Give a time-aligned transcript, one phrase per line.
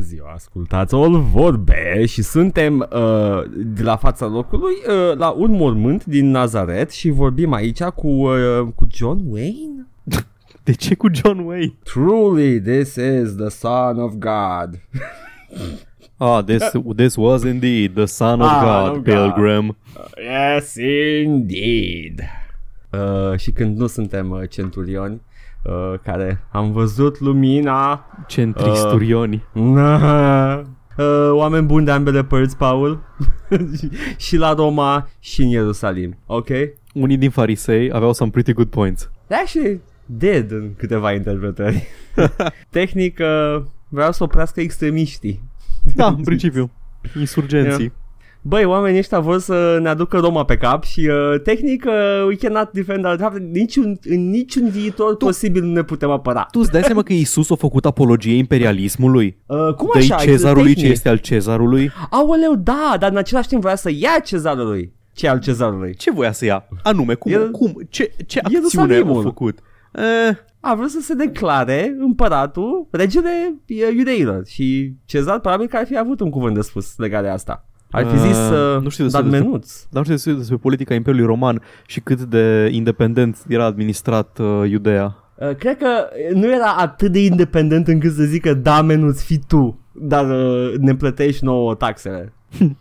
[0.00, 6.04] ziua, ascultați o vorbe și suntem uh, de la fața locului uh, la un mormânt
[6.04, 9.86] din Nazaret și vorbim aici cu, uh, cu John Wayne.
[10.64, 11.74] De ce cu John Wayne?
[11.82, 14.80] Truly, this is the Son of God.
[16.22, 16.62] Ah, this,
[16.96, 19.04] this was indeed the Son of Ah, God, of God.
[19.04, 19.76] Pilgrim.
[20.18, 20.74] Yes,
[21.24, 22.20] indeed.
[22.90, 25.20] Uh, și când nu suntem uh, centurioni
[25.62, 29.44] uh, care am văzut lumina Centristurioni.
[29.52, 29.98] Na.
[30.98, 33.02] Uh, oameni buni de ambele părți, Paul
[34.16, 36.48] Și la Roma și în Ierusalim Ok?
[36.94, 39.10] Unii din farisei aveau some pretty good points.
[39.26, 41.86] They actually did în câteva interpretări
[42.70, 45.42] Tehnic uh, vreau să oprească extremiștii
[45.94, 46.70] Da, în principiu.
[47.18, 47.92] Insurgenții.
[48.42, 52.36] Băi, oamenii ăștia vor să ne aducă Roma pe cap și uh, tehnic uh, we
[52.36, 53.38] cannot defend our draft.
[53.38, 56.46] Niciun, în niciun viitor tu, posibil nu ne putem apăra.
[56.50, 59.38] Tu îți dai seama că Isus a făcut apologie imperialismului?
[59.46, 60.16] Uh, cum dă așa?
[60.16, 60.84] cezarului Tehnic.
[60.84, 61.90] ce este al cezarului?
[62.10, 64.92] Aoleu, da, dar în același timp voia să ia cezarului.
[65.12, 65.94] Ce al cezarului?
[65.94, 66.68] Ce voia să ia?
[66.82, 67.32] Anume, cum?
[67.32, 67.86] El- cum?
[67.88, 69.18] Ce, ce acțiune Ierusalimul.
[69.18, 69.58] a făcut?
[69.94, 75.86] Eh, A vrut să se declare împăratul, regele uh, iudeilor și Cezar probabil că ar
[75.86, 77.64] fi avut un cuvânt de spus legat de asta.
[77.90, 79.72] Ar fi Uh, zis uh, nu știu dat despre- menuț.
[79.90, 85.16] dar nu știu despre politica Imperiului Roman și cât de independent era administrat uh, Iudea.
[85.34, 85.86] Uh, cred că
[86.34, 90.94] nu era atât de independent încât să zică da menuț, fi tu, dar uh, ne
[90.94, 92.32] plătești nouă taxele.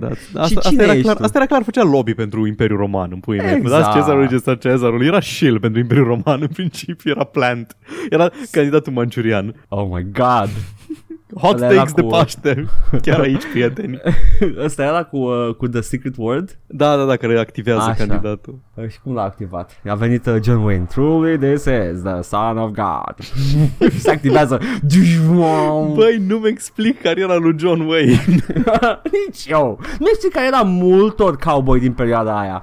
[0.00, 1.22] Da, asta, cine asta, era ești clar, tu?
[1.22, 3.54] asta era clar, făcea lobby pentru Imperiul Roman în puii mei.
[3.54, 3.82] Exact.
[3.82, 5.06] Dați cezarul ce este al cezarului.
[5.06, 7.76] Era shield pentru Imperiul Roman în principiu, era plant.
[8.10, 9.54] Era candidatul manciurian.
[9.68, 10.48] Oh my god.
[11.34, 12.64] Hot Ăla era takes de cu- Paște.
[13.02, 14.00] Chiar aici, prieteni.
[14.64, 18.04] Ăsta era cu, uh, cu The Secret Word Da, da, da, care activează Așa.
[18.06, 18.58] candidatul.
[18.74, 19.80] Uh, și cum l-a activat?
[19.88, 20.84] A venit uh, John Wayne.
[20.84, 23.14] Truly this is the son of God.
[23.98, 24.60] Se activează.
[25.94, 28.24] Băi, nu-mi explic cariera lui John Wayne.
[29.26, 29.80] Nici eu.
[29.98, 32.62] Nu știu care era multor cowboy din perioada aia.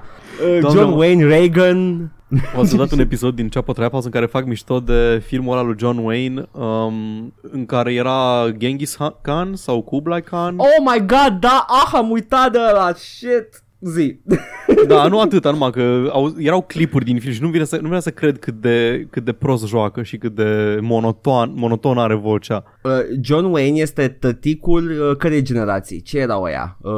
[0.54, 2.10] Uh, Doamne, John mă- Wayne, Reagan.
[2.58, 5.62] O să dat un episod din Ceapă Treapă în care fac mișto de filmul ăla
[5.62, 10.56] lui John Wayne um, în care era Genghis Khan sau Kublai Khan.
[10.58, 13.64] Oh my god, da, ah, am uitat de ăla, shit.
[13.80, 14.16] Zi.
[14.88, 17.88] Da, nu atât, numai că au, erau clipuri din film și nu vine să, nu
[17.88, 22.14] vine să cred cât de, cât de prost joacă și cât de monoton, monoton are
[22.14, 22.64] vocea.
[22.82, 26.00] Uh, John Wayne este tăticul uh, cărei generații?
[26.02, 26.76] Ce erau ăia?
[26.80, 26.92] Uh,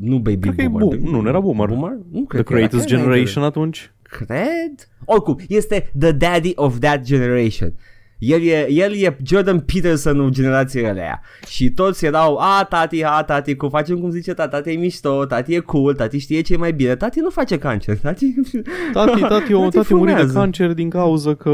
[0.00, 0.98] nu Baby Cred că e Boomer.
[0.98, 1.12] boom.
[1.12, 1.66] Nu, nu era boomer.
[1.66, 1.98] Boomer?
[2.10, 2.58] Nu The cred că era.
[2.58, 3.92] Greatest Cred că era Generation atunci.
[4.10, 4.88] Cred?
[5.04, 7.72] Oricum, este the daddy of that generation.
[8.18, 13.54] El e, el e Jordan Peterson-ul generației alea Și toți erau A, tati, a, tati,
[13.56, 16.56] cum facem cum zice tati Tati e mișto, tati e cool, tati știe ce e
[16.56, 18.34] mai bine Tati nu face cancer Tati,
[18.92, 20.38] Tati, tati, o, Tati tati a murit de fumează.
[20.38, 21.50] cancer din cauza că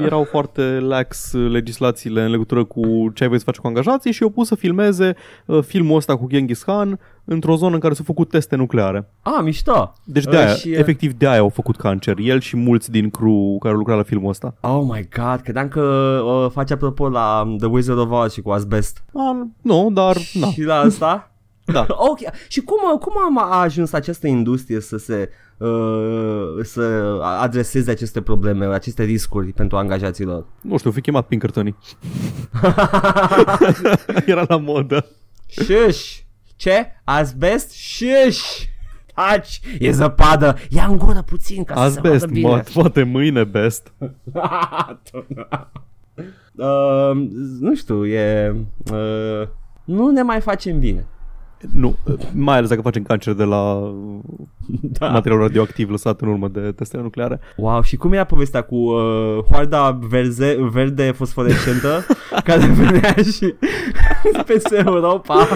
[0.00, 4.22] erau foarte lax legislațiile în legătură cu ce ai voie să faci cu angajații și
[4.22, 5.14] au pus să filmeze
[5.46, 9.08] uh, filmul ăsta cu Genghis Khan într-o zonă în care s-au făcut teste nucleare.
[9.22, 12.40] A, mișto Deci Uh, de aia, și, uh, efectiv de aia au făcut cancer, el
[12.40, 14.54] și mulți din crew care au lucrat la filmul ăsta.
[14.60, 15.80] Oh my god, credeam că
[16.24, 20.46] uh, face apropo la The Wizard of Oz și cu asbest A, nu, dar na.
[20.46, 21.30] Și la asta
[21.64, 21.86] Da.
[22.10, 22.18] Ok,
[22.48, 25.68] și cum, cum am a ajuns această industrie să se uh,
[26.62, 26.82] să
[27.40, 30.44] adreseze aceste probleme, aceste riscuri pentru angajații lor?
[30.60, 31.76] Nu știu, fi chemat Pinkertonii.
[34.26, 35.06] Era la modă.
[35.46, 36.21] Șuș!
[36.62, 36.86] Ce?
[37.04, 37.72] Asbest?
[37.72, 38.38] Șuș!
[39.14, 39.60] Taci!
[39.78, 40.56] E zăpadă!
[40.68, 42.48] Ia în gură puțin ca să Asbest, se vadă bine.
[42.48, 43.92] mă, poate mâine best.
[46.54, 47.12] uh,
[47.60, 48.54] nu știu, e...
[48.92, 49.48] Uh,
[49.84, 51.06] nu ne mai facem bine.
[51.74, 51.96] Nu,
[52.34, 53.92] mai ales dacă facem cancer de la
[54.98, 55.08] Da.
[55.08, 57.40] material radioactiv lăsat în urmă de testele nucleare.
[57.56, 62.04] Wow, și cum era povestea cu uh, hoarda verze, verde fosforescentă
[62.44, 63.54] care venea și
[64.46, 65.46] peste Europa?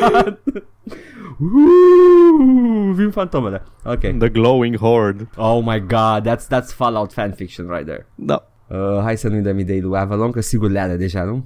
[1.40, 3.62] Uuu, Vin fantomele.
[3.84, 4.00] Ok.
[4.18, 5.28] The glowing horde.
[5.36, 8.06] Oh my god, that's, that's Fallout fanfiction right there.
[8.14, 8.48] Da.
[8.68, 11.44] Uh, hai să nu-i dăm idei lui Avalon, că sigur le are deja, nu?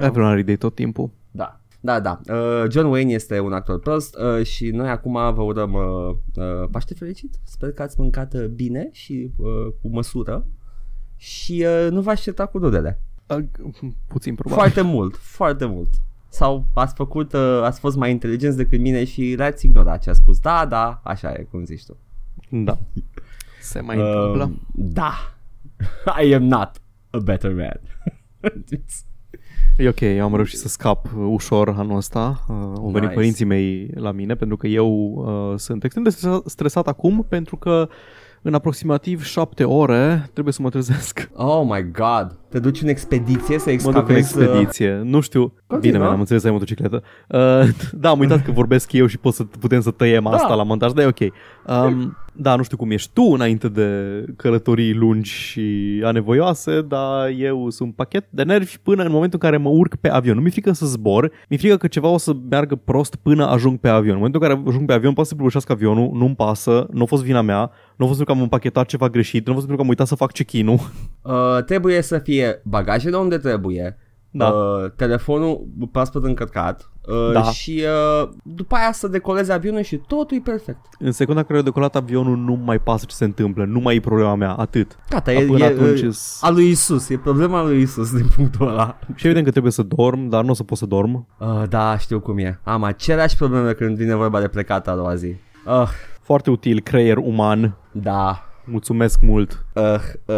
[0.00, 1.10] Everyone are idei tot timpul.
[1.30, 1.60] Da.
[1.88, 2.20] Da, da.
[2.34, 6.68] Uh, John Wayne este un actor prost uh, și noi acum vă urăm uh, uh,
[6.70, 7.38] Paște fericit.
[7.42, 10.46] Sper că ați mâncat uh, bine și uh, cu măsură
[11.16, 13.00] și uh, nu v-ați certat cu rudele.
[13.26, 13.44] Uh,
[14.06, 14.62] Puțin probabil.
[14.62, 15.88] Foarte mult, foarte mult.
[16.28, 20.12] Sau ați făcut, uh, ați fost mai inteligenți decât mine și le-ați ignorat ce a
[20.12, 20.38] spus.
[20.38, 21.96] Da, da, așa e, cum zici tu.
[22.48, 22.78] Da.
[23.60, 24.44] Se mai întâmplă.
[24.44, 25.14] Uh, da.
[26.24, 26.70] I am not
[27.10, 27.80] a better man.
[29.78, 32.44] E ok, eu am reușit să scap uh, ușor anul ăsta.
[32.48, 33.14] Uh, au venit Nice.
[33.14, 37.56] părinții mei la mine pentru că eu uh, sunt extrem de stresat, stresat acum pentru
[37.56, 37.88] că
[38.42, 41.30] în aproximativ 7 ore trebuie să mă trezesc.
[41.34, 42.38] Oh my god.
[42.48, 44.38] Te duci în expediție să Mă duc în excavezi...
[44.38, 45.00] uh, expediție.
[45.04, 45.52] Nu știu.
[45.66, 45.80] Continuă.
[45.80, 47.02] Bine, man, am înțeles să ai motocicletă.
[47.28, 47.68] Uh,
[48.02, 50.30] da, am uitat că vorbesc eu și pot să putem să tăiem Da.
[50.30, 51.32] asta la montaj, dar e ok.
[51.66, 53.88] Um, da, nu știu cum ești tu înainte de
[54.36, 59.62] călătorii lungi și anevoioase, dar eu sunt pachet de nervi până în momentul în care
[59.62, 60.34] mă urc pe avion.
[60.34, 63.78] Nu mi-e frică să zbor, mi-e frică că ceva o să meargă prost până ajung
[63.78, 64.10] pe avion.
[64.10, 67.06] În momentul în care ajung pe avion, poate să prăbușească avionul, nu-mi pasă, nu a
[67.06, 69.66] fost vina mea, nu a fost pentru că am împachetat ceva greșit, nu a fost
[69.66, 70.78] pentru că am uitat să fac check-in-ul.
[71.22, 73.98] Uh, trebuie să fie bagajele unde trebuie,
[74.30, 74.48] Da.
[74.48, 77.42] uh, telefonul proaspăt încărcat uh, Da.
[77.42, 77.82] și
[78.22, 80.78] uh, după aia să decolezi avionul și totul e perfect.
[80.98, 83.96] În secunda în care a decolat avionul, nu mai pasă ce se întâmplă, nu mai
[83.96, 84.96] e problema mea, atât.
[85.10, 88.26] Gata, e, Până e, atunci e îs- a lui Isus, e problema lui Isus din
[88.36, 88.98] punctul ăla.
[89.14, 91.26] Și evident că trebuie să dorm, dar nu o să pot să dorm.
[91.38, 92.60] Uh, da, știu cum e.
[92.64, 95.34] Am aceleași probleme când vine vorba de plecat a doua zi.
[95.66, 95.88] Uh,
[96.22, 97.76] Foarte util, creier uman.
[97.92, 99.64] da, Mulțumesc mult.
[99.74, 99.82] uh,
[100.26, 100.34] uh.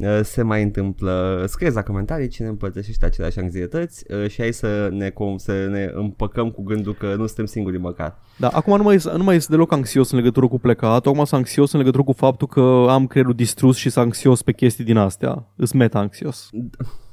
[0.00, 1.44] Uh, se mai întâmplă.
[1.48, 5.90] Scrieți la comentarii cine împărtășește aceleași anxietăți uh, Și hai să ne, com- să ne
[5.94, 8.18] împăcăm cu gândul că nu suntem singuri măcar.
[8.38, 11.32] Da, acum nu mai, nu mai sunt deloc anxios în legătură cu plecat, acum sunt
[11.32, 14.96] anxios în legătură cu faptul că am creierul distrus și sunt anxios pe chestii din
[14.96, 15.46] astea.
[15.56, 16.50] Îs meta-anxios.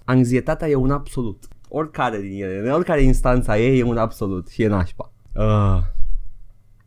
[0.04, 1.44] Anxietatea e un absolut.
[1.70, 5.12] Oricare din ele, în oricare instanța ei e un absolut și e nașpa.
[5.36, 5.80] Uh,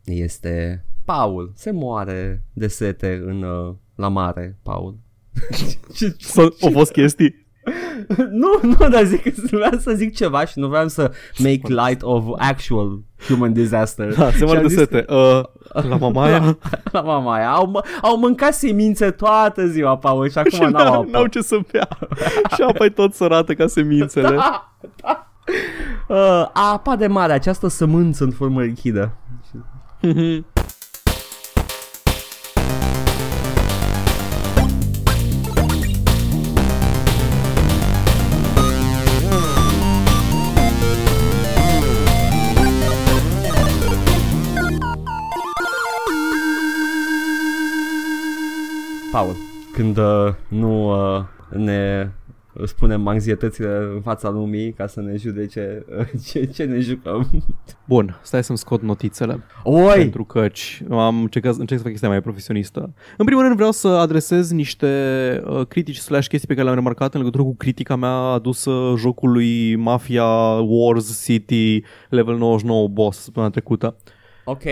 [0.03, 4.97] Este Paul, se moare de sete în, uh, la mare, Paul
[5.95, 7.41] Ce- Sau au fost chestii?
[8.41, 12.23] nu, nu, dar zic, vreau să zic ceva și nu vreau să make light of
[12.37, 14.15] actual human disaster.
[14.15, 15.05] Da, se Și moare am de zis sete.
[15.09, 15.41] Uh,
[15.89, 16.39] la mamaia?
[16.39, 16.55] La,
[16.91, 17.49] la mama aia.
[17.51, 21.07] Au, mă- au mâncat semințe toată ziua, Paul, și acum și n-au n-au, apă.
[21.11, 21.87] n-au ce să bea.
[22.55, 24.35] și apa e tot sărată ca semințele.
[24.35, 25.27] Da, da.
[26.07, 29.17] Uh, apa de mare, această sămânță în formă lichidă.
[49.23, 49.35] Paul,
[49.73, 52.09] când uh, nu uh, ne
[52.65, 57.29] spunem anxietățile în fața lumii ca să ne judece uh, ce, ce ne jucăm.
[57.85, 59.43] Bun, stai să-mi scot notițele.
[59.63, 59.95] Oi!
[59.95, 62.93] Pentru căci am încercat, încerc să fac chestia mai profesionistă.
[63.17, 64.87] În primul rând vreau să adresez niște
[65.45, 69.75] uh, critici slash chestii pe care le-am remarcat în legătură cu critica mea adusă jocului
[69.75, 70.25] Mafia
[70.59, 73.95] Wars City Level 99 Boss săptămâna trecută.
[74.43, 74.63] Ok.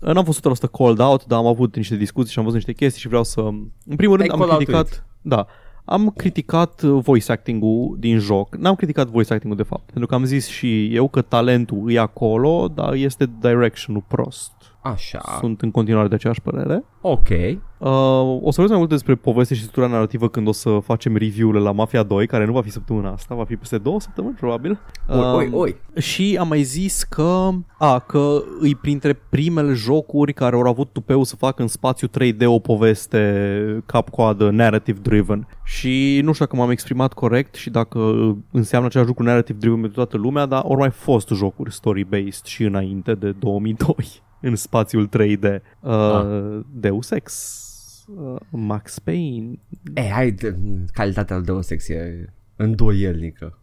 [0.00, 3.00] N-am fost 100% called out, dar am avut niște discuții și am văzut niște chestii
[3.00, 3.40] și vreau să...
[3.40, 5.06] În primul rând Ai am call criticat...
[5.22, 5.46] Da.
[5.84, 8.56] Am criticat uh, voice acting-ul din joc.
[8.56, 9.84] N-am criticat voice acting-ul de fapt.
[9.84, 14.52] Pentru că am zis și eu că talentul e acolo, dar este direction-ul prost.
[14.92, 15.20] Așa.
[15.38, 16.84] Sunt în continuare de aceeași părere.
[17.00, 17.28] Ok.
[17.78, 17.88] Uh,
[18.42, 21.62] o să vorbesc mai mult despre poveste și structura narrativă când o să facem review-urile
[21.62, 24.78] la Mafia 2, care nu va fi săptămâna asta, va fi peste două săptămâni, probabil.
[25.08, 25.76] Oi, oi, Um, oi.
[25.96, 27.48] Și am mai zis că,
[27.78, 32.44] a, că îi printre primele jocuri care au avut tupeu să facă în spațiu 3D
[32.44, 35.46] o poveste cap-coadă narrative driven.
[35.64, 37.98] Și nu știu dacă m-am exprimat corect și dacă
[38.52, 42.64] înseamnă același lucru narrative driven pentru toată lumea, dar au mai fost jocuri story-based și
[42.64, 43.94] înainte de 2002
[44.46, 45.42] în spațiul 3D.
[45.80, 46.60] Uh, Ah.
[46.72, 47.62] Deus Ex,
[48.16, 49.58] uh, Max Payne,
[49.94, 50.56] E, hai, de,
[50.92, 53.58] calitatea de o secție îndoielnică.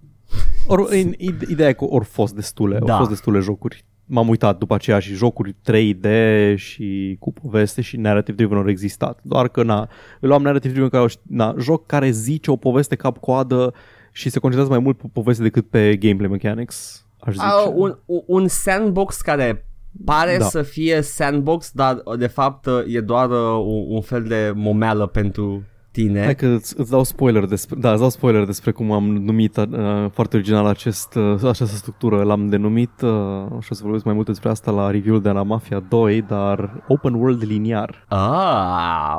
[0.68, 2.92] Or, în, ide- ideea e că au fost destule, Da.
[2.92, 3.86] au fost destule jocuri.
[4.06, 6.08] M-am uitat după aceea și jocuri 3D
[6.56, 9.20] și cu poveste și narrative driven au existat.
[9.22, 13.74] Doar că na, îl luam narrative driven ca na, joc care zice o poveste cap-coadă
[14.12, 17.46] și se concentrează mai mult pe poveste decât pe gameplay mechanics, aș zice.
[17.46, 19.66] A, un, un sandbox care
[20.06, 20.46] pare Da.
[20.46, 25.64] să fie sandbox, dar de fapt e doar uh, un, un fel de momeală pentru
[25.94, 26.24] tine.
[26.24, 29.58] Hai că îți, îți dau spoiler despre, da, îți dau spoiler despre cum am numit
[29.58, 29.66] uh,
[30.12, 32.24] foarte original acest, uh, această structură.
[32.24, 35.44] L-am denumit uh, și o să vorbesc mai mult despre asta la review-ul de la
[35.44, 38.06] Mafia 2, dar open world liniar.
[38.08, 39.18] Ah,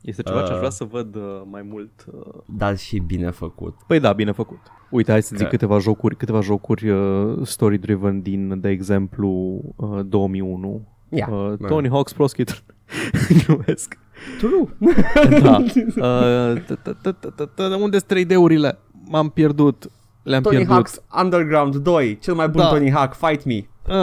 [0.00, 0.50] Este ceva ce Uh.
[0.52, 1.90] aș vrea să văd uh, mai mult.
[2.12, 2.42] Uh.
[2.46, 3.74] dar și bine făcut.
[3.86, 4.58] Păi da, bine făcut.
[4.90, 10.00] Uite, hai să zic Că- câteva jocuri, câteva jocuri uh, story-driven din, de exemplu, uh,
[10.06, 10.86] 2001.
[11.08, 11.66] Ia, Uh, bă.
[11.68, 12.62] Tony Hawk's Pro Skater.
[13.46, 13.98] Glumesc.
[14.38, 14.92] True.
[15.40, 15.56] Da.
[15.96, 18.78] Uh, t- t- t- t- t- t- Unde sunt 3D-urile?
[19.08, 19.90] M-am pierdut.
[20.22, 20.76] Le-am Tony pierdut.
[20.88, 22.68] Hawk's Underground 2, cel mai bun Da.
[22.68, 23.54] Tony Hawk, fight me.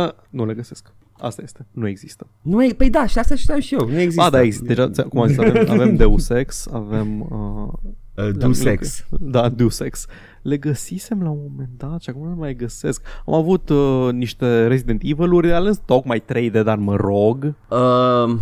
[0.03, 0.93] Uh, nu le găsesc.
[1.19, 1.65] Asta este.
[1.71, 2.27] Nu există.
[2.41, 4.23] Nu e, păi da, și asta știam și eu, nu există.
[4.23, 4.65] A, da, există.
[4.65, 7.21] Deja, ți- cum am zis, avem, avem Deus Ex, avem...
[7.21, 7.73] Uh,
[8.15, 9.05] Uh, do sex.
[9.19, 10.05] Da, Deus Ex.
[10.41, 13.01] Le găsisem la un moment dat și acum nu le mai găsesc.
[13.25, 17.43] Am avut uh, niște Resident Evil-uri, ale tocmai 3D, dar mă rog.
[17.69, 18.35] Uh,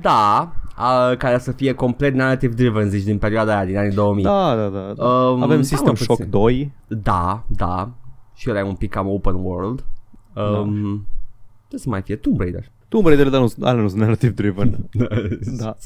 [0.00, 4.24] da, uh, care să fie complet narrative driven, zici, din perioada aia, din anii 2000.
[4.24, 4.92] Da, da, da.
[4.96, 5.04] da.
[5.04, 6.30] Um, Avem da, System mă, Shock puțin.
[6.30, 6.72] 2.
[6.86, 7.90] Da, da.
[8.34, 9.84] Și ăla e un pic cam open world.
[10.34, 11.06] Um,
[11.68, 12.16] Ce să mai fie?
[12.16, 12.70] Tomb Raider.
[12.88, 14.88] Tomb Raider, dar nu, ale nu sunt narrative driven.
[15.62, 15.76] da.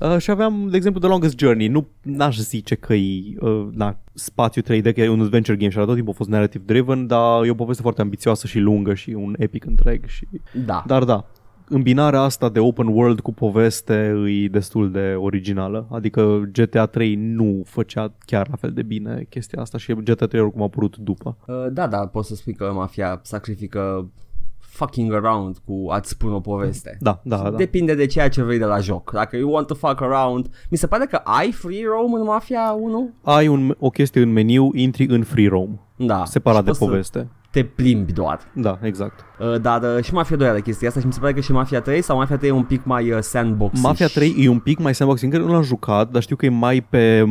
[0.00, 1.68] Uh, și aveam, de exemplu, The Longest Journey.
[1.68, 5.76] Nu n-aș zice că e uh, na, spațiu 3D, că e un adventure game și
[5.76, 8.94] la tot timpul a fost narrative driven, dar e o poveste foarte ambițioasă și lungă
[8.94, 10.06] și un epic întreg.
[10.06, 10.28] Și...
[10.66, 10.82] Da.
[10.86, 11.26] Dar da,
[11.68, 15.86] îmbinarea asta de open world cu poveste e destul de originală.
[15.90, 20.40] Adică GTA 3 nu făcea chiar la fel de bine chestia asta și GTA 3
[20.40, 21.36] oricum a apărut după.
[21.46, 24.10] Uh, da, da, poți să spui că mafia sacrifică
[24.58, 26.96] fucking around cu a-ți spune o poveste.
[27.00, 27.50] Da, da, da.
[27.50, 29.10] Depinde de ceea ce vrei de la joc.
[29.12, 32.76] Dacă you want to fuck around, mi se pare că ai free roam în Mafia
[32.80, 33.10] 1?
[33.22, 36.24] Ai un, o chestie în meniu, intri în free roam, Da.
[36.24, 37.28] separat Și de poți să poveste.
[37.50, 38.38] Te plimbi doar.
[38.54, 39.24] Da, exact.
[39.40, 41.52] Uh, dar uh, și Mafia 2 are chestia asta și mi se pare că și
[41.52, 44.58] Mafia 3 sau Mafia 3 e un pic mai uh, sandbox Mafia 3 e un
[44.58, 47.24] pic mai sandbox, încă nu l-am jucat, dar știu că e mai pe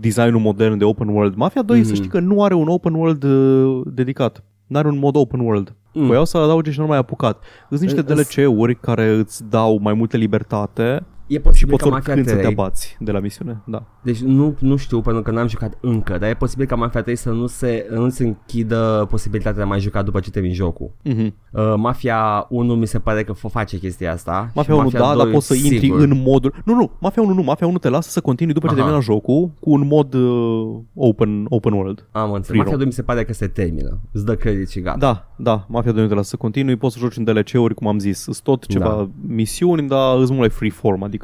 [0.00, 1.34] designul modern de open world.
[1.34, 1.82] Mafia 2 mm-hmm.
[1.82, 1.96] să Mhm.
[1.96, 4.44] știi că nu are un open world uh, dedicat.
[4.66, 5.74] N-are un mod open world.
[5.92, 6.00] Mm.
[6.00, 6.06] Mm.
[6.06, 7.42] Voiau să-l adauge și nu mai apucat.
[7.68, 11.82] Sunt niște E- îs- DLC-uri care îți dau mai multă libertate E și posibil poți
[11.82, 13.62] ca Mafia oricând să te 3 abați de la misiune.
[13.64, 13.82] Da.
[14.02, 17.16] Deci nu, nu știu pentru că n-am jucat încă Dar e posibil ca Mafia 3
[17.16, 20.90] să nu se, nu se închidă posibilitatea de a mai juca după ce termin jocul
[21.08, 21.26] Mm-hmm.
[21.52, 24.98] uh, Mafia 1 mi se pare că f- face chestia asta Mafia și 1 da,
[25.14, 26.00] 2 dar poți să intri sigur.
[26.00, 26.54] în modul...
[26.64, 28.80] Nu, nu, Mafia 1 nu, Mafia 1 te lasă să continui după ce Aha.
[28.82, 32.08] termină jocul cu un mod uh, open, open world.
[32.12, 32.78] Am înțeles free Mafia roam.
[32.78, 35.92] 2 mi se pare că se termină Îți dă credit și gata Da, da, Mafia
[35.92, 38.40] 2 nu te lasă să continui, poți să joci în DLC-uri, cum am zis, sunt
[38.40, 39.08] tot ceva Da.
[39.26, 41.15] misiuni, dar îți mult mai freeform, adică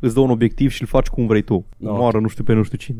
[0.00, 1.64] îți dă un obiectiv și îl faci cum vrei tu.
[1.76, 1.90] Da.
[1.90, 1.96] No.
[1.96, 2.98] Moară nu știu pe nu știu cine.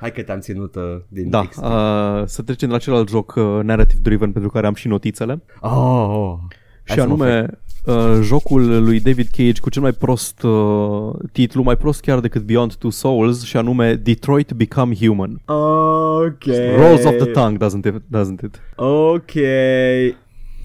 [0.00, 1.70] Hai că te-am ținut uh, din Da, extrem.
[1.70, 5.42] uh, să trecem la celălalt joc uh, narrative driven pentru care am și notițele.
[5.60, 5.70] oh,
[6.08, 6.38] oh.
[6.86, 7.46] Hai și să mă anume
[7.84, 12.42] uh, jocul lui David Cage cu cel mai prost uh, titlu, mai prost chiar decât
[12.42, 15.40] Beyond Two Souls și anume Detroit Become Human.
[15.46, 16.44] Ok
[16.76, 18.02] Rolls of the tongue, doesn't it?
[18.18, 18.60] Doesn't it?
[18.76, 19.30] Ok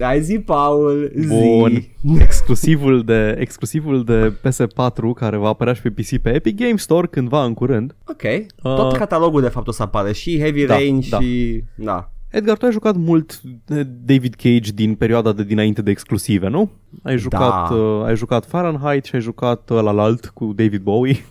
[0.00, 1.26] Hai zi, Paul zi.
[1.58, 1.82] Bun.
[2.20, 7.06] exclusivul de, exclusivul de PS4 care va apărea și pe PC pe Epic Game Store
[7.06, 7.94] cândva în curând.
[8.06, 8.22] Ok
[8.62, 11.18] Tot catalogul de fapt o să apară Și Heavy Da, Rain da.
[11.20, 15.90] și Da Edgar, tu ai jucat mult eh, David Cage din perioada de dinainte de
[15.90, 16.70] exclusive, nu?
[17.02, 17.74] Ai jucat, Da.
[17.74, 21.16] uh, ai jucat Fahrenheit și ai jucat uh, la alt cu David Bowie.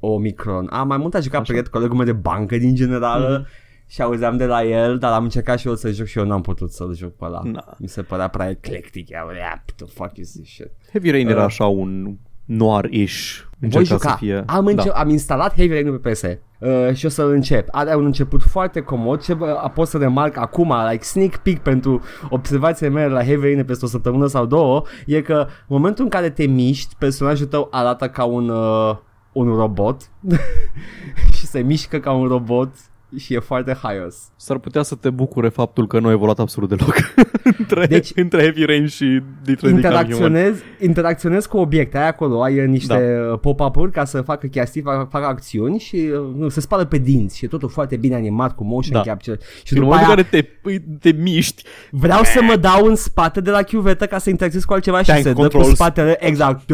[0.00, 0.66] Omicron.
[0.70, 3.62] Am mai mult a jucat prieten colegul meu de bancă din generală Mhm.
[3.86, 6.40] Și auzeam de la el, dar am încercat și eu să joc și eu n-am
[6.40, 7.40] putut să-l joc pe ăla.
[7.44, 7.64] Na.
[7.78, 9.08] Mi se părea prea eclectic.
[9.08, 10.70] Yeah, yeah, the fuck is this shit?
[10.92, 11.44] Heavy Rain era Uh.
[11.44, 13.38] așa un noir-ish.
[13.58, 14.10] Voi Încerca juca.
[14.10, 14.42] să fie.
[14.46, 14.94] Am, înce- da.
[14.94, 17.68] am instalat Heavy Rain pe PS uh, și o să-l încep.
[17.70, 19.22] Are un început foarte comod.
[19.22, 22.00] Ce bă, a pot să remarc acum, like sneak peek pentru
[22.30, 26.10] observațiile mele la Heavy Rain peste o săptămână sau două, e că în momentul în
[26.10, 28.96] care te miști, personajul tău arată ca un, uh,
[29.32, 30.10] un robot
[31.36, 32.70] și se mișcă ca un robot
[33.18, 34.16] și e foarte haios.
[34.36, 36.94] S-ar putea să te bucure faptul că nu a evoluat absolut deloc
[37.58, 39.04] între, Deci- între Heavy Rain și
[39.44, 40.04] Detroit Become Human.
[40.04, 43.36] interacționezi, interacționezi cu obiecte, ai acolo, ai uh, niște da.
[43.36, 47.36] pop-up-uri ca să facă chestii, facă, facă acțiuni și uh, nu, se spală pe dinți
[47.36, 49.00] și e totul foarte bine animat cu motion Da.
[49.10, 49.38] capture.
[49.40, 52.56] Și Și în după momentul aia în care te, păi, te miști, vreau să mă
[52.56, 55.34] dau în spate de la chiuvetă ca să interacționez cu altceva și Tank se dă
[55.34, 55.68] controls.
[55.68, 56.62] cu spatele exact.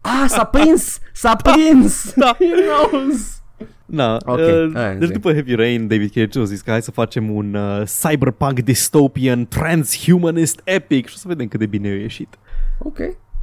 [0.00, 1.00] Ah, s-a prins!
[1.12, 2.12] S-a prins!
[2.16, 2.36] Da.
[2.38, 2.46] He
[2.90, 3.42] knows!
[3.86, 5.12] Na, Ok, uh, hai, deci zi.
[5.12, 9.46] după Heavy Rain, David Cage a zis că hai să facem un uh, cyberpunk dystopian
[9.46, 12.38] transhumanist epic și o să vedem cât de bine a ieșit.
[12.78, 12.98] Ok.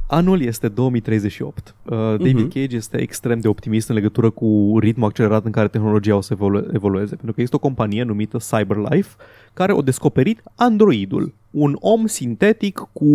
[0.08, 1.74] Anul este 2038.
[1.84, 2.48] Uh, David Mhm.
[2.48, 6.32] Cage este extrem de optimist în legătură cu ritmul accelerat în care tehnologia o să
[6.32, 9.14] evolu- evolueze, pentru că este o companie numită CyberLife
[9.54, 13.06] care a descoperit androidul, un om sintetic cu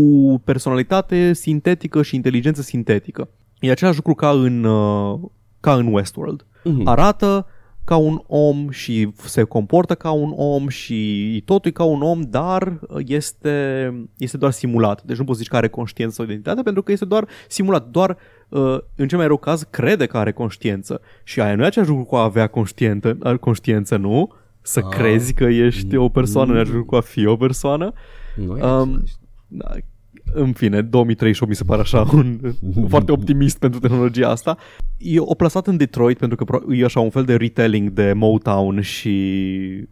[0.43, 3.27] personalitate sintetică și inteligență sintetică.
[3.60, 5.19] E același lucru ca în, uh,
[5.60, 6.45] ca în Westworld.
[6.63, 6.88] Mhm.
[6.88, 7.45] Arată
[7.83, 12.21] ca un om și se comportă ca un om și totul e ca un om,
[12.21, 15.03] dar este, este doar simulat.
[15.03, 17.88] Deci nu poți zici că are conștiință sau identitate pentru că este doar simulat.
[17.88, 18.17] Doar
[18.50, 21.01] uh, în cel mai rău caz crede că are conștiință.
[21.23, 24.33] Și aia nu e același lucru cu a avea conștiență, conștiință nu?
[24.61, 24.97] Să Ah.
[24.97, 27.91] crezi că ești o persoană, nu e același lucru cu a fi o persoană.
[28.35, 29.13] Nu e Um, același.
[29.47, 29.69] Da,
[30.34, 32.39] în fine, 2038 mi se pare așa un
[32.89, 34.58] foarte optimist pentru tehnologia asta.
[34.98, 38.13] E o plasat în Detroit pentru că pro- e așa un fel de retelling de
[38.15, 39.10] Motown și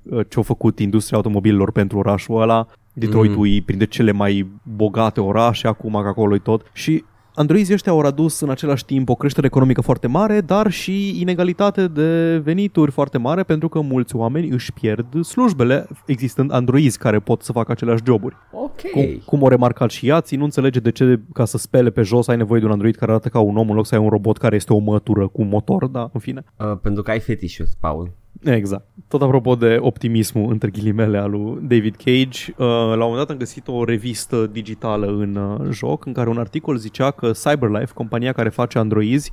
[0.04, 2.68] uh, ce-au făcut industria automobililor pentru orașul ăla.
[2.94, 3.56] Detroitul Mm.
[3.56, 6.70] e printre cele mai bogate orașe acum, că acolo e tot.
[6.74, 7.04] Și
[7.40, 11.88] Androizii ăștia au adus în același timp o creștere economică foarte mare, dar și inegalitate
[11.88, 17.42] de venituri foarte mare pentru că mulți oameni își pierd slujbele existând androizi care pot
[17.42, 18.36] să facă aceleași joburi.
[18.52, 18.82] Ok.
[18.92, 22.28] Cum, cum o remarcat și ea, nu înțelege de ce ca să spele pe jos
[22.28, 24.10] ai nevoie de un android care arată ca un om în loc să ai un
[24.10, 26.44] robot care este o mătură cu motor, da, în fine.
[26.58, 28.12] Uh, pentru că ai fetișuri, Paul.
[28.44, 28.86] Exact.
[29.08, 33.30] Tot apropo de optimismul, între ghilimele, al lui David Cage, uh, la un moment dat
[33.30, 37.94] am găsit o revistă digitală în uh, joc în care un articol zicea că CyberLife,
[37.94, 39.32] compania care face androizi,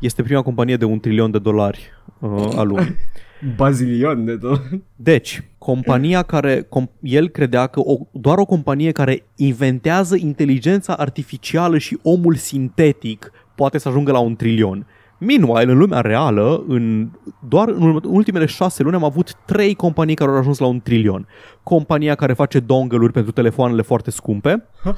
[0.00, 1.90] este prima companie de un trilion de dolari
[2.20, 2.96] uh, a lumii.
[3.56, 4.60] Bazilion de tot.
[4.96, 11.78] Deci, compania care, com, el credea că o, doar o companie care inventează inteligența artificială
[11.78, 14.86] și omul sintetic poate să ajungă la un trilion.
[15.18, 17.08] Meanwhile, în lumea reală, în,
[17.48, 21.26] doar în ultimele șase luni am avut trei companii care au ajuns la un trilion.
[21.62, 24.68] Compania care face dongle pentru telefoanele foarte scumpe,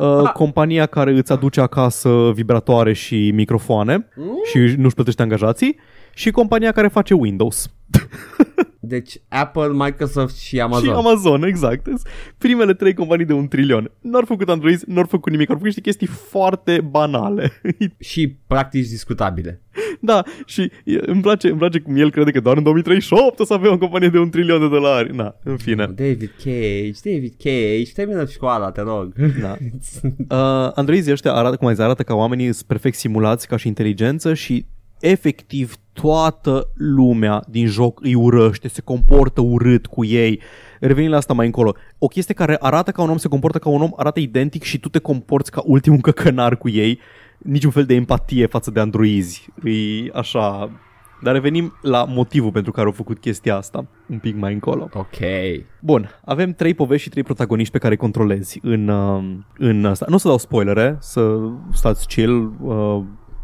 [0.00, 4.08] uh, compania care îți aduce acasă vibratoare și microfoane
[4.44, 5.78] și nu-și plătește angajații
[6.16, 7.70] și compania care face Windows.
[8.80, 10.84] Deci Apple, Microsoft și Amazon.
[10.84, 11.86] Și Amazon, exact.
[12.38, 13.90] Primele trei companii de un trilion.
[14.00, 17.52] Nu au făcut Android, nu au făcut nimic, au făcut niște chestii foarte banale.
[18.10, 19.60] și practici discutabile.
[20.00, 23.52] da, și îmi place, îmi place cum el crede că doar în 2038 o să
[23.52, 25.16] avem o companie de un trilion de dolari.
[25.16, 25.86] Na, în fine.
[25.86, 29.12] David Cage, David Cage, termină școala, te rog.
[29.40, 29.56] Da.
[30.28, 33.66] Uh, Androizii ăștia arată, cum ai zis, arată ca oamenii sunt perfect simulați ca și
[33.66, 34.66] inteligență și
[35.00, 40.40] efectiv toată lumea din joc îi urăște, se comportă urât cu ei.
[40.80, 41.74] Revenim la asta mai încolo.
[41.98, 44.78] O chestie care arată ca un om, se comportă ca un om, arată identic și
[44.78, 47.00] tu te comporți ca ultimul căcănar cu ei.
[47.38, 49.48] Niciun fel de empatie față de androizi.
[49.64, 50.70] E așa...
[51.22, 54.88] Dar revenim la motivul pentru care au făcut chestia asta un pic mai încolo.
[54.92, 55.16] Ok.
[55.80, 59.24] Bun, avem trei povești și trei protagoniști pe care controlezi în, uh,
[59.58, 60.06] în asta.
[60.08, 61.36] Nu o să dau spoilere, să
[61.72, 63.02] stați chill, uh,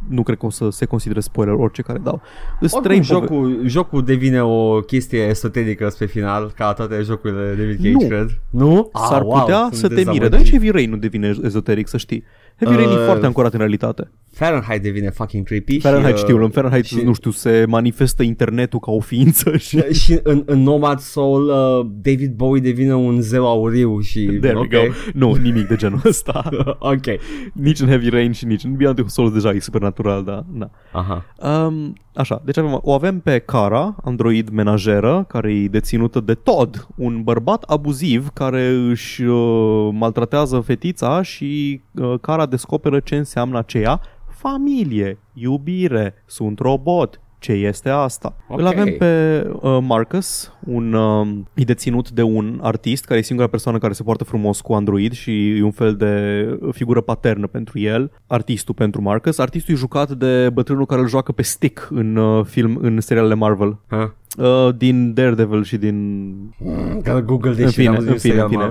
[0.09, 2.23] nu cred că o să se considere spoiler orice care dau.
[2.61, 7.63] Oricum, trei jocul, pove- jocul devine o chestie esoterică spre final, ca toate jocurile de
[7.63, 8.07] David Cage, nu.
[8.07, 8.41] cred.
[8.51, 8.91] Nu?
[9.09, 10.29] S-ar ah, putea wow, să te mire.
[10.29, 12.25] Dar nici Heavy Rain nu devine ezoteric, să știi.
[12.59, 14.11] Heavy Rain uh, e foarte ancorat în realitate.
[14.33, 18.79] Fahrenheit devine fucking creepy Fahrenheit și, știu, în Fahrenheit, și, nu știu, se manifestă internetul
[18.79, 19.79] ca o ființă și...
[19.79, 24.25] și în, în Nomad Soul uh, David Bowie devine un zeu auriu și...
[24.41, 24.81] There okay.
[24.81, 24.95] we go.
[25.15, 26.49] Nu, nimic de genul ăsta.
[26.79, 27.07] ok.
[27.53, 30.45] Nici în Heavy Rain și nici în Beyond the Souls deja e supernatural, da.
[30.53, 30.71] Na.
[30.93, 31.25] Aha.
[31.67, 36.87] Um, așa, deci avem, o avem pe Cara, android menajeră, care e deținută de Todd,
[36.97, 44.01] un bărbat abuziv care își uh, maltratează fetița și uh, Cara descoperă ce înseamnă aceea.
[44.29, 48.37] Familie, iubire, sunt robot, ce este asta.
[48.49, 48.65] Okay.
[48.65, 53.49] Îl avem pe uh, Marcus, un uh, e deținut de un artist care e singura
[53.49, 57.79] persoană care se poartă frumos cu Android și e un fel de figură paternă pentru
[57.79, 59.39] el, artistul pentru Marcus.
[59.39, 63.35] Artistul e jucat de bătrânul care îl joacă pe stick în uh, film, în serialele
[63.35, 63.79] Marvel.
[63.89, 64.09] Huh?
[64.39, 66.29] Uh, din Daredevil și din...
[66.59, 68.69] Mm, Google de în fine, în fine, în fine.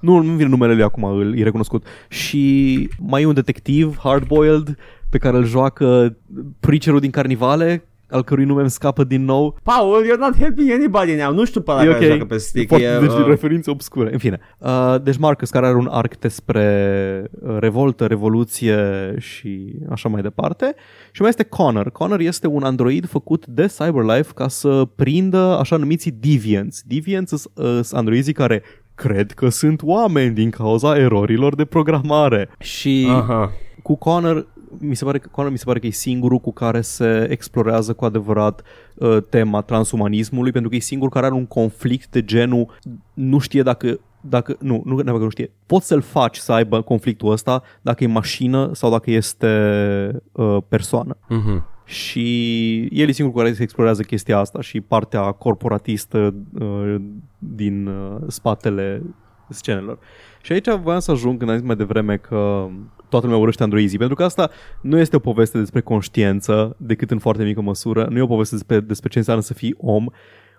[0.00, 1.86] Nu, nu vine numele lui acum, îl e recunoscut.
[2.08, 4.76] Și mai e un detectiv, hardboiled,
[5.10, 6.16] pe care îl joacă
[6.60, 9.58] preacherul din Carnivale, al cărui nume îmi scapă din nou.
[9.62, 11.32] Paul, you're not helping anybody now.
[11.32, 12.68] Nu știu pe la care joacă pe stick.
[12.68, 13.26] Foarte, e, deci uh...
[13.26, 14.12] referințe obscure.
[14.12, 14.40] În fine.
[14.58, 20.74] Uh, deci Marcus, care are un arc despre uh, revoltă, revoluție și așa mai departe.
[21.12, 21.90] Și mai este Connor.
[21.90, 26.82] Connor este un android făcut de CyberLife ca să prindă așa numiții deviants.
[26.86, 28.62] Deviants sunt uh, androizii care
[28.94, 32.48] cred că sunt oameni din cauza erorilor de programare.
[32.58, 33.52] Și Aha.
[33.82, 34.46] cu Connor
[34.78, 37.92] mi se pare că Connor mi se pare că e singurul cu care se explorează
[37.92, 38.62] cu adevărat
[38.94, 42.78] uh, tema transumanismului, pentru că e singurul care are un conflict de genul
[43.14, 46.82] nu știe dacă dacă, nu, nu neapărat că nu știe, poți să-l faci să aibă
[46.82, 51.16] conflictul ăsta dacă e mașină sau dacă este uh, persoană.
[51.16, 51.74] Uh-huh.
[51.84, 56.96] Și el e singurul care se explorează chestia asta și partea corporatistă uh,
[57.38, 59.02] din uh, spatele
[59.48, 59.98] scenelor.
[60.46, 62.68] Și aici voiam să ajung când am zis mai devreme că
[63.08, 67.18] toată lumea urăște androizii, pentru că asta nu este o poveste despre conștiență, decât în
[67.18, 70.06] foarte mică măsură, nu e o poveste despre, despre ce înseamnă să fii om,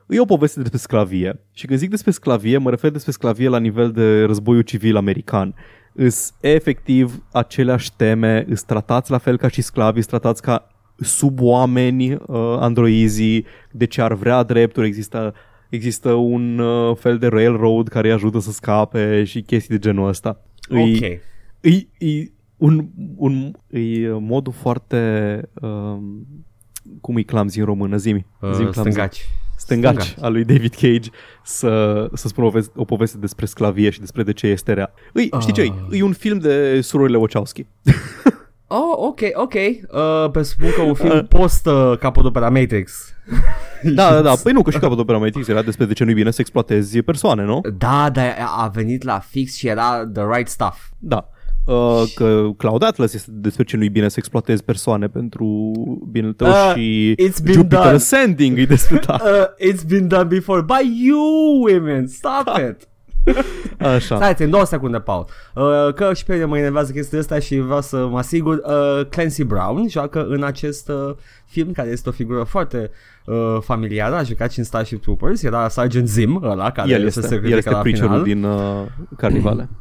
[0.08, 1.40] e o poveste despre sclavie.
[1.54, 5.56] Și când zic despre sclavie, mă refer despre sclavie la nivel de războiul civil american.
[5.94, 12.14] Îs efectiv aceleași teme, îs tratați la fel ca și sclavi, îs tratați ca suboameni
[12.14, 12.20] uh,
[12.60, 15.34] androizii, de ce ar vrea drepturi, există
[15.70, 20.08] există un uh, fel de railroad care îi ajută să scape și chestii de genul
[20.08, 20.42] ăsta.
[20.70, 21.00] Ok.
[21.00, 21.22] E,
[21.62, 26.28] e, e un, un e modul foarte um,
[27.02, 28.26] cum e clumsy în română, zimi.
[28.42, 28.72] Uh, stângaci.
[28.72, 29.26] stângaci,
[29.58, 30.16] Stângaci.
[30.22, 31.10] al lui David Cage
[31.44, 34.94] să, să spună o, veste, o poveste despre sclavie și despre de ce este rea.
[35.14, 35.62] Îi, știi ce?
[35.62, 35.98] Ah.
[35.98, 37.66] E un film de surorile Wachowski.
[38.70, 39.54] Oh, ok, ok.
[39.54, 43.14] Uh, presupun că un film post uh, capodopera Matrix.
[43.84, 44.34] Da, da, da.
[44.44, 47.44] Păi nu, că și capătul Matrix era despre de ce nu-i bine să exploatezi persoane,
[47.44, 47.62] nu?
[47.78, 50.78] Da, dar a venit la fix și era the right stuff.
[50.98, 51.30] Da.
[51.66, 55.72] Uh, că Cloud Atlas este despre ce nu-i bine să exploatezi persoane pentru
[56.12, 57.94] binele tău Uh, și it's been Jupiter done.
[57.94, 59.18] Ascending e despre da.
[59.24, 62.08] Uh, it's been done before by you women.
[62.08, 62.88] Stop it.
[63.96, 64.16] Așa.
[64.16, 65.26] Stai, în două secunde, Paul.
[65.56, 68.62] Uh, că și pe mine mă enervează chestia asta și vreau să mă asigur.
[68.66, 72.92] Uh, Clancy Brown joacă în acest uh, film, care este o figură foarte
[73.26, 74.16] uh, familiară.
[74.16, 75.44] A jucat și în Starship Troopers.
[75.44, 78.24] Era Sergeant Zim, ăla, care El se este, sacrifică el este la preacherul final.
[78.24, 78.86] din uh,
[79.18, 79.70] Carnivale.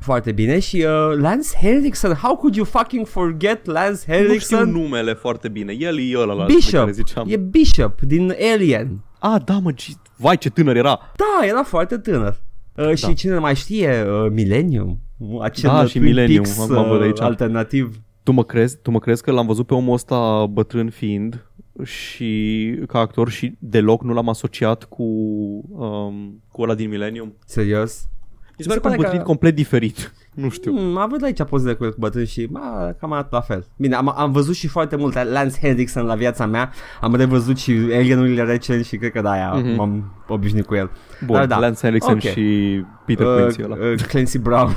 [0.00, 0.58] Foarte bine.
[0.58, 4.70] Și uh, Lance Henriksen, how could you fucking forget Lance nu știu Henriksen?
[4.70, 5.72] numele foarte bine.
[5.78, 6.78] El e ăla la pe Bishop.
[6.80, 7.26] care ziceam.
[7.30, 9.00] E Bishop din Alien.
[9.18, 11.00] Ah, da, mă, gi- vai ce tânăr era.
[11.16, 12.36] Da, era foarte tânăr.
[12.78, 13.12] Uh, și Da.
[13.12, 14.98] cine mai știe, uh, Millennium.
[15.40, 17.20] Acel Da, și Twin Millennium, Peaks, acum văd uh, aici.
[17.20, 18.00] alternativ.
[18.22, 21.46] Tu mă crezi, tu mă crezi că l-am văzut pe omul ăsta bătrân fiind
[21.84, 25.02] și ca actor și deloc nu l-am asociat cu,
[25.68, 27.34] um, cu ăla din Millennium?
[27.46, 28.08] Serios?
[28.58, 30.12] Mi se pare că un bătrân complet diferit.
[30.40, 30.72] Nu știu.
[30.76, 33.66] Hmm, am văzut aici pozele cu el cu bătrân și ma, cam arată la fel.
[33.76, 36.72] Bine, am, am văzut și foarte mult Lance Henriksen la viața mea.
[37.00, 39.74] Am revăzut și Alienurile recent și cred că de aia Mhm.
[39.74, 40.90] m-am obișnuit cu el.
[41.26, 41.58] Bun, Dar da.
[41.58, 42.20] Lance Henriksen Ok.
[42.20, 43.76] și Peter uh, Quincy ăla.
[43.92, 44.76] uh, Clancy Brown.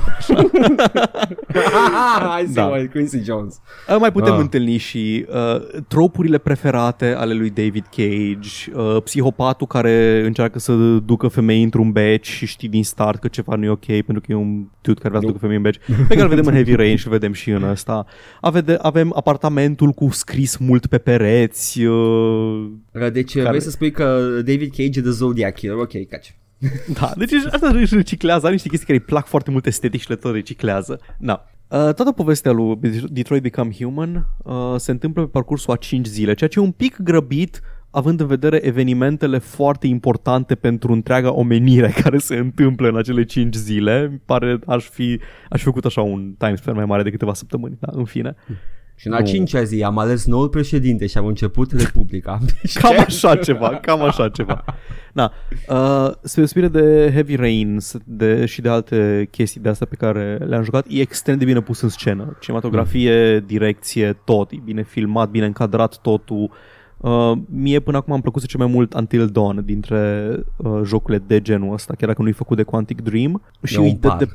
[2.28, 2.68] Hai să Da.
[2.68, 2.86] da.
[2.92, 3.60] Quincy Jones.
[3.88, 4.38] Uh, mai putem Ah.
[4.40, 10.72] întâlni și uh, tropurile preferate ale lui David Cage, uh, psihopatul care încearcă să
[11.04, 14.32] ducă femei într-un beci și știi din start că ceva nu e ok pentru că
[14.32, 15.32] e un dude care vrea să Nu.
[15.32, 17.50] ducă femei în beci, pe care îl vedem în Heavy Rain și îl vedem și
[17.50, 18.06] în ăsta.
[18.40, 22.66] Avem, avem apartamentul cu scris mult pe pereți, uh,
[23.12, 24.04] Deci Care- vrei să spui că
[24.44, 25.76] David Cage e the Zodiac Killer.
[25.76, 26.36] Ok, caci.
[27.00, 30.08] Da, deci asta își reciclează, are niște chestii care îi plac foarte mult estetic și
[30.08, 31.00] le tot reciclează.
[31.18, 31.44] Na.
[31.68, 32.78] Uh, toată povestea lui
[33.10, 36.70] Detroit Become Human uh, se întâmplă pe parcursul a 5 zile, ceea ce e un
[36.70, 42.96] pic grăbit având în vedere evenimentele foarte importante pentru întreaga omenire care se întâmplă în
[42.96, 44.08] acele 5 zile.
[44.12, 45.20] Mi pare, aș fi,
[45.50, 48.34] aș fi făcut așa un timespan mai mare de câteva săptămâni, da, în fine.
[49.02, 49.24] Și în a Nu.
[49.26, 52.38] cincea zi am ales noul președinte și am început Republica.
[52.62, 53.00] Deci Cam ce?
[53.00, 54.64] așa ceva, cam așa ceva.
[55.12, 55.32] Na,
[55.68, 60.36] uh, spre deosebire de Heavy Rain de, și de alte chestii de astea pe care
[60.46, 62.36] le-am jucat, e extrem de bine pus în scenă.
[62.40, 64.50] Cinematografie, direcție, tot.
[64.50, 66.50] E bine filmat, bine încadrat totul.
[66.96, 71.40] Uh, mie până acum am plăcut cel mai mult Until Dawn dintre uh, jocurile de
[71.40, 73.42] genul ăsta, chiar dacă nu e făcut de Quantic Dream.
[73.62, 74.16] Și E un uite par.
[74.16, 74.28] de,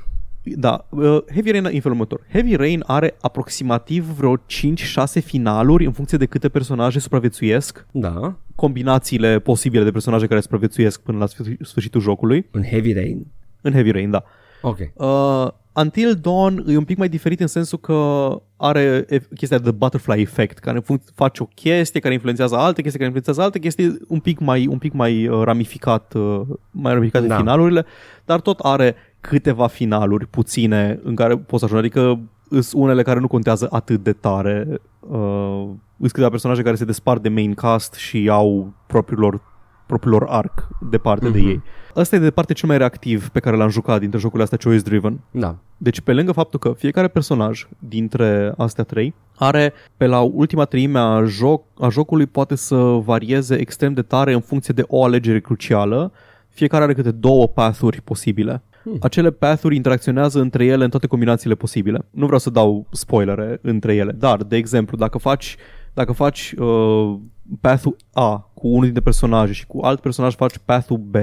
[0.56, 2.22] da, uh, Heavy Rain în felul următor.
[2.32, 9.40] Heavy Rain are aproximativ vreo 5-6 finaluri în funcție de câte personaje supraviețuiesc Da, combinațiile
[9.40, 12.48] posibile de personaje care supraviețuiesc până la sfârș- sfârșitul jocului.
[12.52, 13.26] în Heavy Rain.
[13.62, 14.24] În Heavy Rain, da.
[14.62, 14.78] Ok.
[14.94, 15.48] Uh,
[15.84, 20.22] Until Dawn e un pic mai diferit în sensul că are e- chestia de butterfly
[20.22, 24.20] effect, care func- face o chestie care influențează alte chestii, care influențează alte chestii, un
[24.20, 27.38] pic mai, un pic mai uh, ramificat, uh, mai ramificat de Da.
[27.38, 27.86] finalurile,
[28.26, 33.28] dar tot are câteva finaluri puține în care poți ajunge, adică sunt unele care nu
[33.28, 34.68] contează atât de tare.
[35.00, 39.42] Uh, sunt câteva personaje care se despart de main cast și au propriul lor
[39.86, 41.32] propriul lor arc departe mm-hmm.
[41.32, 41.48] de Mhm.
[41.48, 41.62] ei.
[41.96, 44.84] Ăsta e de departe cel mai reactiv pe care l-am jucat dintre jocurile astea choice
[44.84, 45.20] driven.
[45.32, 45.56] Da.
[45.78, 51.00] Deci pe lângă faptul că fiecare personaj dintre astea trei are pe la ultima treime
[51.00, 55.40] a, joc, a jocului poate să varieze extrem de tare în funcție de o alegere
[55.40, 56.12] crucială.
[56.50, 58.62] Fiecare are câte două pathuri posibile.
[58.88, 58.98] Hmm.
[59.02, 62.06] Acele pathuri interacționează între ele în toate combinațiile posibile.
[62.10, 65.58] Nu vreau să dau spoilere între ele, dar, de exemplu, dacă faci
[65.94, 67.16] dacă faci uh,
[67.62, 71.16] path-ul A cu unul dintre personaje și cu alt personaj faci path-ul B,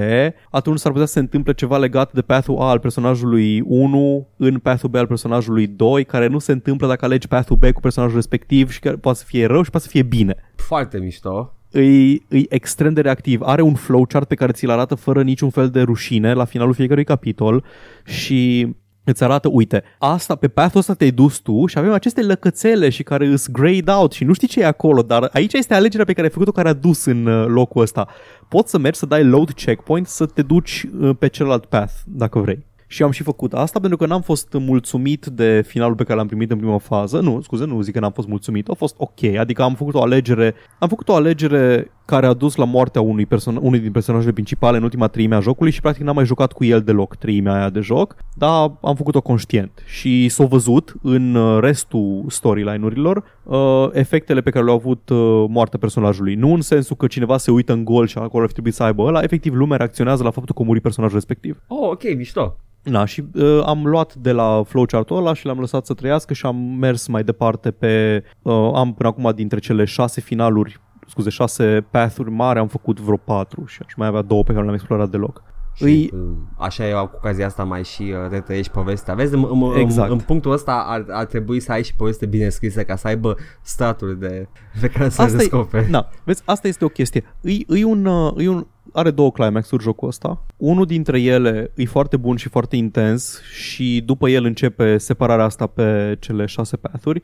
[0.49, 4.59] atunci s-ar putea să se întâmple ceva legat de path-ul A al personajului 1 în
[4.59, 8.15] path-ul B al personajului 2, care nu se întâmplă dacă alegi path-ul B cu personajul
[8.15, 10.35] respectiv și care poate să fie rău și poate să fie bine.
[10.55, 11.54] Foarte mișto.
[11.75, 13.41] E, e extrem de reactiv.
[13.41, 17.03] Are un flowchart pe care ți-l arată fără niciun fel de rușine la finalul fiecărui
[17.03, 17.63] capitol
[18.03, 18.69] și
[19.03, 23.03] îți arată, uite, asta, pe path-ul ăsta te-ai dus tu și avem aceste lăcățele și
[23.03, 26.13] care îs grayed out și nu știi ce e acolo, dar aici este alegerea pe
[26.13, 28.07] care ai făcut-o care a dus în uh, locul ăsta.
[28.49, 32.39] Poți să mergi să dai load checkpoint să te duci uh, pe celălalt path, dacă
[32.39, 32.65] vrei.
[32.95, 36.27] Și am și făcut asta pentru că n-am fost mulțumit de finalul pe care l-am
[36.27, 37.19] primit în prima fază.
[37.19, 38.67] Nu, scuze, nu zic că n-am fost mulțumit.
[38.67, 42.55] A fost ok, adică am făcut o alegere, am făcut o alegere care a dus
[42.55, 46.03] la moartea unui, person- unui din personajele principale în ultima treime a jocului și practic
[46.03, 50.29] n-am mai jucat cu el deloc treimea aia de joc, dar am făcut-o conștient și
[50.29, 56.35] s-a văzut în uh, restul storyline-urilor uh, efectele pe care le-au avut uh, moartea personajului.
[56.35, 58.83] Nu în sensul că cineva se uită în gol și acolo ar fi trebuit să
[58.83, 61.61] aibă ăla, efectiv lumea reacționează la faptul că a murit personajul respectiv.
[61.67, 62.55] Oh, ok, mișto.
[62.85, 66.45] Na, și uh, am luat de la flowchart-ul ăla și l-am lăsat să trăiască și
[66.45, 68.23] am mers mai departe pe...
[68.41, 73.17] Uh, am până acum dintre cele șase finaluri, scuze, șase path-uri mari, am făcut vreo
[73.17, 75.43] patru și aș mai avea două pe care nu le-am explorat deloc.
[75.79, 76.19] Îi, Uh,
[76.57, 79.13] Așa e cu ocazia asta mai și uh, retrăiești povestea.
[79.13, 80.09] Vezi, în, în, Exact.
[80.09, 83.07] în, în punctul ăsta ar, ar trebui să ai și poveste bine scrisă ca să
[83.07, 84.47] aibă staturi de,
[84.81, 85.89] pe care să le Asta e- descoperi.
[85.89, 87.23] Na, vezi, asta este o chestie.
[87.41, 90.45] Îi, îi un, uh, îi un, are două climax-uri jocul ăsta.
[90.57, 95.67] Unul dintre ele e foarte bun și foarte intens și după el începe separarea asta
[95.67, 97.21] pe cele șase path-uri.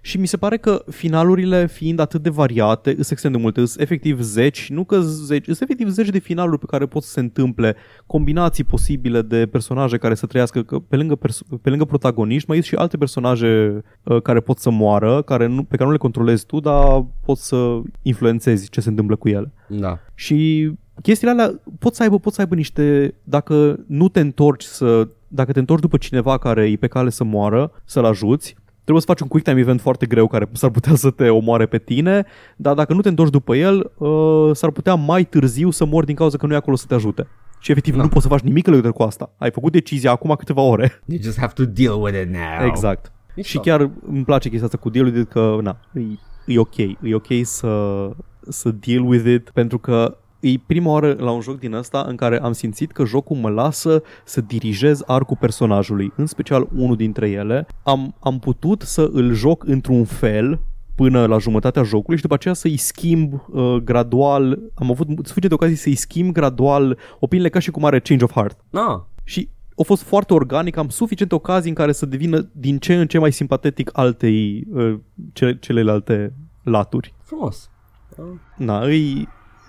[0.00, 3.82] Și mi se pare că finalurile fiind atât de variate, sunt extrem de multe, sunt
[3.82, 7.20] efectiv zeci, nu că zeci, sunt efectiv zeci de finaluri pe care pot să se
[7.20, 12.48] întâmple, combinații posibile de personaje care să trăiască, că pe lângă, perso- pe lângă protagoniști
[12.48, 15.92] mai sunt și alte personaje uh, care pot să moară, care nu, pe care nu
[15.92, 19.52] le controlezi tu, dar poți să influențezi ce se întâmplă cu ele.
[19.68, 19.98] Da.
[20.14, 20.70] Și
[21.02, 25.52] chestiile alea pot să aibă, pot să aibă niște, dacă nu te întorci să, dacă
[25.52, 29.20] te întorci după cineva care e pe cale să moară, să-l ajuți, trebuie să faci
[29.20, 32.24] un quick time event foarte greu care s-ar putea să te omoare pe tine,
[32.56, 36.14] dar dacă nu te întorci după el, uh, s-ar putea mai târziu să mori din
[36.14, 37.26] cauza că nu e acolo să te ajute.
[37.60, 38.02] Și efectiv Da.
[38.02, 39.32] nu poți să faci nimic în legătură cu asta.
[39.38, 40.92] Ai făcut decizia acum câteva ore.
[41.06, 42.66] You just have to deal with it now.
[42.66, 43.12] Exact.
[43.36, 43.50] Mișto.
[43.50, 46.00] Și chiar îmi place chestia asta cu deal with it că, na, e,
[46.46, 46.76] e ok.
[46.76, 48.10] E ok să,
[48.48, 52.16] să deal with it pentru că e prima oară la un joc din ăsta în
[52.16, 57.30] care am simțit că jocul mă lasă să dirigez arcul personajului, în special unul dintre
[57.30, 57.66] ele.
[57.82, 60.60] Am, am putut să îl joc într-un fel
[60.94, 65.76] până la jumătatea jocului și după aceea să-i schimb uh, gradual, am avut suficiente ocazii
[65.76, 68.64] să-i schimb gradual opiniile ca și cum are change of heart.
[68.72, 72.94] Ah, Și a fost foarte organic, am suficiente ocazii în care să devină din ce
[72.94, 74.98] în ce mai simpatetic altei uh,
[75.32, 77.14] ce, celelalte laturi.
[77.22, 77.70] frumos.
[78.18, 78.24] Ah.
[78.56, 79.28] Na, îi,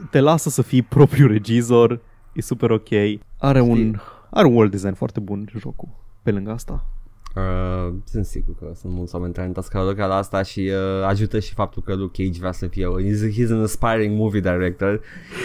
[0.09, 2.01] te lasă să fii propriul regizor,
[2.33, 2.89] e super ok.
[3.37, 5.89] Are un, are un world design foarte bun jocul,
[6.21, 6.85] pe lângă asta.
[7.35, 11.39] Uh, sunt sigur că sunt mulți oameni talentați care lucrează la asta și uh, ajută
[11.39, 15.01] și faptul că Luke Cage vrea să fie he's, he's an aspiring movie director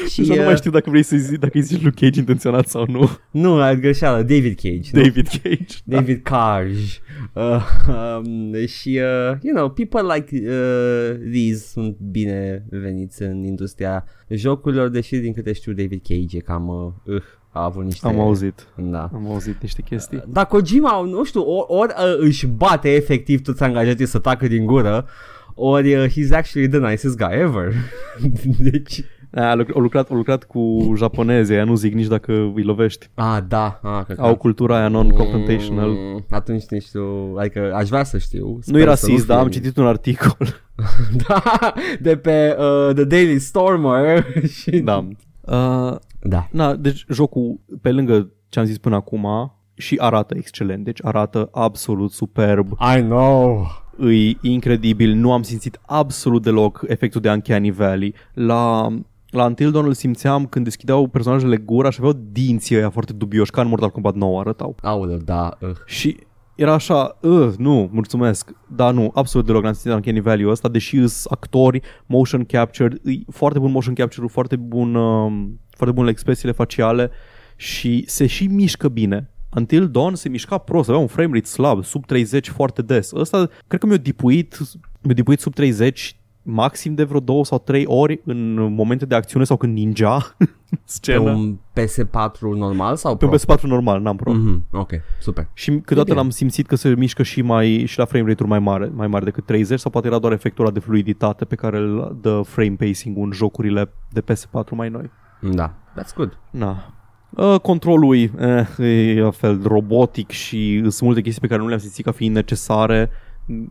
[0.08, 2.18] și Deja nu uh, mai știu dacă vrei să zici, dacă îi zici lui Cage
[2.18, 3.10] intenționat sau nu.
[3.30, 5.02] nu, ai greșeală, David Cage nu?
[5.02, 5.76] David Cage.
[5.84, 5.96] Da.
[5.96, 7.00] David Cage
[7.32, 14.04] uh, um, și uh, you know people like uh, these sunt bine veniți în industria
[14.28, 17.22] jocurilor deși din câte știu David Cage e cam uh, uh,
[17.52, 18.66] a avut niște Am auzit.
[18.76, 20.22] da Am auzit niște chestii.
[20.28, 24.66] Dar Kojima, nu știu, ori, ori uh, își bate efectiv toți angajații să tacă din
[24.66, 25.06] gură,
[25.54, 27.72] ori uh, he's actually the nicest guy ever.
[28.70, 29.04] deci...
[29.34, 33.10] A, luc- au lucrat, au lucrat cu japonezi, aia nu zic nici dacă îi lovești.
[33.14, 33.80] Ah, da.
[33.82, 35.88] Ah, că Au cultura aia non-confrontational.
[35.90, 38.46] Mm, atunci nu știu, adică aș vrea să știu.
[38.48, 39.44] Nu Sper e să rasist, dar fie.
[39.44, 40.36] am citit un articol.
[41.28, 44.26] da, de pe uh, The Daily Stormer.
[44.48, 44.70] și...
[44.70, 45.06] da.
[45.40, 46.48] Uh, Da.
[46.50, 50.84] na, deci jocul, pe lângă ce am zis până acum, și arată excelent.
[50.84, 52.76] Deci arată absolut superb.
[52.96, 53.66] I know.
[53.98, 55.14] E incredibil.
[55.14, 58.14] Nu am simțit absolut deloc efectul de Uncanny Valley.
[58.32, 58.88] La
[59.30, 63.50] la Until Dawn îl simțeam când deschideau personajele gura și aveau dinții ăia foarte dubioși,
[63.50, 64.76] ca în Mortal Kombat 9 arătau.
[64.82, 65.56] Aoleu, da.
[65.60, 65.70] Uh.
[65.86, 66.16] Și
[66.54, 70.96] era așa, uh, nu, mulțumesc, dar nu, absolut deloc n-am simțit Uncanny Valley-ul ăsta, deși
[70.96, 75.32] îs actori, motion capture, e foarte bun motion capture foarte bun, uh,
[75.80, 77.10] foarte bun la expresiile faciale
[77.56, 79.30] și se și mișcă bine.
[79.56, 83.12] Until Dawn se mișca prost, avea un frame rate slab, sub 30 foarte des.
[83.12, 84.58] Ăsta, cred că mi-a dipuit,
[85.00, 89.44] mi-a dipuit sub 30 maxim de vreo două sau trei ori în momente de acțiune
[89.44, 90.16] sau când ninja
[90.70, 91.20] Pe scenă.
[91.30, 93.34] un PS4 normal sau Pe Pro?
[93.48, 94.32] un PS4 normal, n-am pro.
[94.32, 94.90] Mhm, ok,
[95.20, 95.48] super.
[95.54, 96.16] Și câteodată bine.
[96.16, 99.24] l-am simțit că se mișcă și mai și la frame rate-uri mai mare, mai mare
[99.24, 102.76] decât 30 sau poate era doar efectul ăla de fluiditate pe care îl dă frame
[102.78, 105.10] pacing în jocurile de PS4 mai noi.
[105.40, 106.38] Da, that's good.
[106.50, 106.94] Na.
[107.30, 111.66] Uh, controlul e, eh, e la fel robotic și sunt multe chestii pe care nu
[111.68, 113.10] le-am simțit ca fiind necesare.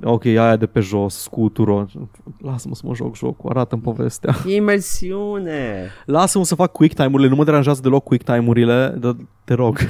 [0.04, 1.88] Ok, aia de pe jos, scutură.
[2.42, 4.36] Lasă-mă să mă joc jocul, arată-mi povestea.
[4.48, 5.88] E imersiune.
[6.06, 9.78] Lasă-mă să fac quick time-urile, nu mă deranjează deloc quick time-urile, dar te rog.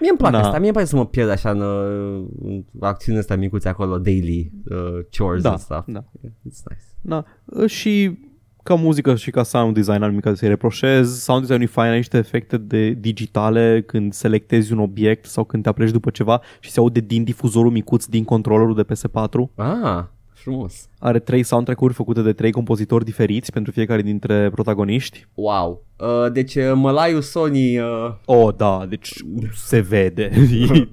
[0.00, 0.40] Mie îmi place Da.
[0.42, 3.98] asta, mie îmi place să mă pierd așa în, uh, în acțiunile astea micuțe acolo,
[3.98, 5.86] daily uh, chores Da, and stuff.
[5.86, 6.04] da.
[6.28, 6.84] It's nice.
[7.00, 7.24] Da.
[7.66, 8.18] Și
[8.66, 11.22] ca muzică și ca sound design am nimic să-i reproșez.
[11.22, 15.62] Sound design e fain, ai niște efecte de digitale când selectezi un obiect sau când
[15.62, 19.54] te apleci după ceva și se aude din difuzorul micuț din controllerul de PS4.
[19.54, 20.88] Ah, frumos.
[20.98, 25.26] Are trei soundtrack-uri făcute de trei compozitori diferiți pentru fiecare dintre protagoniști.
[25.34, 25.84] Wow.
[25.98, 27.78] Uh, deci uh, mălaiul Sony...
[27.78, 27.86] Uh...
[28.24, 29.12] Oh, da, deci
[29.54, 30.30] se vede.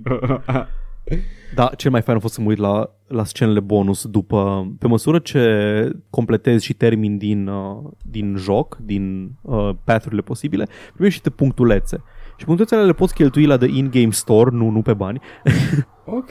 [1.56, 4.88] Da, cel mai fain a fost să mă uit la, la scenele bonus după, pe
[4.88, 11.30] măsură ce completezi și termin din, uh, din joc, din uh, path-urile posibile, primești niște
[11.30, 12.04] punctulețe.
[12.44, 15.22] Și punctulețele le poți cheltui la the in-game store, nu, nu pe bani.
[16.20, 16.30] ok.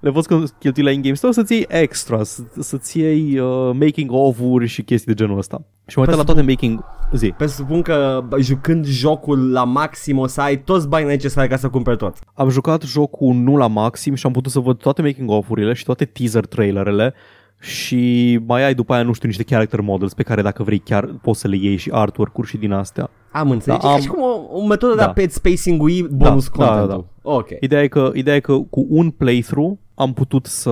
[0.00, 4.66] Le poți cheltui la in-game store să-ți iei extra, să, să-ți iei uh, making of-uri
[4.66, 5.64] și chestii de genul ăsta.
[5.86, 6.84] Și mă uitam la toate making...
[7.12, 7.34] Zi.
[7.36, 11.68] Presupun că bă, jucând jocul la maxim o să ai toți banii necesari ca să
[11.68, 12.18] cumperi tot.
[12.34, 15.84] Am jucat jocul nu la maxim și am putut să văd toate making of-urile și
[15.84, 17.14] toate teaser trailerele
[17.60, 21.14] și mai ai după aia, nu știu, niște character models pe care dacă vrei chiar
[21.22, 23.10] poți să le iei și artwork-uri și din astea.
[23.32, 23.78] Am înțeles.
[23.80, 24.00] Da, Da, am- am...
[24.00, 25.02] și cum o, o metodă Da.
[25.02, 27.48] de a pet spacing-ui bonus Da, da, content da, Ok.
[27.60, 30.70] Ideea e că, ideea e că cu un playthrough am putut să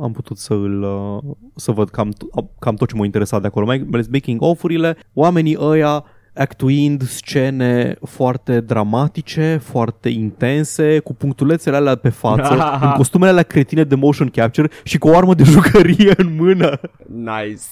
[0.00, 2.12] am putut să îl uh, să văd cam,
[2.58, 7.96] cam tot ce m-a interesat de acolo, mai ales making of-urile, oamenii ăia actuind scene
[8.04, 14.28] foarte dramatice, foarte intense, cu punctulețele alea pe față, în costumele alea cretine de motion
[14.28, 16.80] capture și cu o armă de jucărie în mână.
[17.06, 17.62] Nice.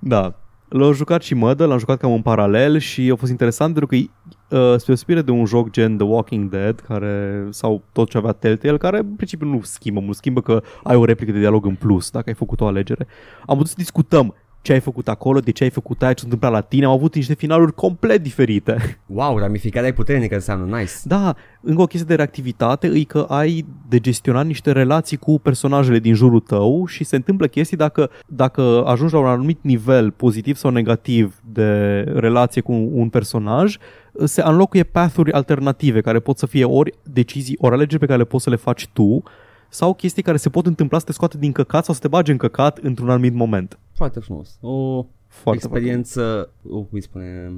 [0.00, 0.34] Da.
[0.68, 3.96] L-am jucat și Mădă, l-am jucat cam în paralel și a fost interesant pentru că
[3.96, 4.08] uh,
[4.48, 8.76] spre deosebire de un joc gen The Walking Dead care, sau tot ce avea Telltale,
[8.76, 12.10] care în principiu nu schimbă mult, schimbă că ai o replică de dialog în plus
[12.10, 13.06] dacă ai făcut o alegere.
[13.46, 14.34] Am putut să discutăm
[14.68, 16.90] ce ai făcut acolo, de ce ai făcut aia, ce s-a întâmplat la tine, am
[16.90, 18.76] avut niște finaluri complet diferite.
[19.06, 20.76] Wow, ramificarea e puternică înseamnă.
[20.76, 20.92] Nice.
[21.04, 25.98] Da, încă o chestie de reactivitate e că ai de gestionat niște relații cu personajele
[25.98, 30.56] din jurul tău și se întâmplă chestii dacă, dacă ajungi la un anumit nivel pozitiv
[30.56, 33.76] sau negativ de relație cu un personaj,
[34.24, 38.24] se înlocuie path-uri alternative care pot să fie ori decizii, ori alegeri pe care le
[38.24, 39.22] poți să le faci tu
[39.68, 42.32] sau chestii care se pot întâmpla să te scoate din căcat sau să te bage
[42.32, 43.78] în căcat într-un anumit moment.
[43.94, 44.58] Foarte frumos.
[44.60, 47.52] O Foarte experiență, o, cum îi spune,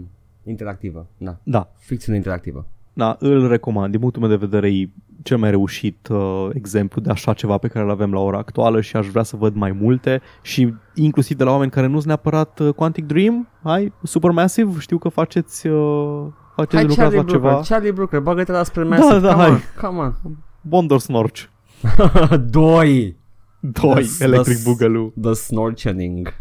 [0.44, 1.07] interactivă.
[1.16, 1.37] Da.
[1.42, 2.66] Da, Ficțiune interactivă.
[2.92, 3.90] Da, îl recomand.
[3.90, 4.88] Din punctul meu de vedere e
[5.23, 8.81] cel mai reușit uh, exemplu de așa ceva pe care îl avem la ora actuală
[8.81, 12.07] și aș vrea să văd mai multe și inclusiv de la oameni care nu sunt
[12.07, 13.49] neapărat uh, Quantic Dream.
[13.62, 17.61] Hai, Supermassive, știu că faceți, uh, faceți Hai lucrați Charlie la Brooker, ceva.
[17.68, 19.18] Charlie Brooker, bagă-te la spre Massive.
[19.18, 19.51] da, come hai.
[19.51, 20.14] On, come on.
[20.61, 21.42] Bondor Snorch.
[22.51, 23.16] Doi.
[23.61, 25.12] 2, The- Electric the- Boogaloo.
[25.23, 26.35] The Snorchening.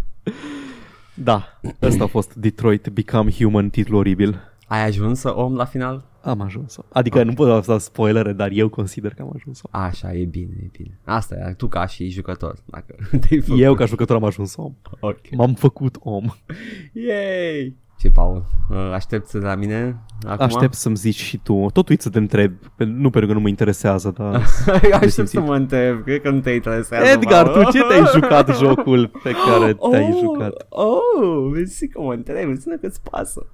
[1.13, 4.39] Da, ăsta a fost Detroit Become Human, titlu oribil.
[4.67, 6.07] Ai ajuns să om la final?
[6.21, 10.25] Am ajuns Adică nu pot da spoilere, dar eu consider că am ajuns Așa, e
[10.25, 10.99] bine, e bine.
[11.03, 12.55] Asta e, tu ca și jucător.
[12.65, 12.95] Dacă
[13.27, 13.61] te-ai făcut.
[13.61, 14.73] Eu ca jucător am ajuns om.
[14.99, 15.19] Ok.
[15.31, 16.25] M-am făcut om.
[16.93, 17.75] Yay!
[17.99, 18.43] Ce, Paul?
[18.69, 20.45] Uh, Aștepți de la mine acum?
[20.45, 21.65] Aștept să-mi zici și tu.
[21.73, 22.53] Tot uit să te întreb.
[22.75, 24.35] Pe- Nu pentru că nu mă interesează, dar...
[24.93, 25.39] Aștept simțit.
[25.39, 26.03] să mă întreb.
[26.03, 27.05] Cred că nu te interesează.
[27.05, 27.63] Edgar, Paul.
[27.63, 30.65] tu ce te-ai jucat jocul pe care te-ai oh, jucat?
[30.69, 33.45] Oh, vezi că mă întreb, înseamnă că-ți pasă.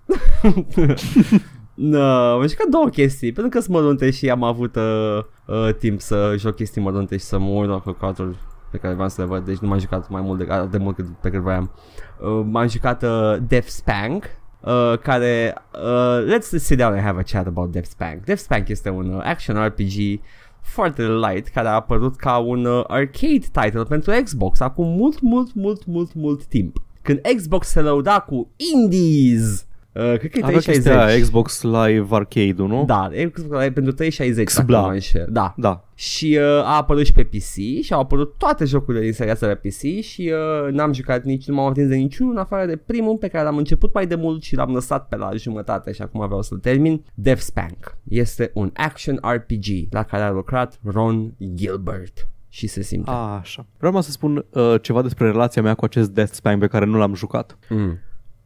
[1.75, 6.01] No, am jucat două chestii, pentru că sunt mărunte și am avut uh, uh, timp
[6.01, 8.35] să joc chestii mărunte și să mă uit la căcaturi
[8.71, 10.77] pe care vreau să le văd, deci nu m-am jucat mai mult de, atât de
[10.77, 11.71] mult cât pe cât voiam.
[12.19, 14.23] Uh, m-am jucat uh, Death Spank,
[14.59, 18.23] uh, care, uh, let's sit down and have a chat about Death Spank.
[18.23, 20.19] Death Spank este un uh, action RPG
[20.61, 25.53] foarte light care a apărut ca un uh, arcade title pentru Xbox acum mult, mult,
[25.53, 26.77] mult, mult, mult timp.
[27.01, 30.73] Când Xbox se lăuda cu indies, uh, cred că e Avea 360.
[30.75, 32.83] chestia Xbox Live Arcade-ul, nu?
[32.85, 34.35] Da, Xbox Live pentru 360.
[34.45, 34.79] dacă Xbla.
[34.79, 35.27] nu mă înșel.
[35.29, 35.53] Da.
[35.57, 35.85] Da.
[35.95, 39.47] Și uh, a apărut și pe PC și au apărut toate jocurile din seria asta
[39.47, 40.31] pe PC și
[40.65, 43.43] uh, n-am jucat nici, nu m-am atins de niciunul în afară de primul pe care
[43.43, 46.57] l-am început mai de mult și l-am lăsat pe la jumătate și acum vreau să-l
[46.57, 47.03] termin.
[47.13, 53.09] Death Spank este un action RPG la care a lucrat Ron Gilbert și se simte.
[53.09, 53.65] A, așa.
[53.77, 56.97] Vreau să spun uh, ceva despre relația mea cu acest Death Spank pe care nu
[56.97, 57.57] l-am jucat.
[57.69, 57.99] Mm.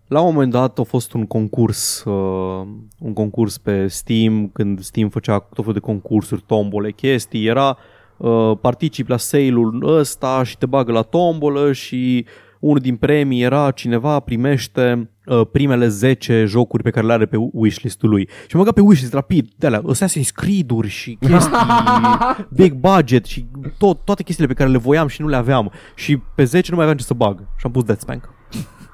[0.10, 2.68] La un moment dat a fost un concurs, uh,
[3.00, 7.78] un concurs pe Steam, când Steam făcea tot felul de concursuri, tombole, chestii, era
[8.18, 12.26] uh, participi la sale-ul ăsta și te bagă la tombolă și
[12.60, 17.38] unul din premii era cineva primește uh, primele 10 jocuri pe care le are pe
[17.38, 18.30] wishlist-ul lui.
[18.48, 21.58] Și mă băga pe wishlist rapid, de alea, Assassin's Creed-uri și chestii
[22.60, 23.46] big budget și
[23.78, 25.72] tot, toate chestiile pe care le voiam și nu le aveam.
[25.96, 28.39] Și pe 10 nu mai aveam ce să bag și am pus Death Spank.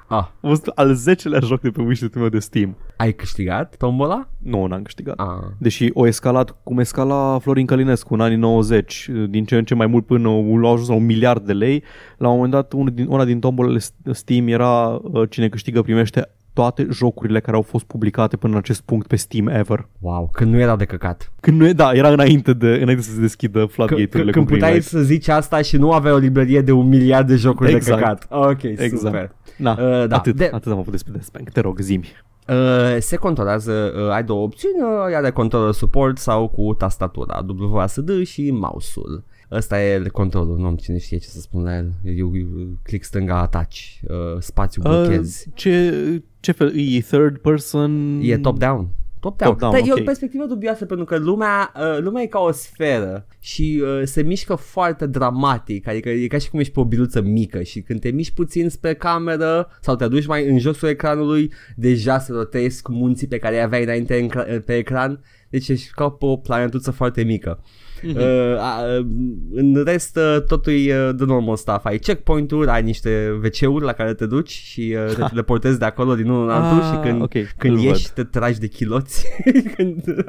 [0.08, 2.78] Ah, A fost al 10-lea joc de pe wishlist-ul meu de Steam.
[2.98, 4.30] ai câștigat tombola?
[4.38, 5.20] Nu, n-am câștigat.
[5.20, 5.26] Ah.
[5.58, 9.88] Deși o escalat cum escala Florin Călinescu în anii 90, din ce în ce mai
[9.88, 11.84] mult până au ajuns la un miliard de lei.
[12.18, 13.80] La un moment dat, unul din, una din tombolele
[14.12, 18.82] Steam era uh, cine câștigă primește toate jocurile care au fost publicate până în acest
[18.82, 19.88] punct pe Steam ever.
[20.00, 21.32] Wow, când nu era de căcat.
[21.40, 24.46] Când nu e, da, era înainte, de, înainte să se deschidă C- floodgate-urile c- când
[24.46, 24.84] cu puteai Greenlight.
[24.90, 28.00] să zici asta și nu aveai o librărie de un miliard de jocuri Exact.
[28.00, 28.28] de căcat.
[28.52, 28.98] Ok, Exact.
[28.98, 29.32] super.
[29.58, 30.16] Na, Uh, da.
[30.16, 31.50] atât, De- atât am avut despre Death Bank.
[31.50, 32.12] Te rog, zimi.
[32.48, 32.56] Uh,
[33.00, 38.24] se controlează, uh, ai două opțiuni, uh, ea de controller support sau cu tastatura, WASD
[38.24, 39.24] și mouse-ul.
[39.52, 41.92] Ăsta e controlul, nu am cine știe ce să spun la el.
[42.04, 42.46] Eu, eu
[42.84, 45.46] click stânga ataci, uh, spațiu blochezi.
[45.48, 46.74] Uh, ce, ce fel?
[46.76, 48.20] E third person?
[48.24, 48.88] E top-down.
[49.20, 49.52] Top-down.
[49.52, 50.00] Top-down, Dar e ok.
[50.00, 54.22] o perspectivă dubioasă pentru că lumea, uh, lumea e ca o sferă și uh, se
[54.22, 58.00] mișcă foarte dramatic, adică e ca și cum ești pe o biluță mică și când
[58.00, 62.88] te miști puțin spre cameră sau te aduci mai în josul ecranului, deja se rotesc
[62.88, 66.36] munții pe care îi aveai înainte în, cra- pe ecran, deci ești ca pe o
[66.36, 67.64] planetuță foarte mică.
[68.02, 68.18] Mhm.
[68.18, 69.06] Uh, a, uh,
[69.54, 71.86] în rest uh, totul e uh, the normal stuff.
[71.86, 76.16] Ai checkpoint-uri, ai niște WC-uri la care te duci Și uh, te teleportezi de acolo
[76.16, 79.26] din unul în altul Ah, Și când, ok, când îl ieși te tragi de chiloți.
[79.76, 80.04] Când,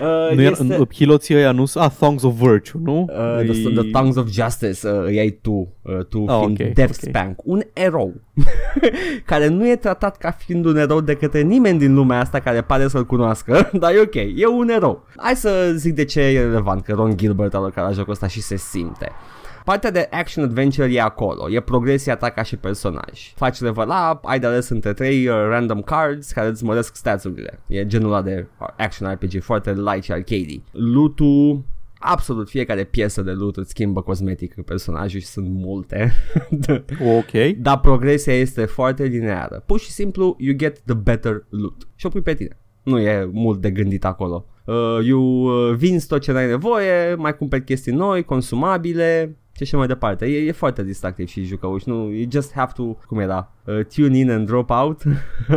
[0.00, 1.84] uh, Nu este, era, chiloții ăia nu sunt...
[1.84, 3.00] Ah, Thongs of Virtue, nu?
[3.00, 5.50] Uh, the, E- the Tongues of Justice uh, îi ai tu,
[5.82, 7.08] uh, tu Ah, fiind ok, Death ok.
[7.08, 8.12] Spank, un erou
[9.26, 12.60] care nu e tratat ca fiind un erou de către nimeni din lumea asta care
[12.62, 15.06] pare să-l cunoască, dar e ok, e un erou.
[15.16, 18.26] Hai să zic de ce e relevant că Ron Gilbert a lucrat la jocul ăsta
[18.26, 19.12] și se simte.
[19.64, 23.32] Partea de action adventure e acolo, e progresia ta ca și personaj.
[23.34, 27.60] Faci level up, ai de ales între trei uh, random cards care îți măresc stats-urile.
[27.66, 28.46] E genul ăla de
[28.76, 31.64] action RPG foarte light și arcade Loot-ul
[32.02, 36.12] absolut fiecare piesă de loot îți schimbă cosmetic personajul și sunt multe.
[37.16, 37.56] Ok.
[37.56, 39.62] Dar progresia este foarte lineară.
[39.66, 41.88] Pur și simplu, you get the better loot.
[41.94, 42.58] Și o pui pe tine.
[42.82, 44.46] Nu e mult de gândit acolo.
[44.64, 49.76] Uh, you uh, vinzi tot ce n-ai nevoie, mai cumperi chestii noi, consumabile și așa
[49.76, 50.26] mai departe.
[50.26, 51.84] E, e foarte distractiv și jucăuș.
[51.84, 55.02] Nu, you just have to, cum era, uh, tune in and drop out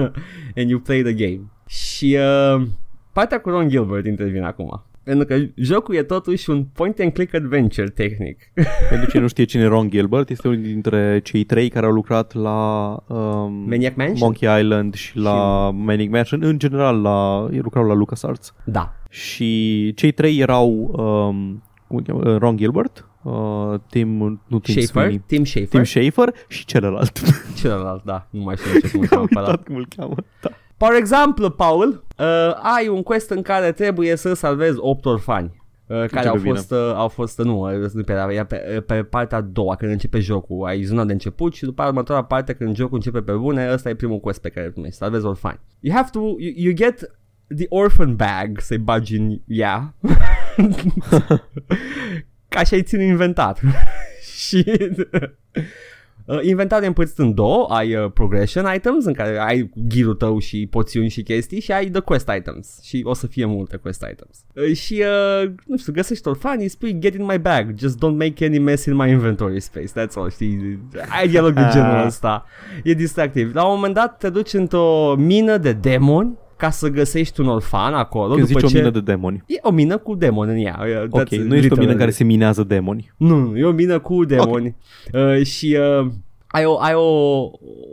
[0.58, 1.42] and you play the game.
[1.68, 2.68] Și uh,
[3.12, 4.84] partea cu Ron Gilbert intervine acum.
[5.04, 8.52] Pentru că jocul e totuși un point and click adventure tehnic.
[8.90, 11.92] Pentru cine nu știe cine e Ron Gilbert, este unul dintre cei trei care au
[11.92, 14.18] lucrat la um, Maniac Mansion?
[14.20, 16.44] Monkey Island și la Maniac Mansion.
[16.44, 18.54] În general, la, ei lucrau la LucasArts.
[18.64, 18.94] Da.
[19.10, 22.32] Și cei trei erau um, cum îl cheamă?
[22.32, 24.18] Uh, Ron Gilbert, uh, Tim,
[24.48, 27.20] nu Tim Schafer, Sweeney, Tim Schafer, Tim Schafer și celălalt.
[27.62, 29.48] celălalt, da, nu mai știu ce cum îl Am cheamă pe ăla.
[29.48, 30.16] uitat cum îl cheamă.
[30.42, 30.50] Da.
[30.78, 32.26] For example, Paul, uh,
[32.76, 35.64] ai un quest în care trebuie să salvezi 8 orfani.
[35.88, 36.54] Uh, care Începe au bine.
[36.54, 39.42] fost, uh, au fost, uh, nu, uh, nu pe, era pe, uh, pe partea a
[39.42, 42.96] doua, când începe jocul, ai zona de început și după aia următoarea parte când jocul
[42.96, 45.60] începe pe bune, ăsta e primul quest pe care îl primești, salvezi orfani.
[45.80, 47.00] You have to, you, you get
[47.56, 49.94] the orphan bag să-i bagi în ea,
[52.56, 53.58] ca și ai ține inventar.
[54.48, 54.64] și
[56.26, 60.40] Uh, inventarul e împărțit în două, ai uh, progression items în care ai gear tău
[60.40, 64.06] și poțiuni și chestii și ai the quest items și o să fie multe quest
[64.12, 64.38] items.
[64.54, 65.04] Uh, și
[65.44, 68.86] uh, nu știu, găsești orfanii, spui get in my bag, just don't make any mess
[68.86, 70.80] in my inventory space, that's all, știi?
[71.20, 72.06] Ai dialog de genul Ah.
[72.06, 72.46] ăsta,
[72.84, 73.54] e distractiv.
[73.56, 77.94] La un moment dat te duci într-o mină de demoni ca să găsești un orfan
[77.94, 78.76] acolo Când după zici ce...
[78.76, 79.44] o mină de demoni.
[79.48, 80.80] E o mină cu demoni în ea.
[80.82, 83.12] uh, Ok, that's nu ești o mină în literally- care se minează demoni.
[83.18, 84.76] nu, nu, e o mină cu demoni
[85.14, 85.38] okay.
[85.40, 86.08] uh, și uh,
[86.48, 87.42] ai, o, ai o,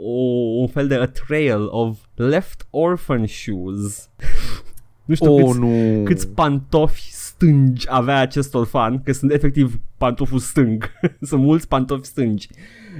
[0.04, 0.20] o,
[0.60, 4.08] un fel de a trail of left orphan shoes.
[5.04, 6.02] nu știu Oh, câți, nu.
[6.04, 10.90] câți pantofi stângi avea acest orfan, că sunt efectiv pantoful stâng.
[11.28, 12.48] sunt mulți pantofi stângi.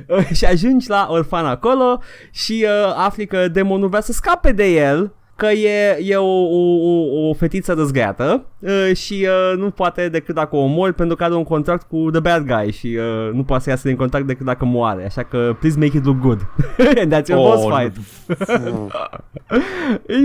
[0.09, 2.01] Uh, și ajungi la orfan acolo
[2.31, 6.61] și uh, afli că demonul vrea să scape de el că e, e o, o,
[6.91, 11.25] o, o fetiță răzgheată uh, și uh, nu poate decât dacă o omori pentru că
[11.25, 14.27] are un contract cu the bad guy și uh, nu poate să iasă din contact
[14.27, 15.05] decât dacă moare.
[15.05, 16.47] Așa că please make it look good.
[17.01, 17.77] And that's your Oh, boss nu.
[17.77, 17.97] fight.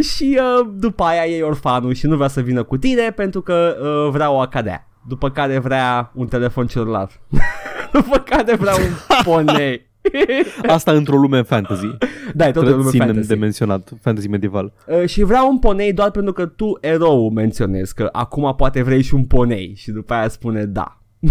[0.14, 3.76] și uh, după aia e orfanul și nu vrea să vină cu tine pentru că
[3.82, 4.88] uh, vrea o acadea.
[5.08, 7.10] După care vrea un telefon celular.
[7.94, 9.87] după care vrea un ponei.
[10.76, 11.98] Asta într-o lume fantasy.
[12.36, 13.28] da, e tot o lume Ținem fantasy.
[13.28, 14.74] de menționat, fantasy medieval.
[14.88, 19.02] Uh, și vreau un ponei doar pentru că tu, erou, menționezi că acum poate vrei
[19.02, 21.02] și un ponei și după aia spune da.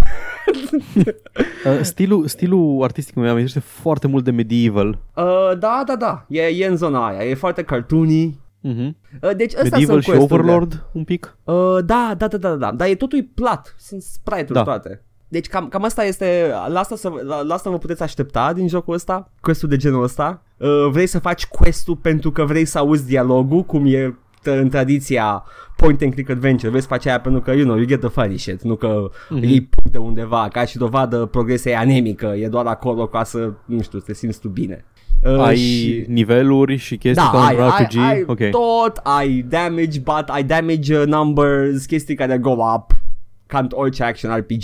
[1.65, 4.87] Uh, stilul, stilul artistic meu amintește foarte mult de medieval.
[5.15, 8.39] Uh, da, da, da, e, e în zona aia, e foarte cartoony.
[8.63, 8.89] Uh-huh.
[9.21, 10.23] Uh, deci ăsta Medieval sunt și quest-urile.
[10.51, 11.37] Overlord un pic.
[11.43, 11.55] Uh,
[11.85, 14.63] da, da, da, da, da, dar e totul plat, sunt sprite-uri Da.
[14.63, 15.05] toate.
[15.27, 18.67] Deci cam, cam asta este, la asta, să, la, la asta vă puteți aștepta din
[18.67, 20.41] jocul ăsta, quest-ul de genul ăsta.
[20.57, 24.69] Uh, vrei să faci quest-ul pentru că vrei să auzi dialogul, cum e t- în
[24.69, 25.43] tradiția
[25.75, 28.09] point and click adventure, vrei să faci aia pentru că, you know, you get the
[28.09, 28.87] funny shit, nu că
[29.29, 29.39] Mhm.
[29.39, 29.43] mm-hmm.
[29.43, 33.81] iei puncte undeva, ca și dovadă progresia e anemică, e doar acolo ca să, nu
[33.81, 34.85] știu, să te simți tu bine.
[35.23, 37.97] Uh, ai și- niveluri și chestii da, ca ai, un RPG?
[37.97, 38.37] ai, ai ok.
[38.49, 42.91] tot, ai damage, but ai damage uh, numbers, chestii care go up,
[43.47, 44.63] ca în orice action RPG,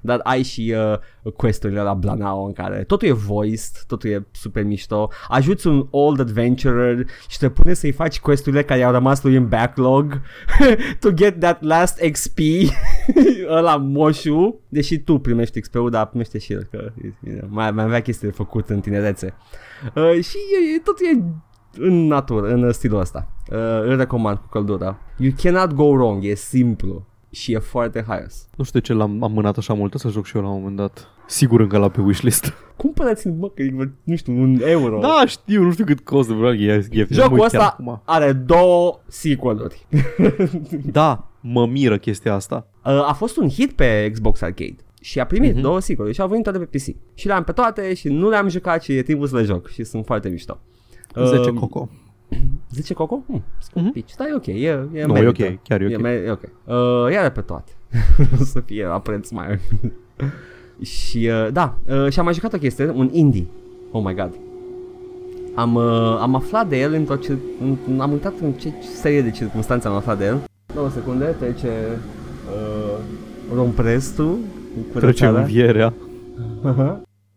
[0.00, 0.74] dar ai și
[1.22, 5.86] uh, quest-urile la Blanao în care totul e voiced, totul e super mișto, ajuți un
[5.90, 10.20] old adventurer și te pune să-i faci quest-urile care au rămas lui în backlog
[11.00, 12.38] to get that last XP
[13.56, 17.84] ăla moșu, deși tu primești XP-ul, dar primește și el, că you know, mai, mai
[17.84, 19.34] avea chestii de făcut în tinerețe.
[19.94, 21.22] Uh, și e, e, totul e
[21.78, 23.32] în natură, în stilul ăsta.
[23.50, 24.98] Uh, îl recomand cu căldura.
[25.16, 28.46] You cannot go wrong, e simplu și e foarte haios.
[28.56, 30.58] Nu știu de ce l-am amânat așa mult, o să joc și eu la un
[30.58, 31.08] moment dat.
[31.26, 32.52] Sigur încă la pe wishlist.
[32.76, 33.74] Cumpărați-l, mă, că e,
[34.04, 34.98] nu știu, un euro.
[35.00, 38.02] Da, știu, nu știu cât costă, vreau, e, e, e Jocul mult ăsta chiar acum.
[38.04, 39.86] are două sequel-uri.
[40.92, 42.66] Da, mă miră chestia asta.
[42.84, 45.60] Uh, a fost un hit pe Xbox Arcade și a primit Mhm.
[45.62, 46.96] două sequel și au venit toate pe PC.
[47.14, 49.84] Și le-am pe toate și nu le-am jucat și e timpul să le joc și
[49.84, 50.60] sunt foarte mișto.
[51.26, 51.88] 10 Um, coco.
[52.70, 53.22] 10 coco?
[53.26, 53.42] Hmm,
[53.74, 53.90] Mhm.
[53.92, 54.16] mm-hmm.
[54.16, 55.44] Da, e ok, e, e Nu, e merită.
[55.44, 55.90] ok, chiar e ok.
[55.92, 56.42] E, me- e ok.
[56.64, 57.72] Uh, ia pe toate.
[58.52, 59.58] să fie la preț mai
[60.82, 63.46] Și uh, da, uh, și am mai jucat o chestie, un indie.
[63.90, 64.30] Oh my god.
[65.54, 69.30] Am, uh, am aflat de el într-o cir- în, am uitat în ce serie de
[69.30, 70.38] circunstanțe am aflat de el.
[70.74, 71.68] Două secunde, trece
[72.54, 72.98] uh,
[73.54, 74.30] romprestul
[74.74, 75.40] cu Trece curățarea.
[75.40, 75.92] învierea.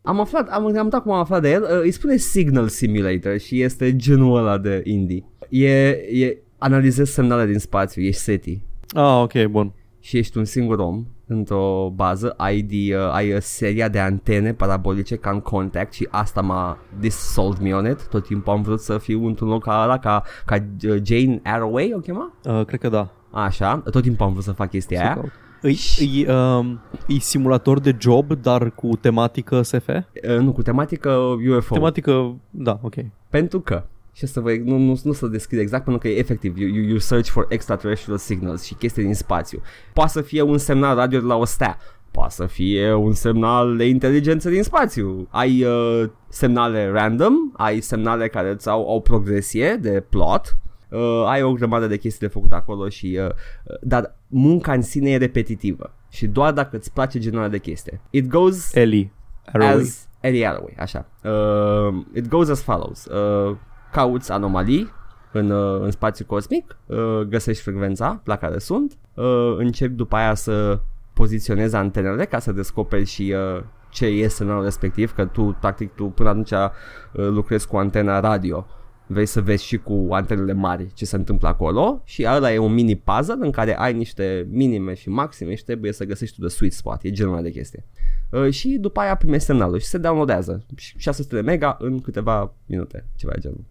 [0.06, 3.38] Am aflat, am, am dat cum am aflat de el, uh, îi spune Signal Simulator
[3.38, 5.26] și este genul ăla de indie.
[5.50, 8.62] E, e analizezi semnale din spațiu, ești SETI
[8.94, 9.74] Ah, ok, bun.
[10.00, 14.54] și ești un singur om într-o bază, ai, de, uh, ai uh, seria de antene
[14.54, 18.08] parabolice ca în Contact și asta m-a this sold me on it.
[18.08, 21.92] Tot timpul am vrut să fiu într-un loc ca ăla, ca, ca uh, Jane Arroway,
[21.96, 22.34] o chema?
[22.46, 23.10] Uh, cred că da.
[23.32, 25.32] Așa, tot timpul am vrut să fac chestia Să aia.
[25.64, 25.74] Caut.
[25.98, 29.88] Îi, îi, um, e simulator de job, dar cu tematică SF?
[29.88, 31.10] Uh, nu, cu tematică
[31.58, 31.74] UFO.
[31.74, 32.96] Tematică, da, ok.
[33.30, 33.84] Pentru că
[34.14, 36.84] și să vă, nu, nu, nu să deschid exact pentru că e efectiv you, you,
[36.84, 39.62] you search for extraterrestrial signals și chestii din spațiu.
[39.94, 41.78] Poate să fie un semnal radio de la o stea,
[42.12, 45.28] poate să fie un semnal de inteligență din spațiu.
[45.30, 50.58] Ai uh, semnale random, ai semnale care îți au o progresie de plot,
[50.94, 54.82] uh, ai o grămadă de chestii de făcut acolo și uh, uh, dar munca în
[54.82, 58.02] sine e repetitivă și doar dacă îți place genul ăla de chestie.
[58.10, 59.12] It goes Ellie.
[59.46, 59.74] Arroway.
[59.74, 61.06] as Eddie Arroway, așa.
[61.24, 63.06] Uh, it goes as follows.
[63.06, 63.56] Uh,
[63.92, 64.92] cauți anomalii
[65.32, 70.34] în, uh, în spațiu cosmic, uh, găsești frecvența la care sunt, uh, începi după aia
[70.34, 70.80] să
[71.14, 76.06] poziționezi antenele ca să descoperi și uh, ce e semnalul respectiv, că tu, practic, tu
[76.06, 76.70] până atunci uh,
[77.12, 78.66] lucrezi cu antena radio.
[79.14, 82.74] Vrei să vezi și cu antenele mari ce se întâmplă acolo și ăla e un
[82.74, 86.48] mini puzzle în care ai niște minime și maxime și trebuie să găsești tu de
[86.48, 87.86] sweet spot, e genul ăla de chestie.
[88.30, 93.06] Uh, și după aia primești semnalul și se downloadează 600 de mega în câteva minute,
[93.16, 93.64] ceva de genul.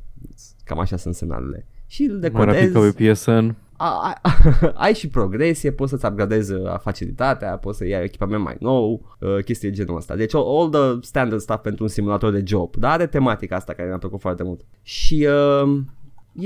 [0.65, 1.67] Cam așa sunt semnalele.
[1.87, 3.55] Și îl Mai rapid ca decodezi, pe PSN.
[3.85, 4.33] A, a,
[4.85, 9.45] ai și progresie, poți să-ți upgradezi uh, facilitatea, poți să iei echipament mai nou, uh,
[9.45, 10.17] chestii de genul ăsta.
[10.17, 13.73] Deci all, all the standard stuff pentru un simulator de job, dar are tematica asta
[13.73, 14.61] care mi-a plăcut foarte mult.
[14.83, 15.29] Și
[15.63, 15.79] uh,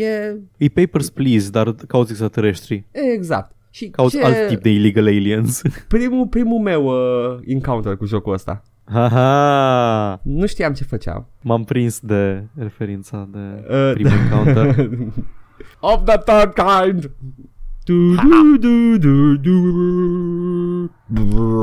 [0.00, 2.84] e E Papers, Please, dar cauți extraterestri.
[3.14, 3.54] exact.
[3.70, 5.62] Și Cauți ce alt tip de illegal aliens.
[5.88, 8.62] primul, primul meu uh, encounter cu jocul ăsta.
[8.84, 10.20] Haha!
[10.22, 11.26] Nu știam ce făceam.
[11.42, 13.38] M-am prins de referința de
[13.70, 14.74] Uh, primul encounter.
[15.80, 17.10] of the third kind.
[17.84, 19.52] Du, du, du, du, du.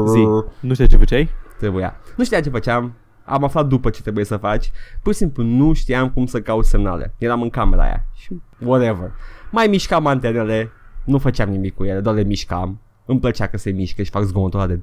[0.07, 0.19] Zi,
[0.59, 1.29] nu știu ce făceai?
[1.57, 1.95] Trebuia.
[2.17, 2.93] Nu știam ce făceam.
[3.25, 4.71] Am aflat după ce trebuie să faci.
[5.01, 7.13] Pur și simplu nu știam cum să caut semnale.
[7.17, 8.05] Eram în camera aia.
[8.15, 9.11] Și whatever.
[9.51, 10.71] Mai mișcam antenele.
[11.05, 12.79] Nu făceam nimic cu ele, doar le mișcam.
[13.05, 14.81] Îmi plăcea că se mișcă și fac zgomotul ăla de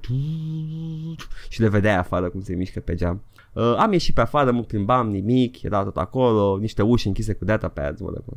[1.49, 3.23] și le vedeai afară cum se mișcă pe geam.
[3.53, 7.45] Uh, am ieșit pe afară, mă plimbam, nimic, era tot acolo, niște uși închise cu
[7.45, 8.35] datapads, whatever.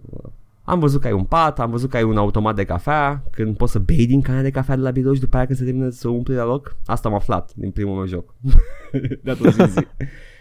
[0.63, 3.57] Am văzut că ai un pat, am văzut că ai un automat de cafea, când
[3.57, 5.63] poți să bei din cana de cafea de la birou și după aia când se
[5.63, 6.75] termină să umpli la loc.
[6.85, 8.33] Asta am aflat din primul meu joc.
[9.23, 9.87] de atunci zi, zi.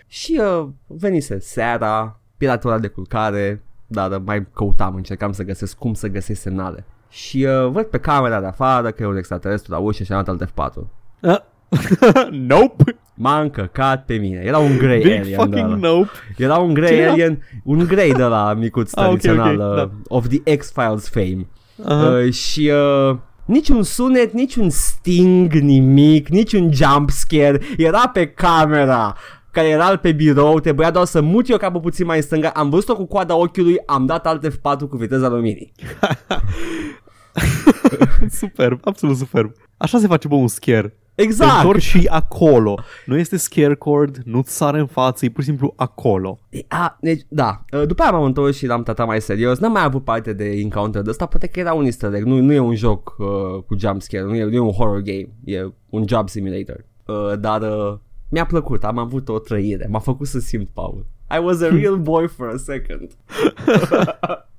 [0.06, 6.08] Și uh, venise seara, piratura de culcare, dar mai căutam, încercam să găsesc cum să
[6.08, 6.84] găsesc semnale.
[7.08, 10.24] Și uh, văd pe camera de afară că e un extraterestru la ușă și am
[10.24, 10.86] dat alt F4.
[11.20, 11.50] Uh.
[12.48, 12.96] nope!
[13.14, 14.40] M-a încăcat pe mine.
[14.44, 15.76] Era un grey Big alien de fucking ăla.
[15.76, 16.08] nope!
[16.36, 17.10] Era un grey Ce era?
[17.10, 19.90] alien, un grey de la micuț Ah, ok, ok, tradițional uh, da.
[20.08, 21.46] of the X-Files fame.
[21.84, 22.18] Aha.
[22.24, 22.70] Uh, și
[23.10, 27.60] uh, niciun sunet, niciun sting, nimic, niciun jump scare.
[27.76, 29.16] Era pe camera
[29.50, 32.70] care era pe birou, trebuia doar să mut eu capul puțin mai în stânga, am
[32.70, 35.72] văzut-o cu coada ochiului, am dat alt F4 cu viteza luminii.
[38.40, 39.52] superb, absolut superb.
[39.76, 40.96] Așa se face, bă, un scare.
[41.14, 41.56] Te Exact!
[41.56, 42.78] întorci și acolo.
[43.06, 46.38] Nu este scare cord, nu-ți sare în față, e pur și simplu acolo.
[46.68, 50.04] A, deci, da, după aia m-am întors și l-am tratat mai serios N-am mai avut
[50.04, 52.74] parte de encounter de ăsta Poate că era un easter egg Nu, nu e un
[52.74, 56.84] joc uh, cu jumpscare nu e, nu e un horror game E un job simulator
[57.06, 61.06] uh, Dar uh, mi-a plăcut, am avut o trăire M-a făcut să simt, Paul
[61.36, 63.10] I was a real boy for a second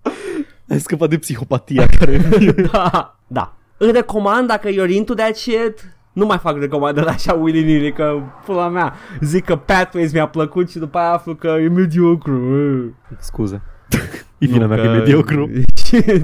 [0.69, 2.17] Ai scăpat de psihopatia care...
[2.71, 7.93] Da, da Îl recomand dacă you're into that shit nu mai fac recomandări așa willy-nilly
[7.93, 12.95] că pula mea zic că Pathways mi-a plăcut și după aia aflu că e mediocru.
[13.19, 13.61] Scuze.
[14.43, 15.49] E vina mea că e mediocru.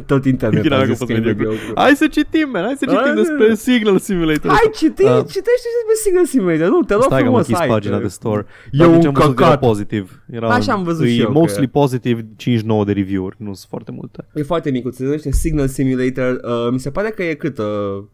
[0.06, 1.44] Tot E internetul vina a mea că zis a că fost e mediocru.
[1.44, 1.74] mediocru.
[1.76, 2.64] Hai să citim, man.
[2.64, 3.54] Hai să citim Hai, despre da.
[3.54, 4.52] Signal Simulator.
[4.52, 5.18] Hai, citi, Ah.
[5.18, 6.68] citește despre Signal Simulator.
[6.70, 7.68] Nu, te rog Stai că am frumos, închis hai.
[7.68, 8.46] pagina de store.
[8.72, 9.68] E Dar un deci am văzut că era căcat.
[9.70, 10.24] pozitiv.
[10.32, 13.68] Era, Așa am văzut e și eu, mostly că- positive, 59 de review-uri, nu sunt
[13.70, 14.26] foarte multe.
[14.34, 16.32] E foarte micuț, se numește Signal Simulator.
[16.44, 17.58] Uh, mi se pare că e cât?
[17.58, 17.66] Uh,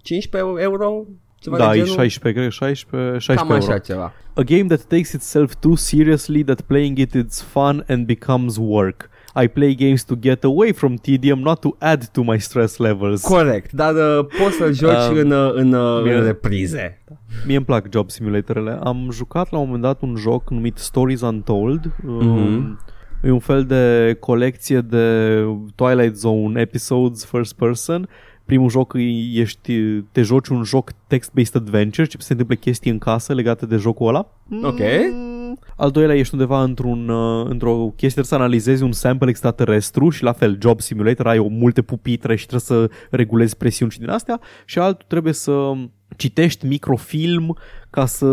[0.01, 1.05] 15 euro?
[1.39, 1.93] Ceva da, de e genul?
[1.95, 3.71] 16, cred, 16, 16 Cam euro.
[3.71, 4.13] așa ceva.
[4.33, 9.09] A game that takes itself too seriously that playing it is fun and becomes work.
[9.43, 13.21] I play games to get away from tedium, not to add to my stress levels.
[13.21, 17.03] Corect, dar uh, poți să-l joci Um, în, uh, în, uh, mie- în reprize.
[17.45, 18.79] Mie îmi plac job simulatorele.
[18.83, 21.91] Am jucat la un moment dat un joc numit Stories Untold.
[22.03, 22.27] Mhm.
[22.27, 22.79] Um,
[23.23, 25.35] E un fel de colecție de
[25.75, 28.09] Twilight Zone episodes first person.
[28.45, 29.79] Primul joc îi ești,
[30.11, 34.07] te joci un joc text-based adventure, ce se întâmplă chestii în casă legate de jocul
[34.07, 34.27] ăla.
[34.63, 34.79] Ok.
[34.79, 35.34] Mm.
[35.75, 40.23] Al doilea ești undeva într-un, uh, într-o chestie trebuie să analizezi un sample extraterestru și
[40.23, 44.09] la fel, job simulator, ai o multe pupitre și trebuie să regulezi presiuni și din
[44.09, 45.71] astea și altul trebuie să
[46.17, 47.57] citești microfilm
[47.89, 48.27] ca să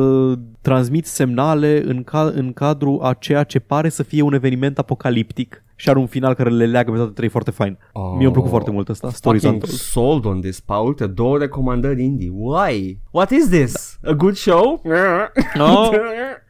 [0.60, 5.64] transmiți semnale în, ca- în cadrul a ceea ce pare să fie un eveniment apocaliptic
[5.76, 7.78] și are un final care le leagă pe toate trei foarte fain.
[7.92, 8.02] Oh.
[8.16, 9.80] Mie îmi plăcut foarte mult asta, Stories Fucking Untold.
[9.80, 10.94] sold on this, Paul.
[10.94, 12.30] Te două recomandări indie.
[12.32, 12.98] Why?
[13.10, 13.98] What is this?
[14.04, 14.82] A good show?
[15.56, 15.88] No.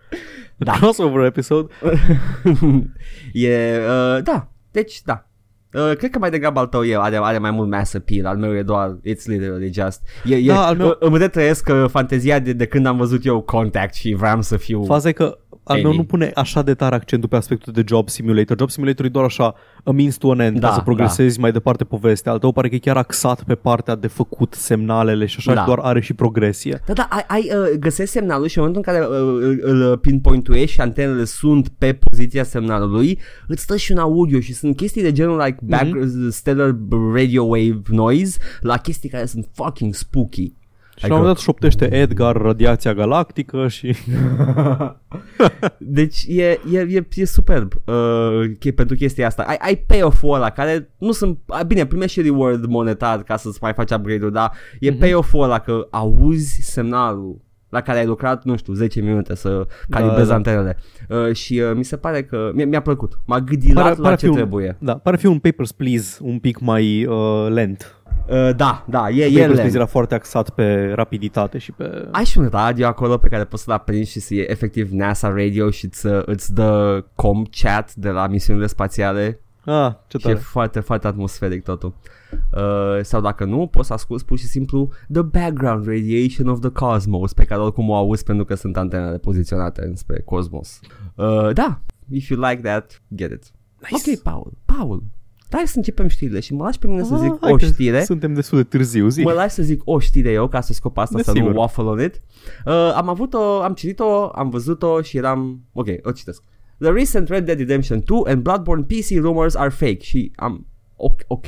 [0.65, 0.73] Da.
[0.81, 1.73] Crossover episode.
[3.33, 5.27] e, uh, da, deci da.
[5.75, 8.37] Uh, cred că mai degrabă al tău e, are, are mai mult mass appeal, al
[8.37, 11.85] meu e doar, it's literally just, e, e, Da, al meu- uh, îmi retrăiesc uh,
[11.89, 15.39] fantezia de, de când am văzut eu Contact și vreau să fiu, Faza e că
[15.65, 15.97] al meu Andy.
[15.97, 18.57] nu pune așa de tare accentul pe aspectul de job simulator.
[18.59, 19.55] Job simulator e doar așa
[19.85, 22.33] a means to an end, Da, ca să progresezi mai departe povestea.
[22.33, 25.61] Al tău pare că e chiar axat pe partea de făcut semnalele și așa Da.
[25.61, 26.81] și doar are și progresie.
[26.87, 29.99] Da, da, ai, ai uh, găsești semnalul și în momentul în care uh, îl, îl
[29.99, 35.03] pinpointuiești și antenele sunt pe poziția semnalului, îți stă și un audio și sunt chestii
[35.03, 36.31] de genul like back, Mhm.
[36.31, 36.77] stellar
[37.15, 40.53] radio wave noise la chestii care sunt fucking spooky.
[41.03, 43.95] Și la un moment dat șoptește Edgar radiația galactică și...
[45.79, 47.95] Deci e, e, e, e superb uh,
[48.59, 49.43] che- pentru chestia asta.
[49.43, 51.39] Ai, ai payoff-ul ăla care nu sunt...
[51.47, 54.99] a, Bine, primești și reward monetar ca să-ți mai faci upgrade-ul, dar e Mhm.
[54.99, 60.29] payoff-ul ăla că auzi semnalul la care ai lucrat, nu știu, 10 minute să calibrezi
[60.29, 60.35] da.
[60.35, 60.77] antenele.
[61.09, 63.13] Uh, și uh, mi se pare că mi-a, mi-a plăcut.
[63.27, 64.77] M-a gâdilat Pare- la pare ce fi un- trebuie.
[64.81, 67.97] Da, pare fi un Papers, Please un pic mai uh, lent.
[68.29, 69.75] Uh, da, da, e, e Papers, Please lent.
[69.75, 72.09] era foarte axat pe rapiditate și pe...
[72.11, 75.29] Ai și un radio acolo pe care poți să-l aprinzi și să e efectiv NASA
[75.29, 80.31] Radio și îți, îți dă com chat de la misiunile spațiale Ah, ce Și e
[80.33, 80.43] tare.
[80.45, 81.95] foarte, foarte atmosferic totul.
[82.53, 86.71] Uh, sau dacă nu, poți să asculti pur și simplu The Background Radiation of the
[86.71, 90.81] Cosmos, pe care oricum o auzi pentru că sunt antenele poziționate înspre cosmos.
[91.15, 93.43] Uh, da, if you like that, get it.
[93.91, 94.11] Nice.
[94.11, 95.03] Ok, Paul, Paul,
[95.57, 97.65] hai să începem știrile și mă lași pe mine să Ah, zic hai o că
[97.65, 98.03] știre.
[98.05, 99.23] Suntem destul de târziu, zi.
[99.23, 101.57] Mă lași să zic o știre eu ca să scop asta, să nu Desigur.
[101.57, 102.21] waffle on it.
[102.67, 105.61] Uh, am avut-o, am citit-o, am văzut-o și eram...
[105.73, 106.43] Ok, o citesc.
[106.79, 110.67] The recent Red Dead Redemption 2 and Bloodborne PC rumors are fake și am...
[110.97, 111.47] Ok, ok,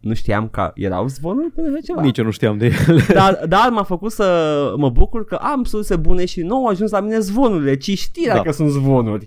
[0.00, 2.00] nu știam că erau zvonuri pe așa ceva.
[2.02, 3.02] Nici eu nu știam de ele.
[3.20, 6.90] Dar, dar m-a făcut să mă bucur că am surse bune și nu au ajuns
[6.90, 8.42] la mine zvonurile, ci știrea Da.
[8.42, 9.26] că sunt zvonuri.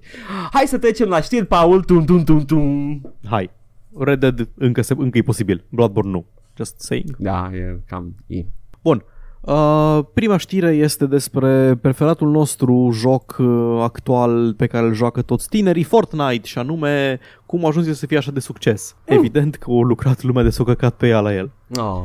[0.52, 1.84] Hai să trecem la știri, Paul.
[1.84, 3.02] Tum, tum, tum, tum.
[3.30, 3.50] Hai.
[3.98, 5.64] Red Dead încă, se, încă e posibil.
[5.70, 6.26] Bloodborne nu.
[6.58, 7.16] Just saying.
[7.18, 8.16] Da, e cam...
[8.28, 8.46] E.
[8.82, 9.04] Bun.
[9.42, 15.50] Uh, prima știre este despre preferatul nostru joc uh, actual pe care îl joacă toți
[15.50, 18.96] tinerii, Fortnite, și anume cum ajunge să fie așa de succes.
[19.06, 21.52] Evident că a lucrat lumea de s-o căcat pe ea la el.
[21.76, 21.98] Oh.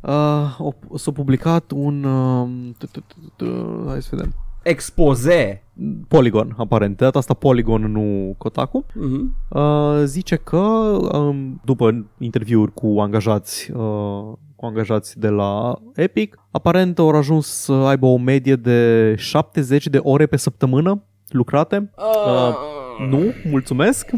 [0.00, 2.04] Uh, o- s-a publicat un...
[2.04, 2.48] Uh,
[2.78, 4.34] tu- tu- tu- tu- hai să vedem.
[4.64, 5.62] Expoze.
[6.08, 6.96] Polygon, aparent.
[6.96, 8.86] De data asta Polygon, nu Kotaku.
[8.94, 9.36] Mhm.
[9.48, 16.98] Uh, zice că um, după interviuri cu angajați uh, cu angajați de la Epic, aparent
[16.98, 21.90] au ajuns să aibă o medie de 70 de ore pe săptămână lucrate.
[21.96, 22.54] Uh,
[23.08, 24.10] nu, mulțumesc.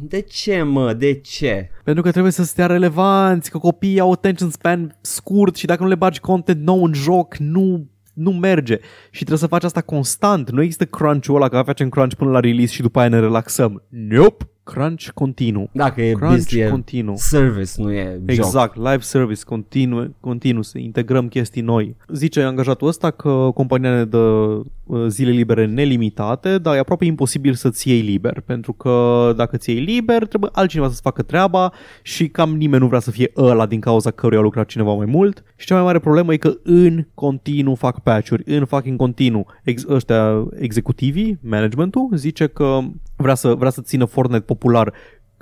[0.00, 0.92] De ce, mă?
[0.92, 1.70] De ce?
[1.84, 5.88] Pentru că trebuie să stea relevanți, că copiii au attention span scurt și dacă nu
[5.88, 7.86] le bagi content nou în joc, nu
[8.18, 8.78] nu merge
[9.10, 10.50] și trebuie să faci asta constant.
[10.50, 13.82] Nu există crunch-ul ăla, că facem crunch până la release și după aia ne relaxăm.
[13.88, 14.48] Nope!
[14.72, 15.68] Crunch continuu.
[15.72, 17.14] Dacă e Crunch business, e continuu.
[17.16, 18.28] service, nu e joc.
[18.30, 21.96] Exact, live service continuu, continuu, să integrăm chestii noi.
[22.08, 27.54] Zice angajatul ăsta că compania ne dă uh, zile libere nelimitate, dar e aproape imposibil
[27.54, 32.28] să-ți iei liber, pentru că dacă ți iei liber, trebuie altcineva să-ți facă treaba și
[32.28, 35.42] cam nimeni nu vrea să fie ăla din cauza căruia a lucrat cineva mai mult.
[35.56, 39.46] Și cea mai mare problemă e că în continuu fac patch-uri, în fucking continuu.
[39.64, 42.78] Ex- ăștia executivii, managementul, zice că
[43.16, 44.92] vrea să, vrea să țină Fortnite popular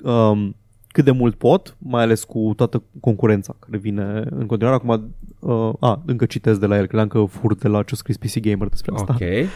[0.03, 0.57] um,
[0.89, 4.79] cât de mult pot, mai ales cu toată concurența care vine în continuare.
[4.83, 7.97] Acum, uh, a, încă citesc de la el, credeam că fur de la ce a
[7.97, 9.17] scris PC Gamer despre asta.
[9.21, 9.49] Ok.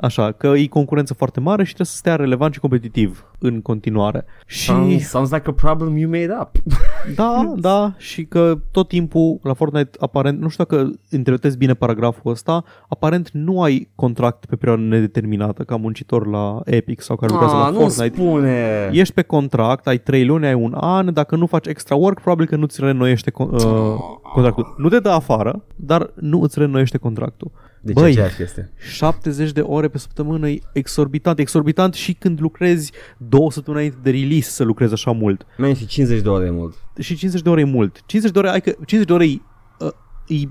[0.00, 4.24] Așa, că e concurență foarte mare și trebuie să stea relevant și competitiv în continuare.
[4.46, 6.50] Și Sounds, sounds like a problem you made up.
[7.14, 12.30] da, da, și că tot timpul la Fortnite aparent, nu știu dacă interpretez bine paragraful
[12.30, 17.54] ăsta, aparent nu ai contract pe perioadă nedeterminată ca muncitor la Epic sau care lucrează
[17.56, 18.14] Ah, la nu Fortnite.
[18.16, 18.88] spune.
[18.92, 22.46] Ești pe contract, ai 3 luni, ai un an, dacă nu faci extra work, probabil
[22.46, 23.94] că nu ți reînnoiește con- uh,
[24.32, 24.74] contractul.
[24.76, 27.50] Nu te dă afară, dar nu îți reînnoiește contractul.
[27.92, 28.10] Deci Băi.
[28.10, 28.72] aceeași chestie.
[28.78, 34.18] 70 de ore pe săptămână e exorbitant, exorbitant și când lucrezi două săptămâni înainte de
[34.18, 35.46] release să lucrezi așa mult.
[35.56, 36.74] Man, și 50 de ore e mult.
[36.98, 38.02] Și 50 de ore e mult.
[38.06, 39.40] 50 de ore, adică 50 de ore e,
[39.78, 39.90] uh,
[40.26, 40.48] e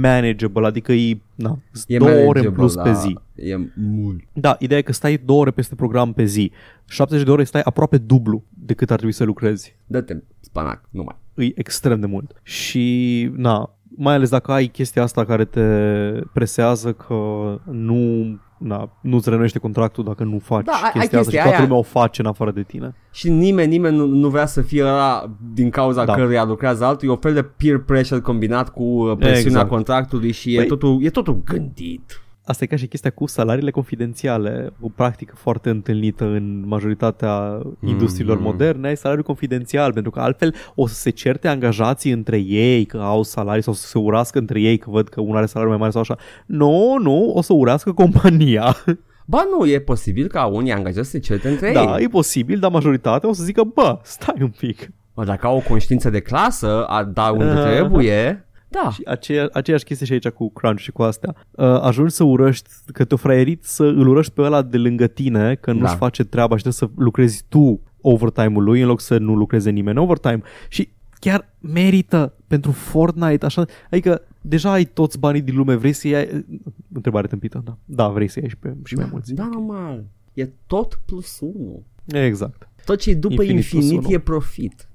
[0.00, 2.82] manageable, adică e, na, E două ore în manageable, plus da.
[2.82, 3.18] pe zi.
[3.34, 4.20] E mult.
[4.32, 6.52] Da, ideea e că stai două ore peste program pe zi.
[6.88, 9.76] 70 de ore stai aproape dublu decât ar trebui să lucrezi.
[9.86, 11.16] Dă-te spanac, numai.
[11.34, 12.40] E extrem de mult.
[12.42, 15.60] Și, na, mai ales dacă ai chestia asta care te
[16.32, 17.14] presează că
[17.70, 18.24] nu,
[18.58, 21.56] na, nu-ți renuiește contractul dacă nu faci Da, ai- ai chestia asta și chestia toată
[21.56, 21.64] aia.
[21.66, 22.94] lumea o face în afară de tine.
[23.12, 26.12] Și nimeni, nimeni nu, nu vrea să fie ăla din cauza Da.
[26.12, 26.18] da.
[26.18, 27.08] căruia lucrează altul.
[27.08, 29.68] E o fel de peer pressure combinat cu uh, presiunea Exact.
[29.68, 32.22] contractului și e, Băi- totul, e totul gândit.
[32.48, 38.36] Asta e ca și chestia cu salariile confidențiale, o practică foarte întâlnită în majoritatea industriilor
[38.36, 38.44] Mhm.
[38.44, 42.98] moderne, ai salariu confidențial, pentru că altfel o să se certe angajații între ei că
[42.98, 45.78] au salarii sau să se urască între ei că văd că unul are salariu mai
[45.80, 46.16] mare sau așa.
[46.46, 48.76] Nu, nu, o să urască compania.
[49.30, 52.04] Ba nu, e posibil ca unii angajați să se certe între da, ei.
[52.04, 54.88] e posibil, dar majoritatea o să zică, bă, stai un pic.
[55.14, 57.68] Bă, dacă au o conștiință de clasă, a da unde Aha.
[57.70, 58.90] trebuie, da.
[58.90, 61.34] Și aceea, aceeași chestie și aici cu crunch și cu astea.
[61.50, 65.54] Uh, ajungi să urăști, că te-o fraierit să îl urăști pe ăla de lângă tine,
[65.54, 65.96] că nu-și Da.
[65.96, 69.98] face treaba și trebuie să lucrezi tu overtime-ul lui în loc să nu lucreze nimeni
[69.98, 70.40] overtime.
[70.68, 70.88] Și
[71.18, 76.44] chiar merită pentru Fortnite, așa, adică deja ai toți banii din lume, vrei să iei,
[76.92, 79.34] întrebare tâmpită, da, da vrei să iei și, pe, și mai mulți.
[79.34, 80.04] Da, normal.
[80.34, 81.82] E tot plus 1.
[82.06, 82.68] Exact.
[82.84, 84.14] Tot ce e după Infinit infinit, plus infinit unu.
[84.14, 84.88] e profit.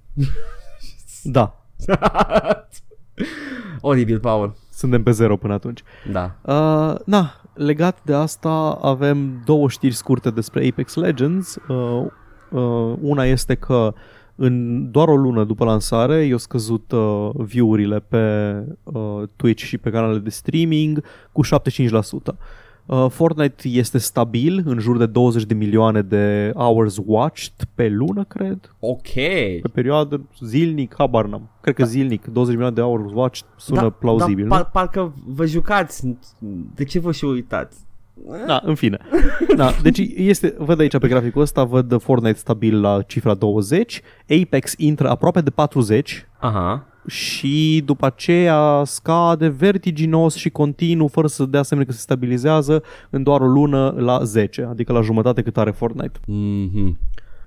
[1.24, 1.66] Da,
[3.82, 4.56] Oribil, Paul.
[4.70, 5.84] suntem pe zero până atunci.
[6.12, 6.36] Da.
[6.42, 11.58] Uh, na, legat de asta avem două știri scurte despre Apex Legends.
[11.68, 12.06] Uh,
[12.50, 13.94] uh, una este că
[14.36, 18.54] în doar o lună după lansare i-au scăzut uh, view-urile pe
[18.84, 21.48] uh, Twitch și pe canalele de streaming cu 75%.
[22.86, 28.24] Uh, Fortnite este stabil în jur de 20 de milioane de hours watched pe lună,
[28.24, 28.76] cred.
[28.80, 29.14] Ok.
[29.62, 31.50] Pe perioadă zilnic, habar n-am.
[31.62, 34.62] Cred că zilnic, 20 milioane de hours watched sună plauzibil, da, nu?
[34.62, 36.18] par, parcă vă jucați.
[36.76, 37.78] De ce vă și uitați?
[38.48, 38.98] Da, în fine.
[39.56, 44.02] Da, deci este, văd aici pe graficul ăsta, văd Fortnite stabil la cifra 20,
[44.42, 46.88] Apex intră aproape de 40 Aha.
[47.08, 53.24] Și după aceea scade vertiginos și continuu fără să dea semne că se stabilizează în
[53.24, 56.20] doar o lună la 10, adică la jumătate cât are Fortnite.
[56.26, 56.98] Mhm.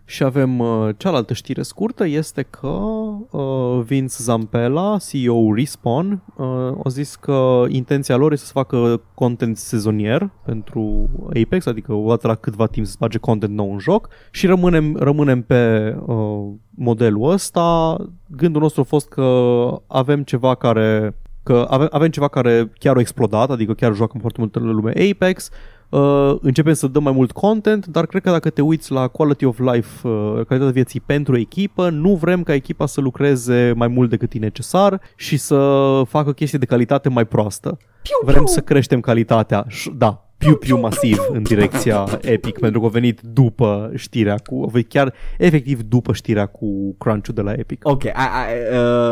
[0.09, 6.46] Și avem uh, cealaltă știre scurtă, este că uh, Vince Zampella, CEO Respawn, uh,
[6.84, 12.26] a zis că intenția lor este să facă content sezonier pentru Apex, adică o dată
[12.26, 17.30] la câtva timp să face content nou în joc și rămânem, rămânem pe uh, modelul
[17.30, 17.96] ăsta.
[18.26, 23.00] Gândul nostru a fost că avem ceva care că avem, avem ceva care chiar a
[23.00, 25.50] explodat, adică chiar joacă foarte multă lume Apex,
[25.89, 29.45] uh, începem să dăm mai mult content, dar cred că dacă te uiți la quality
[29.45, 34.11] of life, uh, calitatea vieții pentru echipă, nu vrem ca echipa să lucreze mai mult
[34.11, 37.78] decât e necesar și să facă chestii de calitate mai proastă.
[38.03, 38.47] Piu, Vrem piu.
[38.53, 39.64] să creștem calitatea.
[39.68, 44.70] Și- Da, piu-piu masiv în direcția Epic, pentru că a venit după știrea cu, a
[44.70, 47.89] venit chiar efectiv după știrea cu crunch de la Epic.
[47.89, 48.12] Ok, I, I,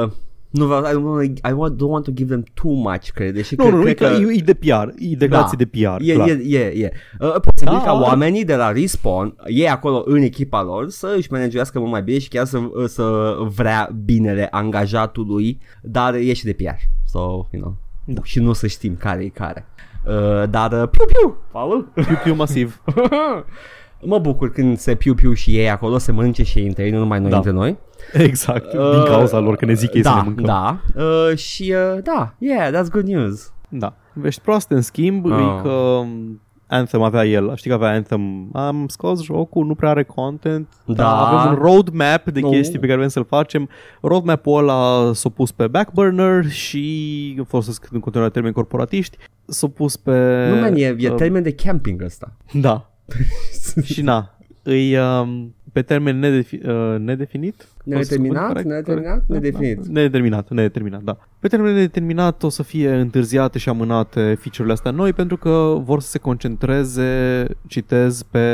[0.02, 0.10] uh,
[0.54, 3.44] Nu vreau, I don't, want, I want, don't want to give them too much credit.
[3.44, 4.04] Și Nu, cred, nu, cred e, că...
[4.04, 5.64] e, e de PR, e declarație Da.
[5.64, 5.66] de
[5.98, 6.28] PR, E, clar.
[6.28, 6.92] e, e, e.
[7.20, 8.02] Uh, posibil Da, ca are.
[8.04, 12.18] oamenii de la Respawn, ei acolo în echipa lor, să își managească mult mai bine
[12.18, 16.74] și chiar să, să vrea binele angajatului, dar e și de PR.
[17.06, 17.18] So,
[17.50, 17.76] you know.
[18.04, 18.20] Da.
[18.24, 19.66] Și nu o să știm care e care.
[20.06, 21.88] Uh, dar, uh, piu, piu, Paul?
[21.94, 22.80] Piu, piu masiv.
[24.06, 26.90] mă bucur când se piu, piu și ei acolo, se mănânce și ei între ei,
[26.90, 27.36] nu numai noi Da.
[27.36, 27.76] între noi.
[28.28, 30.44] Exact, din Uh, cauza lor, că ne zic ei să da, ne mâncăm.
[30.44, 33.52] Da, uh, și uh, da, yeah, that's good news.
[33.68, 33.96] Da.
[34.12, 35.38] Vești proaste, în schimb, Ah.
[35.58, 39.90] e că um, Anthem avea el, știi că avea Anthem, am scos jocul, nu prea
[39.90, 40.94] are content, Da.
[40.94, 42.50] dar avem un roadmap de Nu.
[42.50, 43.68] chestii pe care vrem să-l facem.
[44.00, 50.48] Roadmap-ul ăla s-a pus pe backburner și folosesc în continuare termeni corporatiști, s-a pus pe...
[50.54, 52.32] nu, man, e, e uh, termen de camping ăsta.
[52.52, 52.90] Da.
[53.92, 57.68] și na, îi um, pe termen nedefi- uh, nedefinit?
[57.84, 58.00] Nedeterminat?
[58.00, 58.66] O să spun corect?
[58.68, 59.24] Nedeterminat?
[59.26, 59.76] Da, Nedefinit.
[59.78, 61.16] Da, nedeterminat, nedeterminat, da.
[61.38, 66.00] Pe termen nedeterminat o să fie întârziate și amânate feature-urile astea noi pentru că vor
[66.00, 68.46] să se concentreze, citez, pe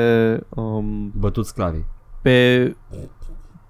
[0.48, 1.86] um, Bătut sclavii.
[2.22, 2.74] pe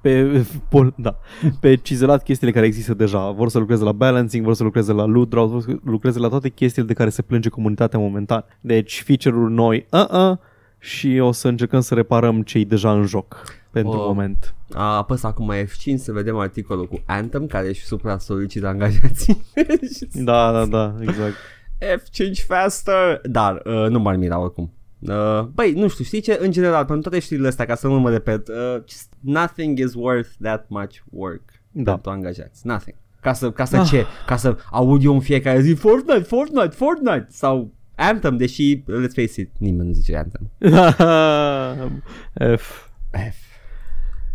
[0.00, 1.18] pe, pol, da,
[1.60, 3.30] pe cizelat chestiile care există deja.
[3.30, 6.28] Vor să lucreze la balancing, vor să lucreze la loot draws, vor să lucreze la
[6.28, 8.44] toate chestiile de care se plânge comunitatea momentan.
[8.60, 10.36] Deci feature-uri noi, uh-uh,
[10.82, 14.04] și o să încercăm să reparăm cei deja în joc pentru Oh.
[14.06, 14.54] moment.
[14.72, 19.42] A apăs acum F5 să vedem articolul cu Anthem care își supra solicită angajații.
[20.12, 21.34] Da, da, da, exact.
[21.78, 23.20] F5 faster.
[23.22, 24.72] Dar uh, nu m-ar mira oricum.
[24.98, 26.38] Uh, băi, nu știu, știi ce?
[26.40, 29.94] În general, pentru toate știrile astea, ca să nu mă repet, uh, just nothing is
[29.94, 31.92] worth that much work Da.
[31.92, 32.66] pentru angajați.
[32.66, 32.96] Nothing.
[33.20, 33.86] Ca să, ca să Ah.
[33.88, 34.04] ce?
[34.26, 39.40] Ca să aud eu în fiecare zi Fortnite, Fortnite, Fortnite sau Anthem, deși, let's face
[39.40, 40.50] it, nimeni nu zice Anthem.
[42.56, 42.88] F.
[43.10, 43.36] F.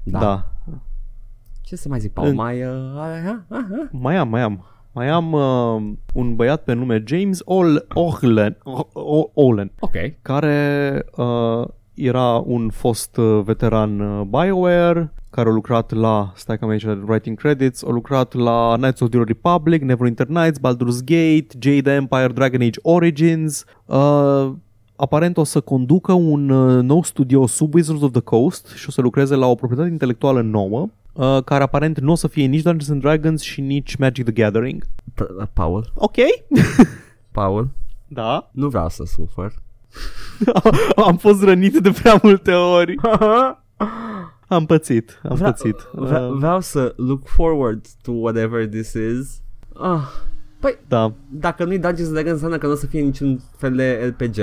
[0.04, 0.20] Da.
[0.20, 0.50] Da.
[0.66, 0.78] da.
[1.62, 2.28] Ce să mai zic, Paul?
[2.28, 2.64] În- Mai...
[2.64, 3.88] Uh, uh, uh, uh.
[3.92, 4.66] Mai am, mai am.
[4.92, 9.92] Mai am uh, un băiat pe nume James Ol- Ohlen, O- O- Olen, Ok.
[10.22, 16.64] care uh, era un fost uh, veteran uh, BioWare, care a lucrat la, stai că
[16.66, 21.00] am aici writing credits, a lucrat la Knights of the Old Republic, Neverwinter Nights, Baldur's
[21.06, 23.66] Gate, Jade Empire, Dragon Age Origins.
[23.86, 24.52] Uh,
[24.96, 28.92] aparent o să conducă un uh, nou studio sub Wizards of the Coast și o
[28.92, 32.62] să lucreze la o proprietate intelectuală nouă, uh, care aparent nu o să fie nici
[32.62, 34.84] Dungeons and Dragons și nici Magic the Gathering.
[34.86, 36.16] P- Paul, Ok.
[37.32, 37.70] Paul,
[38.08, 38.50] Da.
[38.52, 39.54] nu vreau să sufăr.
[41.08, 42.96] am fost rănit de prea multe ori.
[44.48, 45.76] Am pățit, am Vrea- pățit.
[45.92, 49.42] Vre- Uh, vreau să look forward to whatever this is.
[49.74, 50.02] Ah,
[50.60, 51.14] păi, da.
[51.30, 54.36] dacă nu-i Dungeons and Dragons înseamnă că nu o să fie niciun fel de RPG.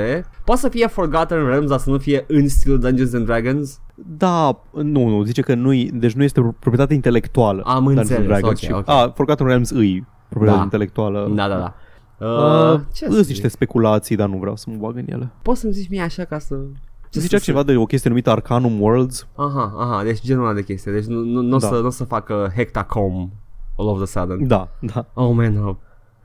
[0.45, 3.81] Poate să fie Forgotten Realms, dar să nu fie în stilul Dungeons and Dragons.
[3.95, 7.63] Da, nu, nu, zice că nu deci nu este proprietate intelectuală.
[7.65, 8.89] Am Dungeons and înțeles, Dragons ok, și- ok.
[8.89, 10.65] A, Forgotten Realms îi proprietate Da.
[10.65, 11.31] intelectuală.
[11.35, 11.75] Da, da, da.
[12.23, 13.29] Uh, Uh, ce să Sunt zic?
[13.29, 15.31] niște speculații, dar nu vreau să mă bag în ele.
[15.43, 16.55] Poți să-mi zici mie așa ca să...
[17.11, 19.27] Ce zicea să- ceva de o chestie numită Arcanum Worlds?
[19.35, 20.93] Aha, aha, deci genul ăla de chestie.
[20.93, 21.67] Deci nu, nu, nu, Da.
[21.67, 23.31] o să, nu o să facă Hectacom
[23.77, 24.47] all of a sudden.
[24.47, 25.07] Da, da.
[25.15, 25.75] Oh, man, uh,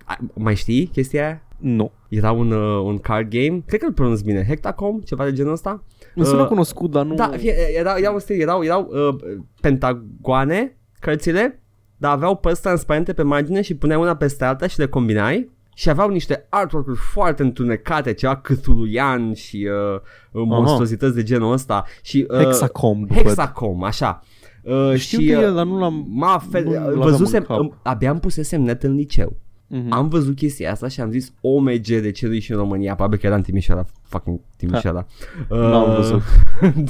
[0.06, 1.41] ai- mai știi chestia aia?
[1.58, 1.91] Nu.
[2.10, 5.52] Era un, uh, un card game, cred că îl pronunț bine, Hectacom, ceva de genul
[5.52, 5.84] ăsta.
[6.16, 7.16] Îmi sună Uh, cunoscut, dar nu...
[7.16, 9.16] Da, fie, erau, erau, stil, erau, erau uh,
[9.62, 11.62] pentagoane, cărțile,
[11.98, 15.90] dar aveau părți transparente pe margine și puneai una peste alta și le combinai și
[15.90, 20.02] aveau niște artwork-uri foarte întunecate, ceva cthulhuian și uh,
[20.32, 23.18] monstruozități de genul ăsta și uh, Hexacomb, văd.
[23.18, 24.24] Hexacom, așa.
[24.62, 27.56] Uh, Știu și, de uh, el, dar nu l-am- M-a fel, nu l-aveam văzusem, în
[27.56, 27.60] cap.
[27.60, 29.36] um, abia îmi pusesem net în liceu.
[29.68, 29.92] Mhm.
[29.92, 33.20] Am văzut chestia asta și am zis OMG de ce nu și în România Probabil
[33.20, 35.06] că era în Timișoara Fucking Timișoara
[35.50, 36.22] uh, N-am văzut.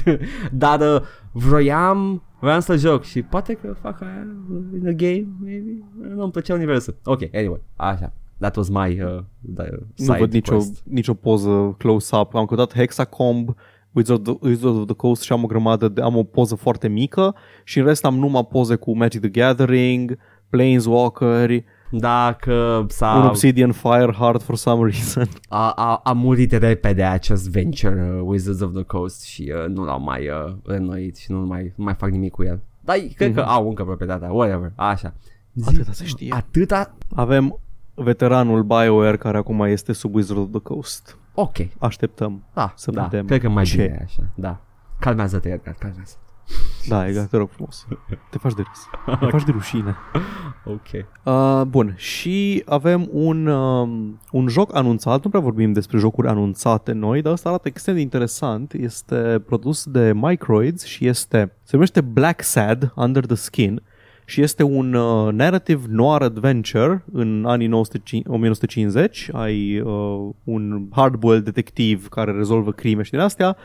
[0.52, 4.28] Dar uh, vroiam Vreau să joc și poate că fac aia
[4.82, 5.84] in a game maybe
[6.16, 9.20] Nu-mi plăcea universul Ok, anyway, așa That was my uh,
[9.56, 10.82] the Nu side văd nicio, quest.
[10.84, 12.36] nicio poză close-up.
[12.36, 13.56] Am căutat Hexacomb,
[13.92, 16.88] Wizard of, Wizard of the Coast și am o grămadă de, am o poză foarte
[16.88, 20.18] mică și în rest am numai poze cu Magic the Gathering,
[20.50, 25.28] Planeswalker, Dacă s-a un Obsidian Fireheart for some reason.
[25.50, 29.84] a, a, a murit repede acest venture uh, Wizards of the Coast și uh, nu
[29.84, 32.60] l-au mai uh, reînnoit și nu mai, nu mai fac nimic cu el.
[32.80, 35.14] Dar cred că au încă proprietatea, whatever, așa.
[35.54, 36.34] Zi- Atâta se știe.
[36.34, 36.94] Atâta?
[37.16, 37.60] Avem
[38.04, 41.18] veteranul BioWare care acum este sub Wizard of the Coast.
[41.34, 42.44] Ok, Așteptăm.
[42.54, 43.76] da, Să da, vedem cred că mai ce.
[43.82, 44.62] bine așa, da.
[45.00, 46.16] Calmează-te, Edgar, calmează
[46.88, 47.88] Da, exact, te rog frumos.
[48.30, 49.18] Te faci de râs.
[49.20, 49.96] Te faci de rușine.
[50.66, 51.06] Ok.
[51.24, 56.92] Uh, bun, și avem un, um, un joc anunțat, nu prea vorbim despre jocuri anunțate
[56.92, 58.74] noi, dar ăsta arată extrem de interesant.
[58.74, 63.82] Este produs de Microids și este, se numește Black Sad Under the Skin
[64.30, 69.30] și este un uh, narrative noir adventure în anii 1950.
[69.32, 73.58] Ai uh, un hardboiled detectiv care rezolvă crime și din astea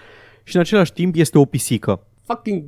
[0.43, 2.07] și în același timp este o pisică.
[2.23, 2.65] Fucking...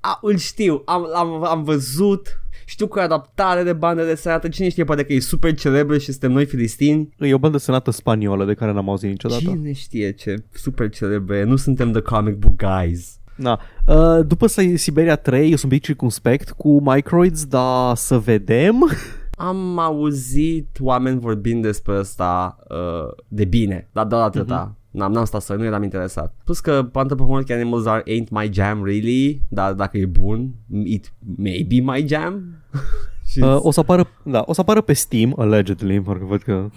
[0.00, 4.68] A, îl știu, am, am, am văzut știu că e adaptare de bandă desenată, cine
[4.68, 7.08] știe, poate că e super celebră și suntem noi filistini.
[7.18, 9.42] E o bandă desenată spaniolă de care n-am auzit niciodată.
[9.42, 13.18] Cine știe ce super celebră Nu suntem the comic book guys.
[13.36, 13.58] Da.
[13.86, 18.74] Uh, după Siberia 3 eu sunt un pic circunspect cu Microids, dar să vedem.
[19.38, 24.70] Am auzit oameni vorbind despre asta uh, de bine, dar doar atâta.
[24.70, 24.84] Uh-huh.
[24.90, 26.34] N-am, n-am stat să nu eram interesat.
[26.44, 31.12] Plus că Panther Performance Animals are ain't my jam really, dar dacă e bun, it
[31.36, 32.42] may be my jam.
[33.42, 36.52] uh, o să apară, da, o să apară pe Steam, allegedly, parcă văd că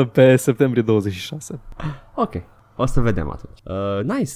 [0.00, 1.60] uh, pe septembrie 26.
[2.14, 2.34] Ok,
[2.76, 3.58] o să vedem atunci.
[3.64, 4.32] Uh, nice.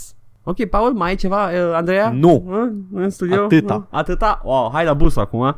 [0.49, 2.11] Ok, Paul, mai ai ceva, uh, Andreea?
[2.11, 2.45] Nu.
[2.47, 3.43] Uh, în studio?
[3.43, 3.75] Atâta.
[3.75, 4.41] Uh, atâta?
[4.45, 5.41] Oh, hai la bus acum.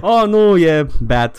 [0.00, 1.32] oh, nu, e bad.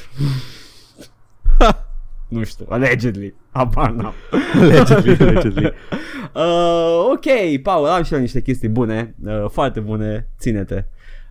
[2.28, 3.36] nu știu, allegedly.
[3.52, 4.14] Apar n-am.
[4.62, 5.66] allegedly, allegedly.
[6.34, 10.86] uh, ok, Paul, am și eu niște chestii bune, uh, foarte bune, ține-te.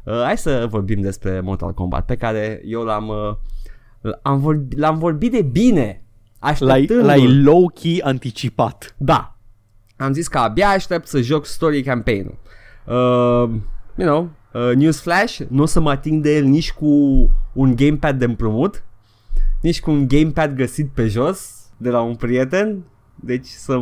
[0.04, 4.98] Uh, hai să vorbim despre Mortal Kombat, pe care eu l-am, uh, am vorbi, l-am
[4.98, 6.02] vorbit de bine.
[6.59, 8.94] L-ai, l-ai low-key anticipat.
[8.98, 9.38] Da,
[9.99, 12.38] am zis că abia aștept să joc story campaign-ul.
[12.84, 13.51] Uh,
[13.96, 16.86] you know, uh, news flash, nu o să mă ating de el nici cu
[17.53, 18.84] un gamepad de împrumut,
[19.61, 22.84] nici cu un gamepad găsit pe jos de la un prieten,
[23.14, 23.80] deci să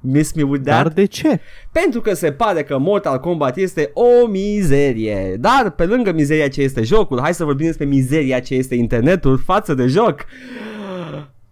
[0.00, 0.82] miss me with that.
[0.82, 1.40] Dar de ce?
[1.72, 5.36] Pentru că se pare că Mortal Kombat este o mizerie.
[5.40, 9.38] Dar pe lângă mizeria ce este jocul, hai să vorbim despre mizeria ce este internetul
[9.38, 10.24] față de joc.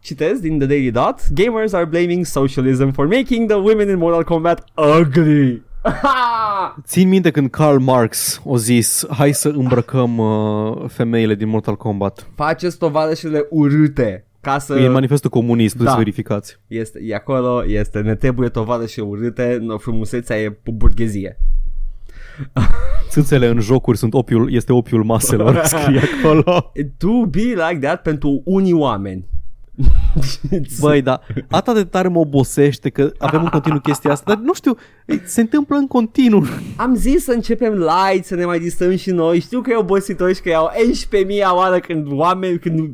[0.05, 4.25] Citez din The Daily Dot Gamers are blaming socialism for making the women in Mortal
[4.25, 4.65] Kombat
[5.01, 5.63] ugly
[6.87, 12.27] Țin minte când Karl Marx o zis Hai să îmbrăcăm uh, femeile din Mortal Kombat
[12.35, 14.79] Faceți tovarășele urâte ca să...
[14.79, 15.95] E manifestul comunist, da.
[15.95, 16.61] verificați.
[16.67, 21.39] Este, e acolo, este, ne trebuie tovarăși urâte, frumusețea e burghezie.
[23.11, 26.73] Țâțele în jocuri sunt opiul, este opiul maselor, scrie acolo.
[26.99, 29.33] To be like that pentru unii oameni.
[30.81, 31.20] Băi, da,
[31.51, 34.77] atât de tare mă obosește că avem în continuu chestia asta, dar nu știu,
[35.25, 36.45] se întâmplă în continuu.
[36.77, 39.41] Am zis să începem light, să ne mai distrăm și noi.
[39.41, 40.70] Știu că e obositor și că iau
[41.25, 42.91] 11.000 oară când oameni, când...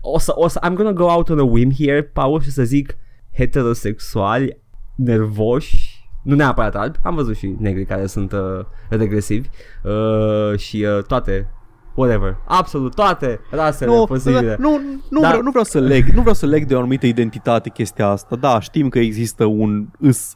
[0.00, 2.62] O să, o să, I'm gonna go out on a whim here, Paul, și să
[2.62, 2.96] zic
[3.36, 4.60] heterosexuali,
[4.94, 9.48] nervoși, nu neapărat albi, am văzut și negri care sunt uh, regresivi
[9.82, 11.48] uh, și uh, toate
[11.94, 14.56] whatever, absolut toate rasele nu, posibile.
[14.58, 15.30] Nu, nu, Dar...
[15.30, 18.36] vreau, nu vreau să leg, nu vreau să leg de o anumită identitate chestia asta.
[18.36, 20.34] Da, știm că există un îs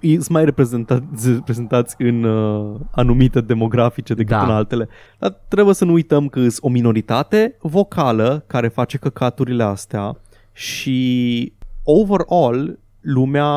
[0.00, 4.42] sunt mai reprezentați, reprezentați în uh, anumite demografice decât da.
[4.42, 4.88] în altele.
[5.18, 10.20] Dar trebuie să nu uităm că sunt o minoritate vocală care face căcaturile astea
[10.52, 11.52] și
[11.84, 13.50] overall lumea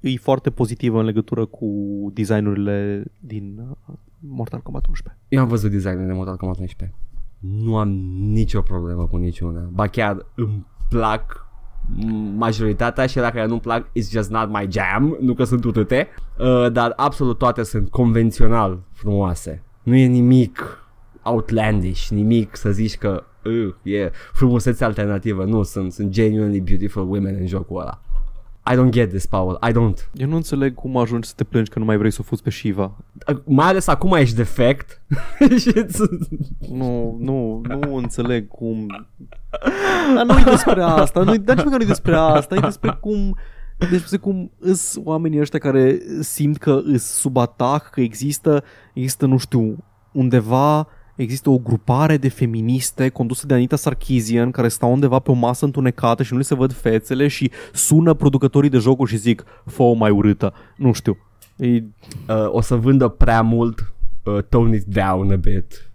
[0.00, 1.66] e foarte pozitivă în legătură cu
[2.14, 5.22] designurile din uh, Mortal Kombat 11.
[5.28, 6.98] Eu am văzut designul de Mortal Kombat 11.
[7.38, 7.88] Nu am
[8.18, 9.60] nicio problemă cu niciuna.
[9.72, 11.46] Ba chiar îmi plac
[12.36, 16.08] majoritatea și la care nu-mi plac It's just not my jam, nu că sunt utute,
[16.38, 19.62] uh, dar absolut toate sunt convențional frumoase.
[19.82, 20.82] Nu e nimic
[21.22, 25.44] outlandish, nimic să zici că uh, e frumusețe alternativă.
[25.44, 28.02] Nu, sunt, sunt genuinely beautiful women în jocul ăla.
[28.70, 29.58] I don't get this, Paul.
[29.68, 30.10] I don't.
[30.12, 32.42] Eu nu înțeleg cum ajungi să te plângi că nu mai vrei să o fuzi
[32.42, 32.96] pe Shiva.
[33.44, 35.02] Mai ales acum ești defect.
[36.80, 38.86] nu, nu, nu înțeleg cum...
[40.14, 41.22] Dar nu e despre asta.
[41.22, 42.54] Nu, dar nici măcar nu e despre asta.
[42.54, 43.36] E despre cum...
[43.90, 48.64] Despre cum îs oamenii ăștia care simt că îs sub atac, că există,
[48.94, 50.88] există, nu știu, undeva
[51.22, 55.64] există o grupare de feministe condusă de Anita Sarkeesian care stau undeva pe o masă
[55.64, 59.94] întunecată și nu li se văd fețele și sună producătorii de jocuri și zic fă
[59.96, 60.52] mai urâtă.
[60.76, 61.16] Nu știu.
[61.56, 61.66] E...
[61.66, 61.84] Uh,
[62.48, 63.92] o să vândă prea mult
[64.22, 65.90] uh, tone it down a bit.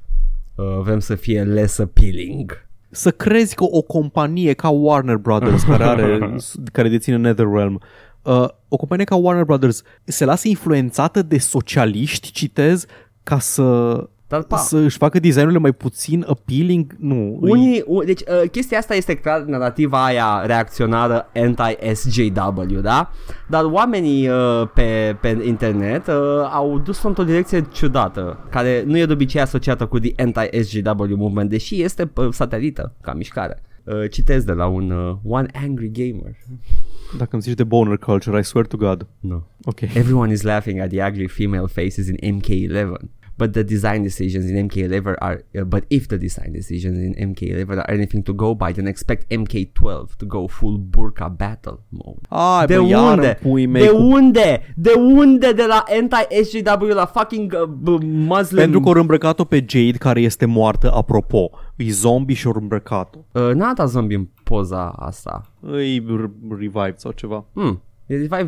[0.56, 2.68] Uh, vrem să fie less appealing.
[2.90, 6.36] Să crezi că o companie ca Warner Brothers care, are,
[6.72, 7.82] care deține NetherRealm
[8.24, 12.86] uh, o companie ca Warner Brothers se lasă influențată de socialiști, citez,
[13.24, 17.38] ca să dar, pa, să își facă designurile mai puțin appealing, nu.
[17.42, 23.12] Unii, u- deci uh, chestia asta este clar narrativa aia reacționară anti-SJW, da?
[23.50, 26.14] Dar oamenii uh, pe, pe internet uh,
[26.52, 31.50] au dus într-o direcție ciudată, care nu e de obicei asociată cu the anti-SJW movement,
[31.50, 33.62] deși este uh, satelită ca mișcare.
[33.84, 36.36] Uh, citez de la un uh, One Angry Gamer.
[37.18, 39.08] Dacă îmi zici de boner culture, I swear to God.
[39.20, 39.36] No.
[39.64, 39.82] Ok.
[39.82, 42.92] Everyone is laughing at the ugly female faces in MK11.
[43.38, 47.68] But the design decisions in MK11 are uh, but if the design decisions in MK11
[47.70, 52.20] are anything to go by, then expect MK12 to go full burka battle mode.
[52.30, 53.28] Ai, De bă, iar unde?
[53.44, 53.98] în pui mei De cu...
[54.02, 54.74] unde?
[54.76, 58.60] De unde de la anti-SJW la fucking uh, b- Muslim?
[58.60, 61.50] Pentru că au îmbrăcat-o pe Jade, care este moartă, apropo.
[61.76, 63.20] E zombie și au îmbrăcat-o.
[63.32, 65.52] Uh, n-a dat zombie în poza asta.
[65.60, 67.46] Îi r- revive sau ceva.
[67.54, 68.46] Hmm, e revive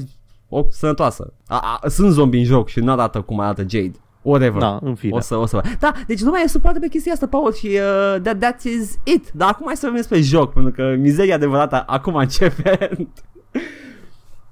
[0.49, 1.33] o sănătoasă.
[1.47, 3.91] A, a, sunt zombie în joc și nu arată cum arată Jade.
[4.25, 4.61] Whatever.
[4.61, 5.15] Da, în fine.
[5.15, 5.61] O să, o să...
[5.79, 9.31] Da, deci lumea e supărată pe chestia asta, Paul, și uh, that, that is it.
[9.31, 12.89] Dar acum hai să vorbim despre joc, pentru că mizeria adevărată acum începe.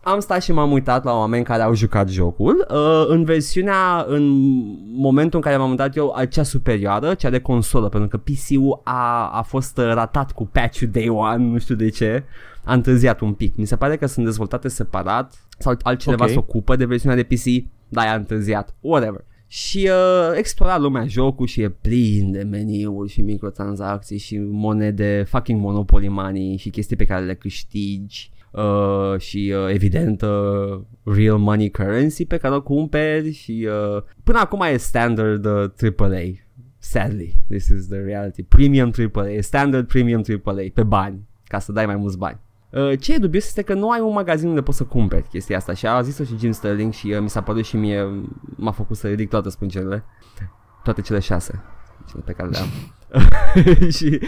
[0.04, 4.24] Am stat și m-am uitat la oameni care au jucat jocul uh, în versiunea, în
[4.96, 9.30] momentul în care m-am uitat eu, cea superioară, cea de consolă, pentru că PC-ul a,
[9.34, 12.24] a fost uh, ratat cu patch-ul Day One, nu știu de ce,
[12.64, 13.56] a întârziat un pic.
[13.56, 16.30] Mi se pare că sunt dezvoltate separat sau altcineva Ok.
[16.30, 19.24] se ocupă de versiunea de PC, dar a întârziat, whatever.
[19.54, 25.62] Și uh, explora lumea jocul și e plin de meniuri și microtransacții și monede, fucking
[25.62, 31.70] Monopoly money și chestii pe care le câștigi uh, și uh, evident uh, real money
[31.70, 36.24] currency pe care o cumperi și uh, până acum e standard uh, AAA.
[36.78, 38.44] Sadly, this is the reality.
[38.44, 42.40] Premium AAA, standard premium AAA pe bani, ca să dai mai mulți bani.
[42.74, 45.58] Uh, ce e dubios este că nu ai un magazin unde poți să cumperi chestia
[45.58, 45.74] asta.
[45.74, 48.08] Și a zis-o și Jim Sterling și uh, mi s-a părut și mie
[48.56, 50.04] m-a făcut să ridic toate spâncerele,
[50.84, 51.64] toate cele șase
[52.10, 52.68] cele pe care le am.
[53.98, 54.20] și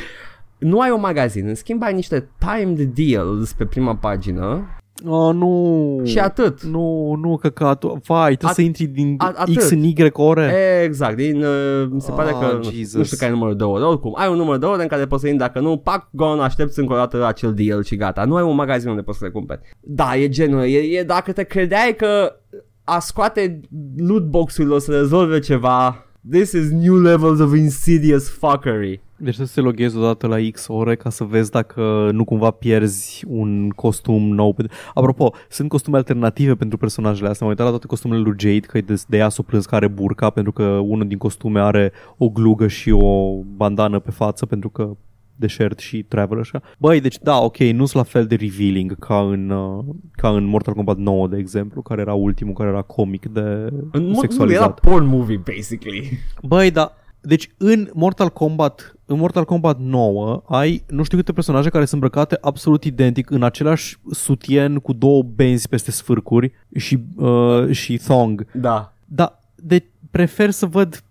[0.58, 4.68] nu ai un magazin, în schimb ai niște timed deals pe prima pagină
[5.08, 6.02] Oh, nu.
[6.04, 6.64] și atât.
[6.64, 8.00] Nu, nu, căcatul.
[8.06, 9.56] Vai, trebuie At- să intri din a- atât.
[9.56, 10.54] X în Y ore.
[10.84, 13.06] Exact, din, uh, mi se pare Ah, că nu, știu- nu Jesus.
[13.06, 15.22] știu care e numărul de ore, oricum ai un număr de ore în care poți
[15.22, 18.36] să intri, dacă nu, pac, gone, aștepți încă o dată acel deal și gata, nu
[18.36, 19.60] ai un magazin unde poți să le cumperi.
[19.82, 22.36] Da, e genul, e, e dacă te credeai că
[22.84, 23.60] a scoate
[23.98, 29.04] lootbox-urile o să rezolve ceva, this is new levels of insidious fuckery.
[29.18, 32.52] Deci trebuie să te loghezi odată la X ore ca să vezi dacă nu cumva
[32.52, 34.56] pierzi un costum nou.
[34.94, 37.46] Apropo, sunt costume alternative pentru personajele astea.
[37.46, 39.88] M-am uitat la toate costumele lui Jade, că de, de ea s-o plâns că are
[39.88, 44.70] burca, pentru că unul din costume are o glugă și o bandană pe față, pentru
[44.70, 44.98] că
[45.36, 46.62] deșert și travel așa.
[46.78, 50.44] Băi, deci da, ok, nu sunt la fel de revealing ca în, uh, ca în
[50.44, 54.20] Mortal Kombat 9, de exemplu, care era ultimul, care era comic de În mod, nu,
[54.20, 54.62] sexualizat.
[54.62, 56.12] era porn movie, basically.
[56.44, 56.94] Băi, da.
[57.22, 62.02] Deci în Mortal Kombat, în Mortal Kombat 9 ai nu știu câte personaje care sunt
[62.04, 68.46] îmbrăcate absolut identic în același sutien cu două benzi peste sfârcuri și, uh, și thong.
[68.54, 68.94] Da.
[69.06, 71.04] Da, de prefer să văd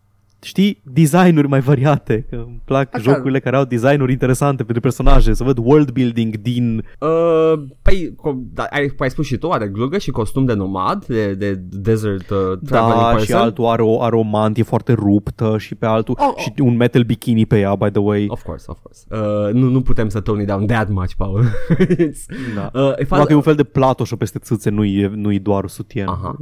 [0.45, 3.13] știi, designuri mai variate, că îmi plac Așa.
[3.13, 8.53] jocurile care au designuri interesante pentru personaje, să văd world building din Uh, păi, co-
[8.53, 12.31] da, ai, ai spus și tu, are glugă și costum de nomad, de, de desert
[12.31, 13.25] uh, traveling da, person.
[13.25, 16.43] și altul are o, are o mantie foarte ruptă și pe altul Oh, oh.
[16.43, 18.27] și un metal bikini pe ea, by the way.
[18.29, 19.05] Of course, of course.
[19.11, 21.45] Uh, nu, nu putem să tone it down that much, Paul.
[21.79, 22.27] It's,
[22.57, 22.71] Da.
[22.81, 23.23] uh, e Faza...
[23.23, 26.07] faza, e un fel de platoșă peste țâțe, nu-i, nu-i doar sutien.
[26.09, 26.37] Aha.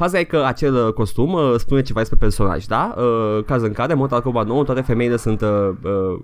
[0.00, 2.94] Faza e că acel uh, costum uh, spune ceva despre personaj, da?
[2.98, 5.48] Uh, caz în care, în Mortal Kombat 9, toate femeile sunt uh,
[5.82, 6.18] uh,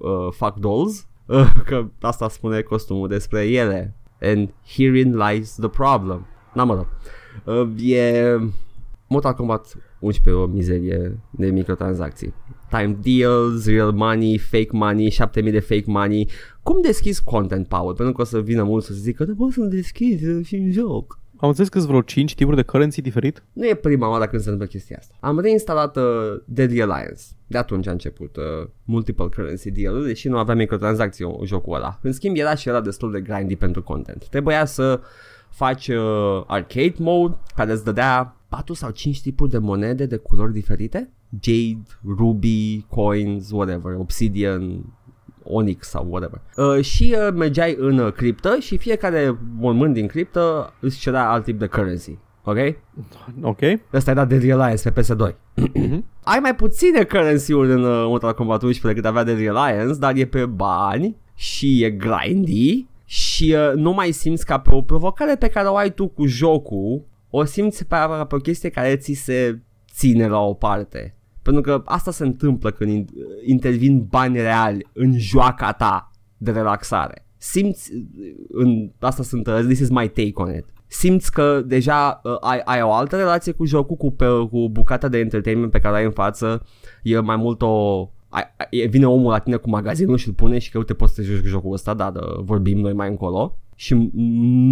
[0.00, 0.94] uh, fuck dolls.
[1.26, 3.94] Uh, că asta spune costumul despre ele.
[4.20, 6.26] And herein lies the problem.
[6.54, 6.86] N-am mă rog.
[7.44, 8.36] Uh, e
[9.08, 12.34] Mortal Kombat 11 o mizerie de microtransacții.
[12.70, 16.28] Time deals, real money, fake money, 7000 de fake money.
[16.62, 17.94] Cum deschizi content, Paul?
[17.94, 20.72] Pentru că o să vină mulți să zică, da, poți să-l deschizi uh, și în
[20.72, 21.21] joc.
[21.42, 23.42] Am înțeles că sunt vreo 5 tipuri de currency diferit?
[23.52, 25.14] Nu e prima oară când se întâmplă chestia asta.
[25.20, 26.02] Am reinstalat uh,
[26.44, 27.22] Deadly Alliance.
[27.46, 31.98] De atunci a început uh, multiple currency deal deși nu avea microtransacții uh, jocul ăla.
[32.02, 34.26] În schimb era și era destul de grindy pentru content.
[34.28, 35.00] Trebuia să
[35.48, 40.52] faci uh, arcade mode care îți dădea 4 sau 5 tipuri de monede de culori
[40.52, 41.12] diferite.
[41.40, 41.82] Jade,
[42.16, 44.84] Ruby, Coins, whatever, Obsidian,
[45.52, 46.40] Onyx sau whatever.
[46.56, 51.44] Uh, și uh, mergeai în uh, criptă și fiecare mormânt din criptă îți cerea alt
[51.44, 52.18] tip de currency.
[52.44, 52.56] Ok?
[53.42, 53.58] Ok.
[53.92, 55.34] Ăsta era de Alliance pe PS2.
[56.32, 60.24] Ai mai puține currency-uri în uh, Mortal Kombat 11 decât avea de Alliance, dar e
[60.24, 65.48] pe bani și e grindy și uh, nu mai simți ca pe o provocare pe
[65.48, 67.96] care o ai tu cu jocul, o simți pe,
[68.28, 69.60] pe o chestie care ți se
[69.92, 71.16] ține la o parte.
[71.42, 73.12] Pentru că asta se întâmplă când in-
[73.46, 77.26] intervin bani reali în joaca ta de relaxare.
[77.36, 80.64] Simți, uh, în, asta sunt, uh, this is my take on it.
[80.86, 85.08] Simți că deja uh, ai, ai o altă relație cu jocul, cu, pe, cu bucata
[85.08, 86.66] de entertainment pe care o ai în față,
[87.02, 88.00] e mai mult o...
[88.28, 91.14] Ai, ai, vine omul la tine cu magazinul și îl pune și că uite poți
[91.14, 94.10] să joci jocul ăsta, dar uh, vorbim noi mai încolo și m-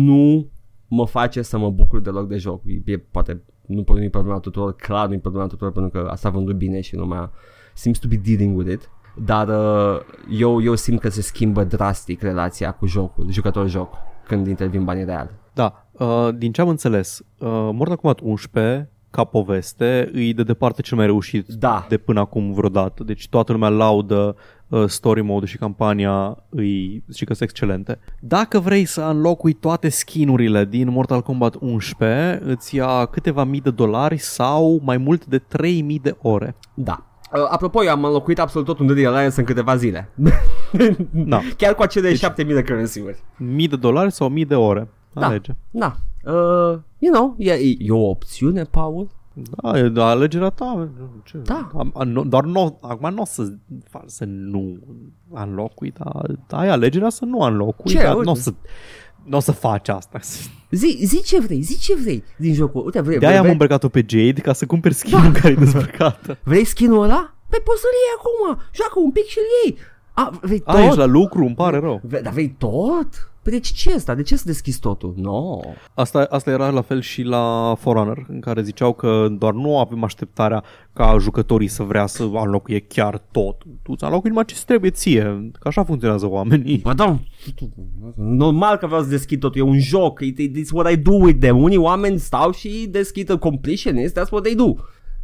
[0.05, 0.49] nu
[0.89, 2.62] mă face să mă bucur deloc de joc.
[2.85, 3.43] E poate
[3.75, 6.81] nu pot nimic problema tuturor, clar nu-i problema tuturor pentru că asta a vândut bine
[6.81, 7.31] și lumea
[7.75, 8.91] seems to be dealing with it.
[9.25, 13.95] Dar uh, eu, eu simt că se schimbă drastic relația cu jocul, jucător-joc,
[14.27, 15.31] când intervin banii reali.
[15.53, 20.83] Da, uh, din ce am înțeles, uh, Mortal Kombat 11 ca poveste îi de departe
[20.83, 21.87] cel mai reușit Da.
[21.89, 23.05] de până acum vreodată.
[23.05, 27.99] Deci toată lumea laudă uh, story mode și campania îi și că sunt excelente.
[28.21, 33.71] Dacă vrei să înlocui toate skinurile din Mortal Kombat 11, îți ia câteva mii de
[33.71, 36.57] dolari sau mai mult de 3000 de ore.
[36.75, 37.05] Da.
[37.33, 40.09] Uh, apropo, eu am înlocuit absolut tot un Deadly Alliance în câteva zile.
[41.11, 41.41] Da.
[41.57, 42.19] Chiar cu acele deci...
[42.19, 43.23] 7000 de currency-uri.
[43.37, 44.89] Mii de dolari sau mii de ore.
[45.13, 45.27] Da.
[45.27, 45.57] Alege.
[45.71, 45.97] Da.
[46.25, 49.09] Uh, you know, e, e o opțiune, Paul.
[49.35, 50.89] Da, e da, alegerea ta.
[51.24, 51.39] Ce?
[51.39, 51.70] Da.
[51.78, 53.52] Am, am, nu- doar nu, acum nu o să,
[53.89, 54.78] fac să nu
[55.31, 56.27] înlocui, dar
[56.61, 57.97] ai alegerea să nu înlocui, Ce?
[58.02, 58.24] dar Uite.
[58.24, 58.52] nu o să,
[59.24, 60.19] nu o să faci asta.
[60.70, 62.85] Zi, zi ce vrei, zi ce vrei din jocul.
[62.85, 66.39] Uite, vrei, De-aia am vrei, îmbrăcat-o pe Jade ca să cumperi skin-ul care e dezbrăcată.
[66.44, 67.35] vrei skin-ul ăla?
[67.48, 68.62] Păi poți să-l iei acum.
[68.74, 69.77] Joacă un pic și-l iei.
[70.12, 70.74] A, vrei tot?
[70.74, 72.01] A, ești la lucru, îmi pare rău.
[72.05, 73.30] Ve- Dar vrei tot?
[73.43, 74.15] Păi deci ce e asta?
[74.15, 75.15] De ce să deschizi totul?
[75.17, 75.61] No.
[75.95, 79.79] Asta, asta era la fel și la For Honor, în care ziceau că doar nu
[79.79, 83.62] avem așteptarea ca jucătorii să vrea să înlocuie chiar tot.
[83.83, 86.79] Tu îți înlocui numai ce trebuie ție, că așa funcționează oamenii.
[86.79, 87.19] Bă, da,
[88.17, 91.39] normal că vreau să deschid totul, e un joc, it, it's what I do with
[91.41, 91.62] them.
[91.62, 94.75] Unii oameni stau și deschid completionist, that's what they do.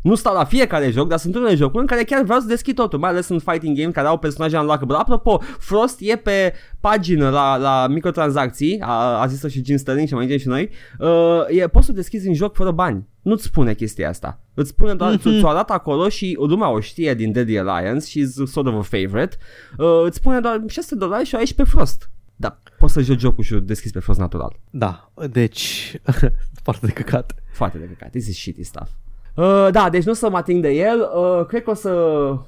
[0.06, 2.74] Nu stau la fiecare joc, dar sunt unele jocuri în care chiar vreau să deschid
[2.74, 4.96] totul, mai ales în fighting game care au personaje unlockable.
[4.96, 10.14] Apropo, Frost e pe pagină la, la microtransacții, a, a zis și Jim Sterling și
[10.14, 13.08] mai zicem și noi, uh, e, poți să deschizi în joc fără bani.
[13.22, 14.40] Nu-ți spune chestia asta.
[14.54, 15.38] Îți spune doar, mm-hmm.
[15.38, 19.36] ți-o arată acolo și lumea o știe din Deadly Alliance, she's sort of a favorite.
[19.78, 22.10] Uh, îți spune doar 600 dolari și o ai și pe Frost.
[22.36, 24.56] Da, poți să joci jocul și o deschizi pe Frost natural.
[24.70, 25.96] Da, deci,
[26.64, 27.34] foarte de căcat.
[27.52, 28.90] Foarte de căcat, this is shitty stuff.
[29.36, 31.92] Uh, da, deci nu o să mă ating de el, uh, cred că o să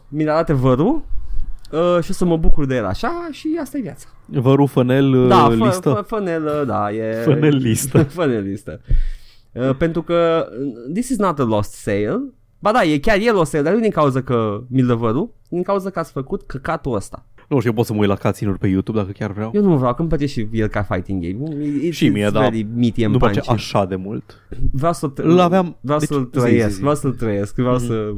[0.09, 1.03] mi-l arate vărul
[1.71, 4.09] uh, și o să mă bucur de el așa și asta e viața.
[4.27, 5.91] Vă fănel Da, uh, fă, listă.
[5.93, 7.13] fă, fănel, uh, da, e...
[7.13, 8.03] Fănel listă.
[8.19, 8.81] fănel listă.
[9.53, 12.23] Uh, pentru că uh, this is not a lost sale.
[12.59, 15.35] Ba da, e chiar el o sale, dar nu din cauza că mi-l dă vărul,
[15.49, 17.25] din cauza că ați făcut căcatul ăsta.
[17.49, 19.51] Nu știu, eu pot să mă uit la cutscene-uri pe YouTube dacă chiar vreau.
[19.55, 21.55] Eu nu vreau, că îmi place și el ca fighting game.
[21.89, 22.41] It's, Și mie, it's da.
[22.41, 23.51] very meaty and Nu place punchy.
[23.63, 24.43] așa de mult.
[24.73, 26.81] Vreau să Îl aveam- vreau deci- să-l zi, zi, trăiesc, zi.
[26.81, 28.13] vreau să-l trăiesc, vreau să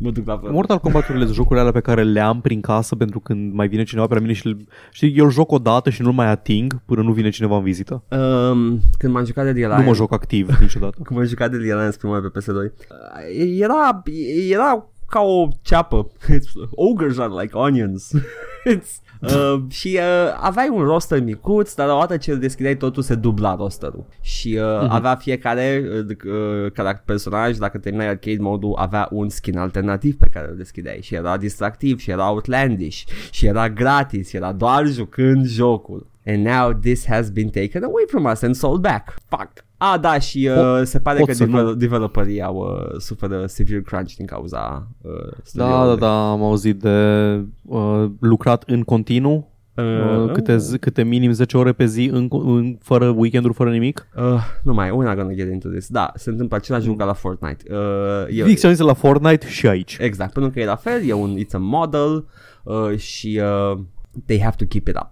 [0.00, 0.50] mă duc la fel.
[0.50, 3.82] Mortal Kombat-urile sunt jocurile alea pe care le am prin casă pentru când mai vine
[3.82, 6.26] cineva pe la mine și îl- știi, eu îl joc o dată și nu-l mai
[6.30, 8.02] ating până nu vine cineva în vizită.
[8.08, 10.96] Um, când m-am jucat de The Nu mă Alliance, joc activ niciodată.
[11.04, 14.02] când m-am jucat de The Alliance prima oară pe PS2, uh, era,
[14.50, 16.10] era ca o ceapă.
[16.30, 18.10] It's, ogres are like onions.
[18.74, 23.14] It's, uh, și uh, aveai un roster micuț, dar odată ce îl deschideai totul se
[23.14, 24.06] dubla rosterul.
[24.20, 29.58] Și uh, avea fiecare uh, uh, caract- personaj, dacă terminai arcade mode avea un skin
[29.58, 34.36] alternativ pe care îl deschideai și era distractiv și era outlandish și era gratis și
[34.36, 36.10] era doar jucând jocul.
[36.26, 39.14] And now this has been taken away from us and sold back.
[39.28, 39.64] Fuck.
[39.92, 42.98] Ah, da, și uh, Po- se pare pot că să devel- nu- developerii au uh,
[43.00, 45.98] suferă severe crunch din cauza uh, Da, da, studioului.
[45.98, 49.84] da, am auzit de uh, lucrat în continuu, Uh,
[50.24, 54.06] uh, câte, zi- câte minim 10 ore pe zi, în, în, fără weekenduri, fără nimic.
[54.16, 54.22] Uh,
[54.62, 55.88] nu mai, we're not gonna get into this.
[55.88, 57.64] Da, se întâmplă același lucru ca la Fortnite.
[57.70, 59.96] Uh, e, Fix ce am zis la Fortnite și aici.
[60.00, 62.26] exact, pentru că e la fel, e un, it's a model
[62.62, 63.40] uh, și
[63.72, 63.78] uh,
[64.26, 65.08] they have to keep it up.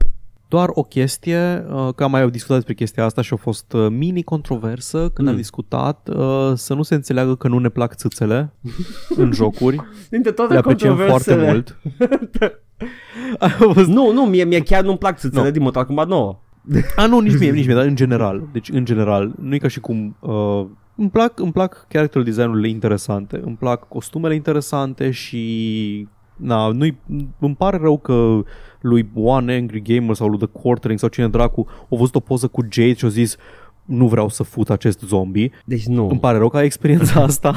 [0.51, 3.87] Doar o chestie, uh, că am mai discutat despre chestia asta și a fost uh,
[3.91, 5.35] mini-controversă când Mm.
[5.35, 8.53] am discutat uh, să nu se înțeleagă că nu ne plac țâțele
[9.17, 9.77] în jocuri.
[10.11, 11.79] Dintre toate Le apreciem foarte controversele- mult.
[13.39, 15.51] A fost- Nu, nu, mie, mie chiar nu-mi plac țâțele Nu.
[15.51, 16.39] din Mortal Kombat 9.
[16.97, 18.49] A, nu, nici mie, nici mie, dar în general.
[18.53, 20.17] Deci, în general, nu e ca și cum...
[20.21, 20.67] Uh,
[20.97, 26.09] îmi plac, îmi plac character design-urile interesante, îmi plac costumele interesante și...
[26.37, 26.87] Na, nu
[27.39, 28.43] îmi pare rău că
[28.81, 32.47] lui One Angry Gamer sau lui The Quartering sau cine dracu a văzut o poză
[32.49, 33.37] cu Jade și a zis
[33.85, 35.51] nu vreau să fut acest zombie.
[35.65, 36.09] Deci nu.
[36.09, 37.55] Îmi pare rău că ai experiența asta.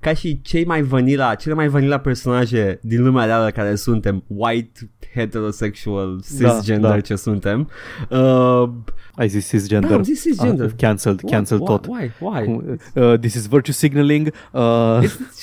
[0.00, 4.90] ca și cei mai vanilla, cele mai vanilla personaje din lumea reală care suntem, white,
[5.14, 7.00] heterosexual, cisgender Da, da.
[7.00, 7.70] ce suntem.
[8.10, 8.68] Uh,
[9.14, 9.90] Ai zis cisgender.
[9.90, 10.66] Da, am zis cisgender.
[10.66, 11.94] Ah, cancelled, cancelled what, tot.
[11.96, 12.10] Why?
[12.20, 12.60] Why?
[12.94, 14.32] Uh, this is virtue signaling.
[14.52, 15.00] Uh,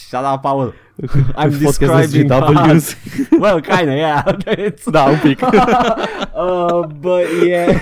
[0.09, 0.73] Shut up, Paul.
[1.35, 2.95] I'm podcast describing SGWs.
[3.39, 4.23] well, kinda, yeah.
[4.67, 5.41] It's, da, un pic.
[5.41, 7.81] uh, but yeah.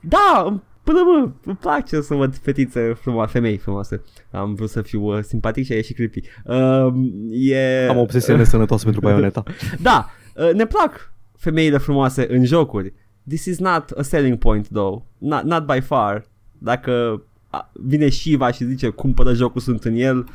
[0.00, 4.02] da, până mă, îmi place să văd fetițe frumoase, femei frumoase.
[4.30, 6.20] Am vrut să fiu uh, simpatic și a ieșit creepy.
[6.44, 6.92] Uh,
[7.30, 7.86] e...
[7.88, 9.42] Am o obsesie nesănătoasă pentru Bayonetta.
[9.80, 12.92] Da, uh, ne plac femeile frumoase în jocuri.
[13.28, 15.02] This is not a selling point though.
[15.18, 16.24] Not, not by far.
[16.58, 20.26] Dacă a, vine Shiva și zice cumpără jocul, sunt în el.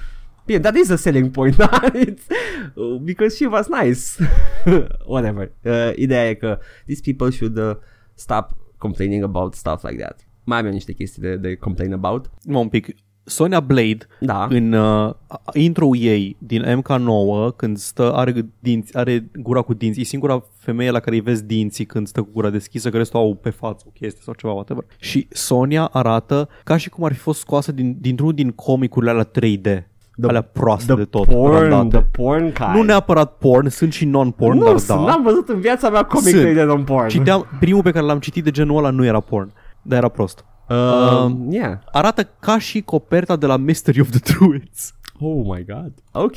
[0.46, 1.70] Bine, that is a selling point, da?
[1.94, 2.28] It's,
[2.76, 4.18] uh, because Shiva's nice.
[5.06, 5.52] Whatever.
[5.66, 7.76] Uh, ideea e că these people should uh,
[8.14, 10.28] stop complaining about stuff like that.
[10.44, 12.30] Mai am eu niște chestii de, de complain about.
[12.46, 12.88] Mă, un pic.
[13.26, 14.48] Sonia Blade Da.
[14.50, 15.14] în uh,
[15.54, 20.92] intro ei din MK9 când stă are dinți, are gura cu dinți, e singura femeie
[20.92, 23.84] la care îi vezi dinții când stă cu gura deschisă, că restul au pe față
[23.88, 24.86] o chestie sau ceva, whatever.
[25.00, 29.32] Și Sonia arată ca și cum ar fi fost scoasă din, dintr-unul din comicurile alea
[29.40, 29.84] 3D.
[30.18, 31.26] The, alea proaste the de tot.
[31.28, 31.98] porn, randate.
[31.98, 32.70] the porn kind.
[32.74, 35.06] Nu neapărat porn, sunt și non-porn, nu, dar sunt, da.
[35.06, 36.48] n-am văzut în viața mea comic Sunt.
[36.48, 37.08] 3D non-porn.
[37.08, 40.46] Citeam, primul pe care l-am citit de genul ăla nu era porn, dar era prost.
[40.70, 41.78] Uh, yeah.
[41.92, 44.94] Arată ca și coperta de la Mystery of the Druids.
[45.20, 45.94] Oh my god.
[46.12, 46.36] Ok,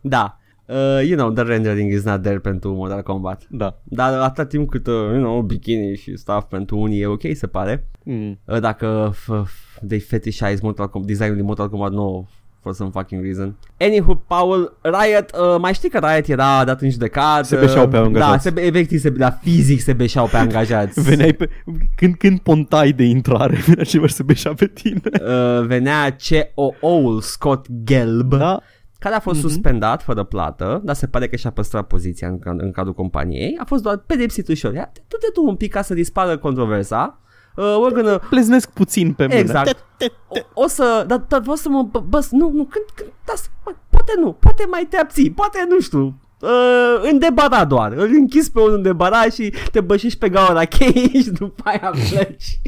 [0.00, 0.38] da.
[0.66, 0.76] Uh,
[1.06, 3.46] you know, the rendering is not there pentru Mortal Kombat.
[3.50, 3.80] Da.
[3.84, 7.46] Dar atâta timp cât, uh, you know, bikini și stuff pentru unii e ok, se
[7.46, 7.86] pare.
[8.04, 8.38] Mm.
[8.44, 12.24] Uh, dacă f- f- they fetishize Mortal Kombat, designul din Mortal Kombat 9
[12.62, 13.56] for some fucking reason.
[13.80, 17.46] Anywho, Paul, Riot, uh, mai știi că Riot era dat în judecat.
[17.46, 18.30] Se beșeau pe uh, angajați.
[18.32, 21.00] Da, se, be- efectiv, se, da, fizic se beșeau pe angajați.
[21.08, 21.48] Veneai pe...
[21.96, 25.00] Când, când pontai de intrare, venea cineva să beșea pe tine.
[25.12, 26.16] uh, venea
[26.54, 28.34] COO-ul Scott Gelb.
[28.34, 28.60] Da.
[28.98, 29.46] care a fost Mhm.
[29.46, 29.50] mm-hmm.
[29.52, 33.64] suspendat fără plată, dar se pare că și-a păstrat poziția în, în cadrul companiei, a
[33.64, 34.74] fost doar pedepsit ușor.
[34.74, 37.20] Ia, Du-te tu un pic ca să dispară controversa.
[37.58, 39.38] Uh, we're gonna, Pleznesc puțin pe mână.
[39.38, 39.66] Exact.
[39.66, 42.64] Te- te- te- o, o să, dar, dar vreau să mă, bă, bă, nu, nu,
[42.64, 47.10] când, când, da, să- mă, poate nu, poate mai te abții, poate nu știu, uh,
[47.10, 51.10] în debara doar, îl închizi pe unul în debara și te bășești pe gaura cheii
[51.24, 52.60] și după aia pleci,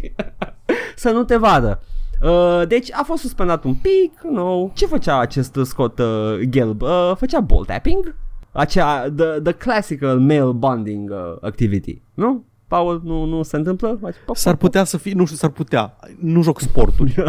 [1.03, 1.83] să nu te vadă.
[2.23, 4.71] Uh, deci a fost suspendat un pic, nu.
[4.75, 6.83] Ce făcea acest Scott uh, Gelb?
[6.83, 8.15] Uh, făcea ball tapping?
[8.53, 12.45] Acea, the, the classical male bonding uh, activity, nu?
[12.71, 13.99] Paul, nu, nu se întâmplă?
[14.01, 15.97] Face pop, S-ar putea să fie, nu știu, s-ar putea.
[16.19, 17.15] Nu joc sporturi.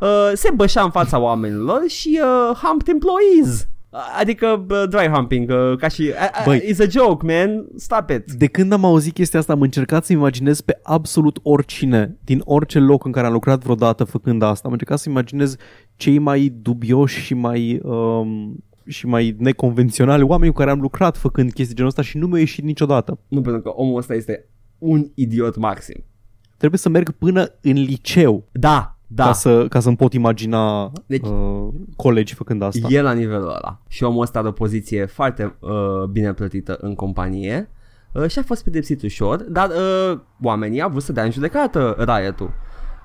[0.00, 3.68] uh, se bășea în fața oamenilor și uh, humped employees.
[3.90, 6.02] Uh, Adică uh, dry humping, uh, ca și...
[6.02, 6.60] Uh, uh, Băi.
[6.60, 7.66] it's a joke, man.
[7.76, 8.32] Stop it.
[8.32, 12.78] De când am auzit chestia asta, am încercat să imaginez pe absolut oricine, din orice
[12.78, 14.62] loc în care am lucrat vreodată făcând asta.
[14.66, 15.56] Am încercat să imaginez
[15.96, 17.80] cei mai dubioși și mai...
[17.82, 22.26] Um, și mai neconvenționali oameni cu care am lucrat făcând chestii genul ăsta și nu
[22.26, 23.18] mi-a ieșit niciodată.
[23.28, 24.48] Nu, pentru că omul ăsta este
[24.84, 26.04] un idiot maxim.
[26.56, 29.24] Trebuie să merg până în liceu Da, da.
[29.24, 32.86] ca, să, ca să-mi pot imagina Deci- deci, uh, colegi făcând asta.
[32.90, 33.80] E la nivelul ăla.
[33.88, 37.68] Și omul ăsta are o poziție foarte uh, bine plătită în companie
[38.12, 41.96] uh, și a fost pedepsit ușor, dar uh, oamenii au vrut să dea în judecată
[41.98, 42.50] Riot-ul.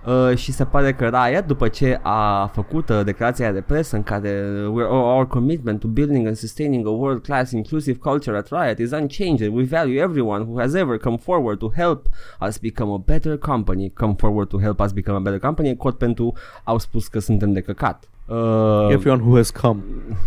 [0.05, 3.95] Uh, și se pare că Riot, după ce a făcut uh, declarația aia de presă
[3.95, 8.47] în care uh, we're, our commitment to building and sustaining a world-class inclusive culture at
[8.49, 12.07] Riot is unchanged and we value everyone who has ever come forward to help
[12.47, 13.89] us become a better company.
[13.89, 17.53] Come forward to help us become a better company, cod pentru au spus că suntem
[17.53, 18.09] de căcat.
[18.29, 19.81] Uh, Everyone who has come.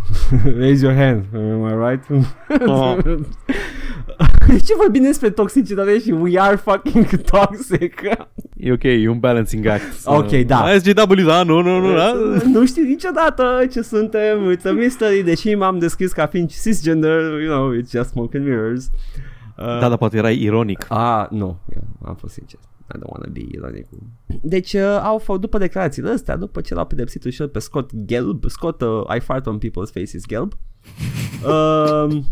[0.58, 2.00] Raise your hand, am I right?
[2.66, 2.96] Oh.
[4.66, 8.00] Ce vorbim despre toxicitate și we are fucking toxic?
[8.56, 9.82] E ok, e un balancing act.
[10.04, 10.66] Ok, da.
[10.78, 12.12] SGW, da, nu, nu, nu, da.
[12.52, 17.50] nu știu niciodată ce suntem, it's a mystery, deși m-am descris ca fiind cisgender, you
[17.50, 18.90] know, it's just smoke and mirrors.
[19.58, 20.84] Uh, Da, dar poate erai ironic.
[20.88, 22.58] A, nu, eu am fost sincer.
[22.94, 23.86] I don't wanna be ironic.
[24.42, 28.44] Deci uh, au făcut după declarațiile astea, după ce l-au pedepsit ușor pe Scott Gelb,
[28.48, 30.52] Scott uh, I fart on people's faces Gelb.
[31.46, 32.10] uh,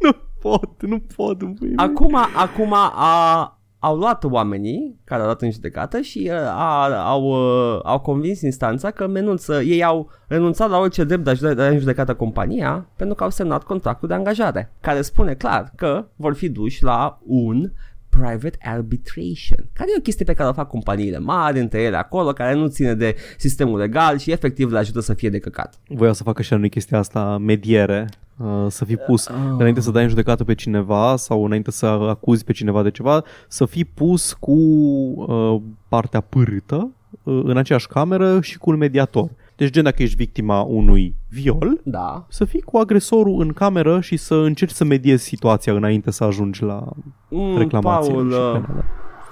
[0.00, 1.42] Nu pot, nu pot.
[1.42, 1.68] nu pot.
[1.76, 7.22] Acum, acum a, au luat oamenii care au luat în judecată și uh, a, au,
[7.24, 11.54] uh, au convins instanța că menunță, ei au renunțat la orice drept de a jude-
[11.54, 15.72] de a în judecată compania pentru că au semnat contractul de angajare, care spune clar
[15.76, 17.72] că vor fi duși la un
[18.18, 22.32] private arbitration, care e o chestie pe care o fac companiile mari între ele acolo,
[22.32, 25.78] care nu ține de sistemul legal și efectiv le ajută să fie de căcat.
[25.88, 29.34] Voia să facă și anumite chestia asta, mediere, uh, să fii pus, Oh.
[29.58, 33.24] înainte să dai în judecată pe cineva sau înainte să acuzi pe cineva de ceva,
[33.48, 36.90] să fii pus cu uh, partea pârâtă
[37.22, 39.30] uh, în aceeași cameră și cu un mediator.
[39.56, 42.26] Deci gen dacă ești victima unui viol, Da.
[42.28, 46.62] să fii cu agresorul în cameră și să încerci să mediezi situația înainte să ajungi
[46.62, 46.84] la
[47.30, 48.84] Mm, reclamație Paul, și uh, penale.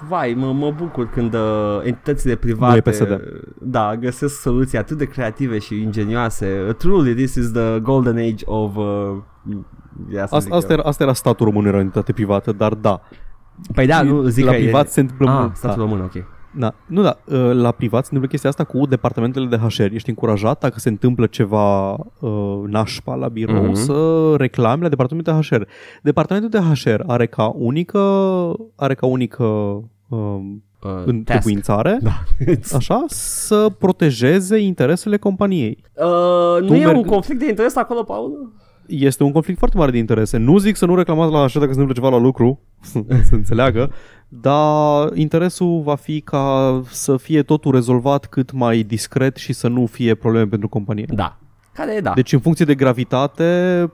[0.09, 1.39] Vai, mă, mă bucur când uh,
[1.83, 3.21] entitățile private Nu e PSD.
[3.61, 6.65] da, găsesc soluții atât de creative și ingenioase.
[6.67, 8.75] Uh, truly, this is the golden age of...
[8.75, 8.83] Uh,
[10.13, 10.77] ia să zic Asta, asta, eu.
[10.79, 13.01] era, asta era statul român, era o entitate privată, dar da.
[13.73, 14.89] Păi da, nu, zic la că privat e...
[14.89, 15.55] se întâmplă Ah, mult.
[15.55, 15.83] statul da.
[15.89, 16.23] român, ok.
[16.57, 16.73] Da.
[16.87, 19.93] Nu, da, uh, la privat se întâmplă chestia asta cu departamentele de HR.
[19.93, 23.69] Ești încurajat dacă se întâmplă ceva uh, nașpa la birou Mhm.
[23.71, 23.85] mm-hmm.
[23.85, 25.61] să reclami la departamentul de HR.
[26.01, 26.59] Departamentul de
[26.89, 27.99] HR are ca unică
[28.75, 32.23] are ca unică um, uh, întrebuințare, Da.
[32.77, 35.83] așa, să protejeze interesele companiei.
[35.93, 38.53] uh, nu Tu e merg- un conflict de interes acolo, Paul?
[38.87, 40.37] Este un conflict foarte mare de interese.
[40.37, 42.59] Nu zic să nu reclamați la așa dacă se întâmplă ceva la lucru,
[43.29, 43.91] să înțeleagă,
[44.27, 49.85] dar interesul va fi ca să fie totul rezolvat cât mai discret și să nu
[49.85, 51.05] fie probleme pentru companie.
[51.13, 51.39] Da.
[51.75, 52.11] Care e da.
[52.15, 53.43] Deci în funcție de gravitate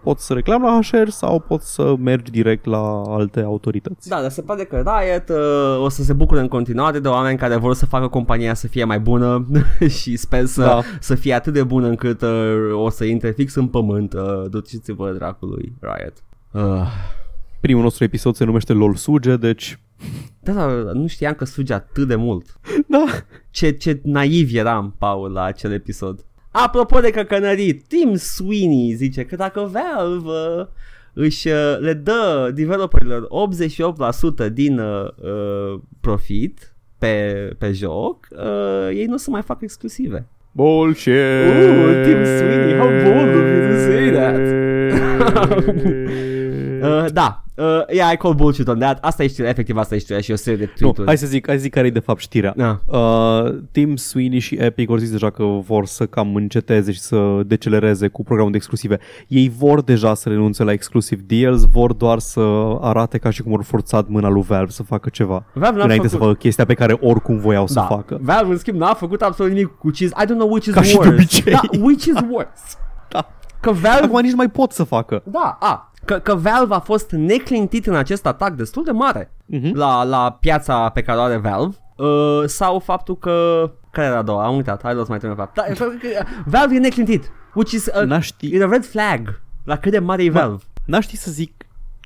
[0.03, 4.09] poți să reclami la HR sau poți să mergi direct la alte autorități.
[4.09, 7.37] Da, dar se pare că Riot uh, o să se bucure în continuare de oameni
[7.37, 9.47] care vor să facă compania să fie mai bună
[9.99, 10.81] și sper să, Da.
[10.99, 12.29] să fie atât de bună încât uh,
[12.73, 14.13] o să intre fix în pământ.
[14.13, 16.13] Uh, duceți-vă dracului, Riot.
[16.51, 16.87] Uh.
[17.59, 19.79] Primul nostru episod se numește LOL Suge, deci
[20.39, 22.59] Da, dar nu știam că suge atât de mult.
[22.87, 23.05] da,
[23.49, 26.25] Ce, ce naiv eram, Paul, la acel episod.
[26.51, 30.65] Apropo de căcănării, Tim Sweeney zice că dacă Valve uh,
[31.13, 33.27] își uh, le dă developerilor
[34.47, 39.61] 88% din uh, uh, profit pe, pe joc, uh, ei nu o să mai fac
[39.61, 40.27] exclusive.
[40.51, 41.13] bullshit.
[41.13, 44.39] Ooh, Tim Sweeney, how bold of you to say that.
[46.81, 48.97] Uh, da, uh, yeah, I call bullshit on that.
[49.01, 51.07] Asta e știrea, efectiv asta e știrea și o serie de nu, tweet-uri.
[51.07, 52.53] hai să zic, hai să zic care e de fapt știrea.
[52.57, 52.79] Da.
[52.97, 57.39] Uh, Tim Sweeney și Epic au zis deja că vor să cam înceteze și să
[57.45, 58.99] decelereze cu programul de exclusive.
[59.27, 62.39] Ei vor deja să renunțe la exclusive deals, vor doar să
[62.81, 65.43] arate ca și cum au forțat mâna lui Valve să facă ceva.
[65.53, 66.19] Valve n-a Înainte făcut.
[66.19, 68.19] să facă chestia pe care oricum voiau să facă.
[68.21, 70.81] Valve, în schimb, n-a făcut absolut nimic cu ce I don't know which is Ca
[70.81, 71.13] și de worse.
[71.13, 71.51] obicei.
[71.53, 72.75] Da, which is worse.
[73.09, 73.27] Da.
[73.59, 74.05] Că Valve...
[74.05, 75.21] Acum nici nu mai pot să facă.
[75.25, 79.75] Da, a, că, că Valve a fost neclintit în acest atac destul de mare Mhm.
[79.77, 83.63] la, la piața pe care o are Valve uh, sau faptul că...
[83.91, 84.45] Care era a doua?
[84.45, 85.55] Am uitat, hai să mai trebuie fapt.
[85.55, 89.41] Da, că- că- Valve e neclintit, which is a, N-aș ști, is a red flag
[89.63, 90.63] la cât de mare e Valve.
[90.85, 91.53] n-aș ști să zic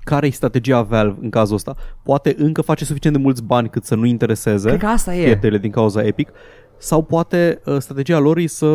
[0.04, 1.76] care e strategia Valve în cazul ăsta.
[2.04, 5.24] Poate încă face suficient de mulți bani cât să nu intereseze Cred că asta e.
[5.24, 6.30] pierderile din cauza Epic
[6.78, 8.68] sau poate uh, strategia lor e să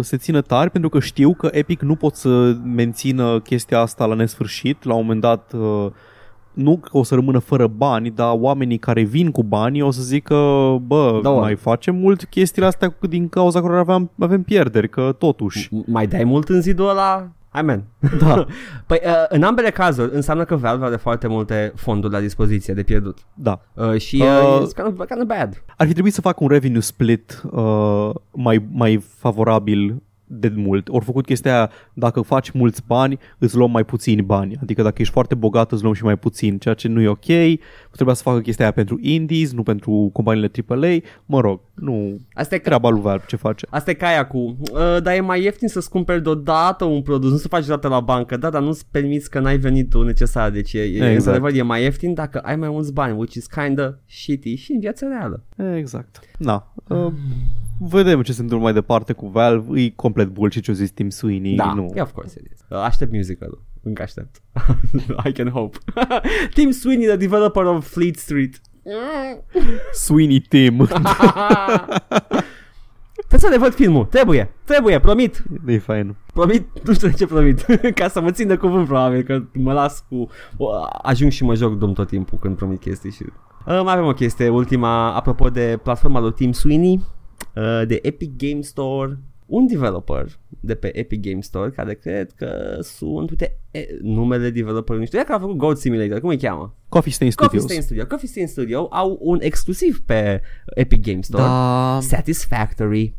[0.00, 4.14] se țină tari pentru că știu că Epic nu pot să mențină chestia asta la
[4.14, 4.84] nesfârșit.
[4.84, 5.86] La un moment dat uh,
[6.52, 10.02] nu că o să rămână fără bani, dar oamenii care vin cu bani o să
[10.02, 10.34] zică,
[10.86, 11.44] bă, Da, da, oameni.
[11.44, 15.68] mai facem mult chestiile astea din cauza că aveam, avem pierderi, că totuși.
[15.68, 17.28] M- Mai dai mult în zidul ăla?
[17.56, 17.84] Amen.
[18.18, 18.46] Da,
[18.86, 22.82] Păi, uh, în ambele cazuri, înseamnă că Valve are foarte multe fonduri la dispoziție de
[22.82, 23.18] pierdut.
[23.34, 23.60] da.
[23.74, 25.62] Uh, și uh, Uh, it's kind of, kind of bad.
[25.76, 30.88] Ar fi trebuit să facă un revenue split uh, mai, mai favorabil de mult.
[30.88, 34.56] Ori făcut chestia aia, dacă faci mulți bani, îți luăm mai puțini bani.
[34.62, 37.24] Adică dacă ești foarte bogat, îți luăm și mai puțin, ceea ce nu e ok.
[37.92, 40.96] Trebuia să facă chestia aia pentru indies, nu pentru companiile AAA.
[41.26, 43.66] Mă rog, nu Asta e, ca, treaba lui Valve ce face.
[43.70, 47.30] asta e ca aia cu, uh, dar e mai ieftin să-ți cumperi deodată un produs,
[47.30, 50.72] nu să faci dată la bancă, da, dar nu-ți permiți că n-ai venitul necesar, deci
[50.72, 51.14] e, e, Exact.
[51.14, 54.80] într-adevăr e mai ieftin dacă ai mai mulți bani, which is kinda shitty și în
[54.80, 55.44] viața reală.
[55.76, 56.20] Exact.
[56.38, 56.74] Na.
[56.88, 57.12] Uh,
[57.78, 59.80] vedem ce se întâmplă mai departe cu Valve.
[59.80, 61.54] E complet bullshit ce a zis Tim Sweeney.
[61.54, 61.90] Da, nu.
[61.94, 62.58] yeah, of course it is.
[62.68, 64.42] Uh, aștept musicalul, încă aștept.
[65.28, 65.78] I can hope.
[66.54, 68.60] Tim Sweeney, the developer of Fleet Street.
[69.92, 70.76] Sweeney Tim.
[73.28, 75.42] Trebuie să le văd filmul, trebuie, trebuie, promit.
[75.66, 76.16] e fain.
[76.32, 79.72] Promit, nu știu de ce promit Ca să mă țin de cuvânt probabil Că mă
[79.72, 80.66] las cu o,
[81.02, 83.22] Ajung și mă joc dom tot timpul Când promit chestii și
[83.66, 87.02] uh, Mai avem o chestie Ultima Apropo de platforma lui Tim Sweeney uh,
[87.86, 90.26] De Epic Game Store Un developer
[90.60, 95.18] de pe Epic Game Store Care cred că sunt Uite e, numele developerului Nu știu
[95.18, 96.74] Ea că a făcut Goat Simulator Cum îi cheamă?
[96.88, 97.70] Coffee Stain Coffee Studios.
[97.70, 100.40] Stain Studio Coffee Stain Studio Au un exclusiv pe
[100.74, 101.98] Epic Game Store Da.
[102.02, 103.14] Satisfactory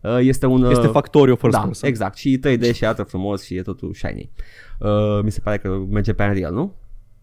[0.00, 1.88] uh, Este un Este uh, Factorio First da, Person.
[1.88, 2.16] exact.
[2.16, 4.30] Și 3D și arată frumos și e totul shiny.
[4.78, 6.74] Uh, mi se pare că merge pe Unreal, nu?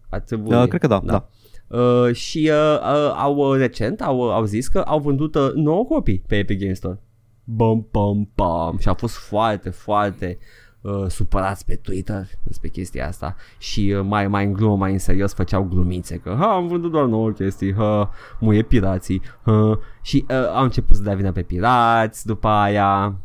[0.08, 0.50] Ar trebui.
[0.50, 1.28] Da, cred că da, da.
[1.66, 5.52] Uh, și uh, uh, au uh, recent au, uh, au zis că au vândut uh,
[5.54, 7.00] 9 copii pe Epic Games Store.
[7.44, 8.78] Bam, bam, bam.
[8.78, 10.38] Și au fost foarte, foarte
[10.80, 14.98] uh, supărați pe Twitter despre chestia asta și uh, mai, mai în glumă, mai în
[14.98, 18.10] serios făceau glumițe că ha, am vândut doar 9 chestii, ha,
[18.40, 19.78] muie pirații, ha.
[20.02, 23.16] și uh, au început să dea vina pe pirați, după aia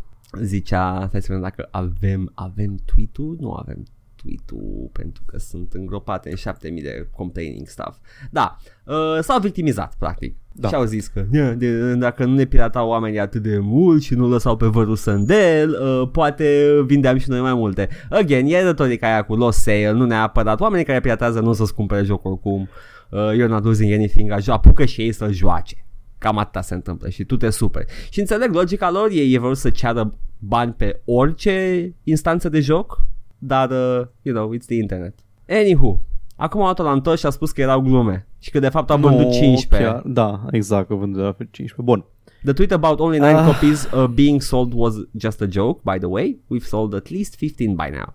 [0.41, 3.83] zicea, stai să vedem dacă avem, avem tweet-ul, nu avem
[4.21, 7.97] tweet-ul pentru că sunt îngropate în 7000 de complaining stuff.
[8.31, 10.35] Da, uh, s-au victimizat practic.
[10.51, 10.67] Da.
[10.67, 14.13] Și au zis că "Nia, de, dacă nu ne piratau oamenii atât de mult și
[14.13, 17.89] nu lăsau pe vărul sândel, uh, poate vindeam și noi mai multe.
[18.09, 20.59] Again, e retorica aia cu lost sale, nu neapărat.
[20.59, 22.69] Oamenii care piratează nu o să-ți cumpere jocul oricum.
[23.09, 25.85] Uh, you're not losing anything, așa, apucă și ei să joace.
[26.17, 27.85] Cam atâta se întâmplă și tu te superi.
[28.09, 33.05] Și înțeleg logica lor, ei, ei vor să ceară bani pe orice instanță de joc,
[33.39, 35.15] dar, uh, you know, it's the internet.
[35.49, 35.99] Anywho,
[36.35, 38.97] Acum o l-a întors și a spus că erau glume și că de fapt au
[38.97, 39.89] vândut Nu 15.
[39.89, 41.81] Chiar, da, exact, că vândut la fel 15.
[41.81, 42.05] Bun.
[42.43, 43.45] The tweet about only 9 Ah.
[43.45, 46.39] copies uh, being sold was just a joke, by the way.
[46.47, 48.13] We've sold at least 15 by now.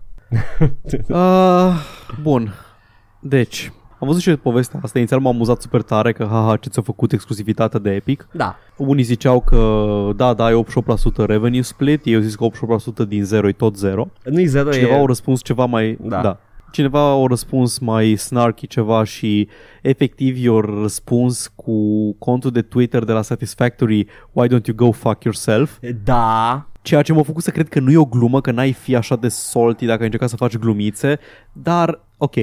[1.09, 1.75] Uh,
[2.23, 2.53] bun.
[3.19, 3.71] Deci,
[4.05, 4.97] am văzut și povestea asta.
[4.97, 8.27] Inițial m-am amuzat super tare că, haha, ce ți-a făcut exclusivitatea de Epic.
[8.31, 8.57] Da.
[8.77, 10.63] Unii ziceau că, da, da, e
[11.23, 12.01] 88% revenue split.
[12.03, 12.47] Eu zis că
[13.03, 14.07] 88% din 0 e tot 0.
[14.23, 14.97] Nu-i zero, Cineva e...
[14.97, 15.97] au răspuns ceva mai...
[16.01, 16.21] Da.
[16.21, 16.39] da.
[16.71, 19.47] Cineva au răspuns mai snarky ceva și
[19.81, 25.23] efectiv i-au răspuns cu contul de Twitter de la Satisfactory Why don't you go fuck
[25.23, 25.77] yourself?
[26.03, 26.65] Da.
[26.81, 29.15] Ceea ce m-a făcut să cred că nu e o glumă, că n-ai fi așa
[29.15, 31.19] de salty dacă ai încercat să faci glumițe,
[31.53, 32.35] dar, ok,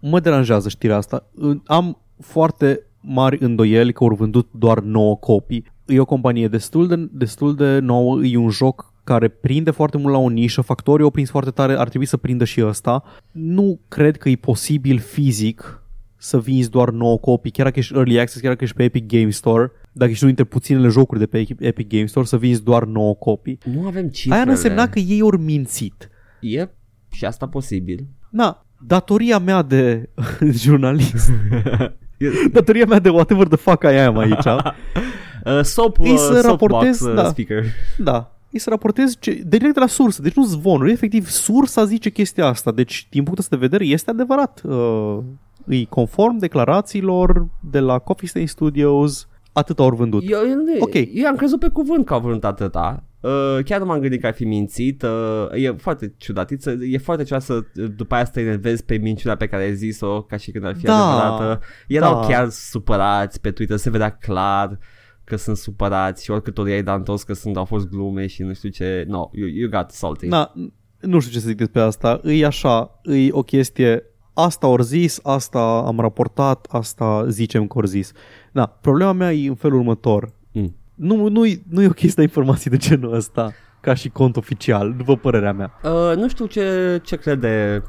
[0.00, 1.30] mă deranjează știrea asta.
[1.64, 5.64] Am foarte mari îndoieli că au vândut doar 9 copii.
[5.86, 10.12] E o companie destul de, destul de nouă, e un joc care prinde foarte mult
[10.12, 13.04] la o nișă, factorii au prins foarte tare, ar trebui să prindă și ăsta.
[13.30, 15.82] Nu cred că e posibil fizic
[16.16, 19.06] să vinzi doar 9 copii, chiar dacă ești Early Access, chiar dacă ești pe Epic
[19.06, 22.62] Game Store, dacă ești unul dintre puținele jocuri de pe Epic Game Store, să vinzi
[22.62, 23.58] doar 9 copii.
[23.64, 24.34] Nu avem cifrele.
[24.34, 26.10] Aia nu însemna că ei ori mințit.
[26.40, 26.68] E
[27.10, 28.06] și asta posibil.
[28.30, 30.08] Na, datoria mea de
[30.62, 31.30] jurnalist,
[32.52, 34.44] datoria mea de whatever the fuck I am aici,
[35.46, 37.28] Uh, soap, Îi uh, să soapbox, raportez, uh, da.
[37.28, 37.64] speaker.
[37.98, 42.10] da, e să raportez ce, direct de la sursă, deci nu zvonuri, efectiv sursa zice
[42.10, 44.60] chestia asta, deci din punctul ăsta de vedere este adevărat.
[44.64, 45.18] Uh,
[45.68, 50.22] e conform declarațiilor de la Coffee Stain Studios, atât au vândut.
[50.26, 50.94] Eu, eu, nu- Ok.
[50.94, 53.02] eu am crezut pe cuvânt că au vrut atâta.
[53.20, 55.02] Uh, chiar nu m-am gândit că ar fi mințit.
[55.02, 56.52] Uh, e foarte ciudat.
[56.54, 59.62] It's- E foarte ciudat să uh, după aia să te enervezi pe minciuna pe care
[59.62, 61.64] ai zis-o ca și când ar fi Da, adevărată.
[61.88, 62.26] Erau da.
[62.26, 64.78] chiar supărați pe Twitter, se vedea clar
[65.24, 68.42] că sunt supărați și oricât ori ai dat întors că sunt, au fost glume și
[68.42, 69.04] nu știu ce.
[69.08, 70.26] No, you, you got salty.
[70.26, 70.52] Na,
[71.00, 72.20] nu știu ce să zic despre asta.
[72.24, 74.02] E așa, e o chestie,
[74.34, 78.12] asta ori zis, asta am raportat, asta zicem că ori zis.
[78.52, 80.38] Na, problema mea e în felul următor.
[81.00, 81.06] Mm.
[81.06, 84.94] Nu, nu, nu e ok să dai informații de genul ăsta ca și cont oficial,
[84.96, 85.72] după părerea mea.
[85.84, 87.82] Uh, nu știu ce, ce crede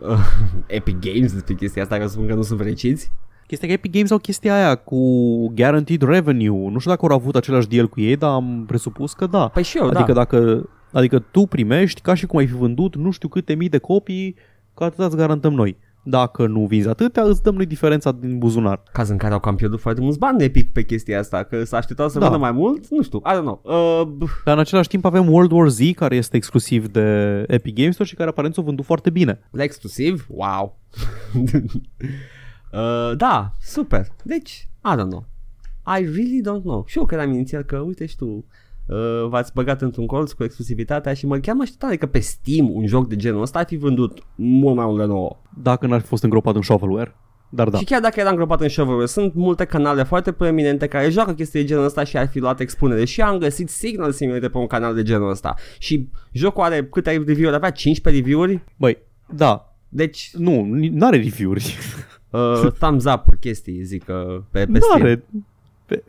[0.00, 0.18] uh,
[0.66, 3.12] Epic Games despre chestia asta, că spun că nu sunt fericiți.
[3.46, 4.98] Chestia că Epic Games au chestia aia cu
[5.54, 6.70] guaranteed revenue.
[6.70, 9.48] Nu știu dacă au avut același deal cu ei, dar am presupus că da.
[9.48, 10.12] Păi și eu, adică da.
[10.12, 13.78] dacă adică tu primești ca și cum ai fi vândut nu știu câte mii de
[13.78, 14.36] copii,
[14.74, 15.76] că atâta îți garantăm noi.
[16.02, 18.82] Dacă nu vinzi atâtea, îți dăm noi diferența din buzunar.
[18.92, 21.76] Caz în care au cam pierdut foarte mulți bani Epic pe chestia asta, că s-a
[21.76, 22.24] așteptat să Da.
[22.28, 23.60] vândă mai mult, nu știu, I don't know.
[23.64, 27.00] Uh, b- Dar în același timp avem World War Z, care este exclusiv de
[27.48, 29.40] Epic Games Store și care aparent s-a vândut foarte bine.
[29.50, 30.78] la exclusiv, wow.
[32.72, 34.06] uh, da, super.
[34.22, 35.24] Deci, I don't know.
[35.98, 36.84] I really don't know.
[36.86, 38.44] Și eu credeam inițial că, uite și tu,
[38.90, 42.74] uh, v-ați băgat într-un colț cu exclusivitatea și mă chiar mă așteptam că pe Steam
[42.74, 45.36] un joc de genul ăsta ar fi vândut mult mai mult de nouă.
[45.62, 47.14] Dacă n-ar fi fost îngropat în shovelware.
[47.52, 47.78] Dar da.
[47.78, 51.60] Și chiar dacă era îngropat în shovelware, sunt multe canale foarte proeminente care joacă chestii
[51.60, 53.04] de genul ăsta și ar fi luat expunere.
[53.04, 55.54] Și am găsit Signal Simulator pe un canal de genul ăsta.
[55.78, 57.54] Și jocul are câte review-uri?
[57.56, 58.64] Avea 15 review-uri?
[58.76, 58.98] Băi,
[59.34, 61.76] da, Deci, nu, nu are review-uri.
[62.30, 65.00] uh, thumbs up chestii, zic uh, pe, pe Nu Steam.
[65.02, 65.24] are.
[65.86, 66.04] Pe,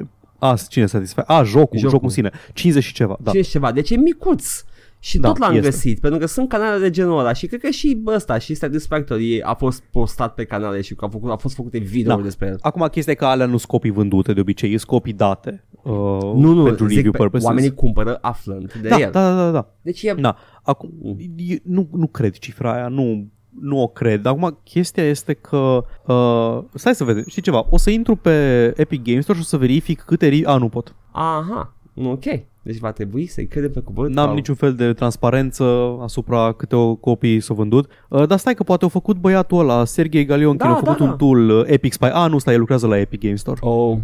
[0.50, 1.30] a, cine satisfac?
[1.30, 1.78] A, jocul, Jocul.
[1.78, 2.32] jocul, jocul în sine.
[2.54, 3.32] 50 și ceva, da.
[3.32, 3.42] Da.
[3.42, 3.72] ceva.
[3.72, 4.64] Deci e micuț.
[5.04, 5.66] Și Da, tot l-am este.
[5.70, 9.42] găsit, pentru că sunt canale de genul ăla și cred că și ăsta, și Satisfactory
[9.42, 12.28] a fost postat pe canale și că a, făcut, a fost făcute videouri Da.
[12.28, 12.58] despre el.
[12.62, 15.92] Acum chestia e că alea nu scopii vândute de obicei, sunt scopii date uh,
[16.36, 17.48] Nu, nu, pentru zic review pe, purposes.
[17.48, 19.12] oamenii cumpără aflând de da, el.
[19.12, 19.74] da, da, da.
[19.82, 20.14] Deci e...
[20.20, 20.36] Da.
[20.64, 20.92] Acum,
[21.38, 23.28] e- nu, nu cred cifra aia, nu,
[23.60, 24.26] nu o cred.
[24.26, 25.84] Acum, chestia este că...
[26.08, 27.66] Uh, stai să vedem, știi ceva?
[27.70, 30.28] O să intru pe Epic Games Store și o să verific câte...
[30.28, 30.96] Re- a, nu pot.
[31.12, 31.74] Aha,
[32.04, 32.24] ok.
[32.64, 34.14] Deci va trebui să-i credem pe cuvânt.
[34.14, 35.64] N-am sau- niciun fel de transparență
[36.02, 37.90] asupra câte o copii s-au vândut.
[38.10, 41.04] Uh, dar stai că poate au făcut băiatul ăla, Sergei Galionkin, Da, a făcut da,
[41.06, 41.12] da.
[41.12, 42.06] un tool uh, Epic Spy.
[42.12, 43.60] A, nu, stai, el lucrează la Epic Games Store.
[43.64, 43.98] Oh.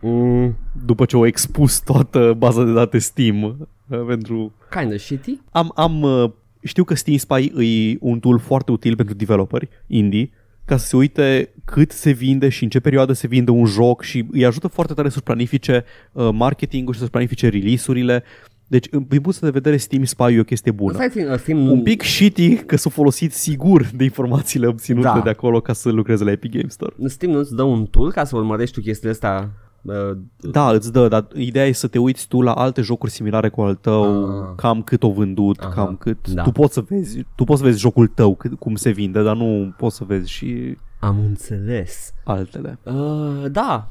[0.00, 5.38] Mm, După ce au expus toată baza de date Steam uh, pentru kind of shitty.
[5.50, 6.30] Am, am, uh,
[6.62, 7.52] știu că Steam Spy
[7.92, 10.30] e un tool foarte util pentru developeri indie
[10.64, 14.02] ca să se uite cât se vinde și în ce perioadă se vinde un joc
[14.02, 18.22] și îi ajută foarte tare să-și planifice uh, marketingul și să-și planifice release-urile.
[18.66, 20.92] Deci, în- din punct de vedere, Steam Spy e o chestie bună.
[20.94, 21.70] Stai puțin, uh, Steam...
[21.70, 25.20] Un pic shitty că s-au folosit sigur de informațiile obținute Da.
[25.24, 26.94] de acolo ca să lucreze la Epic Games Store.
[27.06, 29.50] Steam nu-ți dă un tool ca să urmărești tu chestiile astea?
[29.88, 30.16] Uh,
[30.50, 33.60] Da, îți dă, dar ideea e să te uiți tu la alte jocuri similare cu
[33.60, 34.52] al tău, Ah.
[34.56, 36.28] cam cât o vândut, Aha, cam cât.
[36.28, 36.42] da.
[36.42, 39.36] Tu poți să vezi, tu poți să vezi jocul tău cât, cum se vinde, dar
[39.36, 42.12] nu poți să vezi și am înțeles.
[42.24, 42.78] altele.
[42.82, 43.88] Uh, da,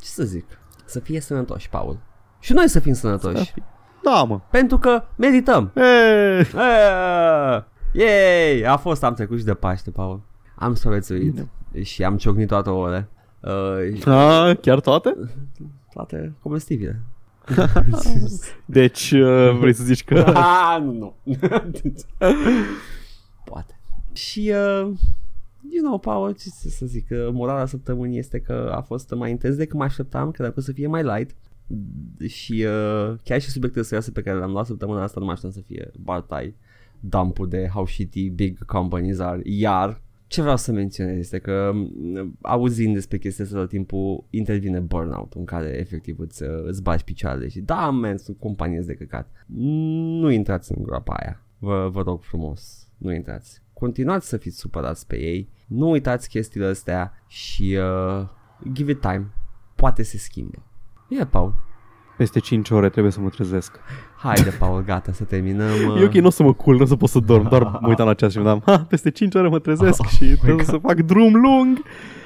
[0.00, 0.44] ce să zic?
[0.84, 1.98] Să fie sănătoși, Paul.
[2.40, 3.54] Și noi să fim sănătoși.
[4.02, 4.40] Da, mă.
[4.50, 5.70] Pentru că merităm.
[5.74, 7.62] E, Uh,
[7.92, 8.62] yay!
[8.66, 10.20] A fost, am trecut și de Paște, Paul.
[10.56, 11.32] Am supraviețuit.
[11.32, 11.82] Bine.
[11.82, 13.08] și am ciocnit toate ouăle.
[13.46, 15.16] Uh, A, chiar toate?
[15.96, 17.02] toate comestibile.
[18.64, 20.18] Deci uh, vrei să zici că...
[20.74, 21.14] ah, nu, nu.
[23.44, 23.80] Poate.
[24.12, 24.92] Și, uh,
[25.70, 29.56] you know, Paul, ce să zic, uh, morala săptămânii este că a fost mai intens
[29.56, 31.36] decât mă așteptam, că dacă o să fie mai light.
[32.28, 35.62] Și uh, chiar și subiectele serioase pe care le-am luat săptămâna asta nu mă așteptam
[35.62, 36.54] să fie bartai
[37.00, 39.40] dumpul de how shitty big companies are.
[39.44, 44.80] Iar ce vreau să menționez este că mm, auzind despre chestia asta tot timpul intervine
[44.80, 49.28] burnout în care efectiv îți, îți bagi picioarele și da, men, sunt companii de căcat.
[49.46, 51.40] Nu intrați în groapa aia.
[51.58, 53.62] Vă, vă rog frumos, nu intrați.
[53.72, 58.28] Continuați să fiți supărați pe ei, nu uitați chestiile astea și uh,
[58.72, 59.32] give it time.
[59.74, 60.62] Poate se schimbă.
[61.08, 61.65] E, yeah, Paul.
[62.16, 63.78] Peste 5 ore trebuie să mă trezesc.
[64.16, 65.88] Haide, Paul, gata, să terminăm.
[65.88, 66.00] Uh...
[66.00, 67.88] E ok, nu o să mă culc, nu o să pot să dorm, doar mă
[67.88, 70.64] uitam la ceas și mă dam, ha, peste 5 ore mă trezesc oh, și trebuie
[70.64, 71.82] să fac drum lung.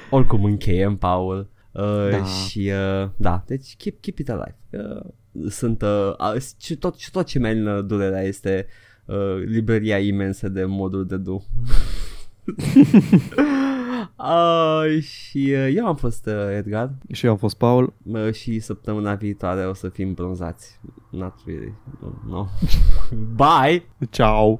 [0.09, 1.49] Oricum încheiem, Paul.
[1.71, 2.23] Uh, da.
[2.23, 4.57] Și uh, da, deci keep, keep it alive.
[4.69, 8.67] Uh, sunt uh, și tot, și tot ce merg durerea este
[9.05, 9.15] uh,
[9.45, 11.41] librăria imensă de moduri de Doom.
[14.17, 16.91] Uh, și uh, eu am fost uh, Edgar.
[17.11, 17.93] Și eu am fost Paul.
[18.03, 20.79] Uh, și săptămâna viitoare o să fim bronzați.
[21.09, 21.73] Not really.
[21.99, 22.09] No.
[22.27, 22.47] no.
[23.35, 23.83] Bye!
[24.09, 24.59] Ciao!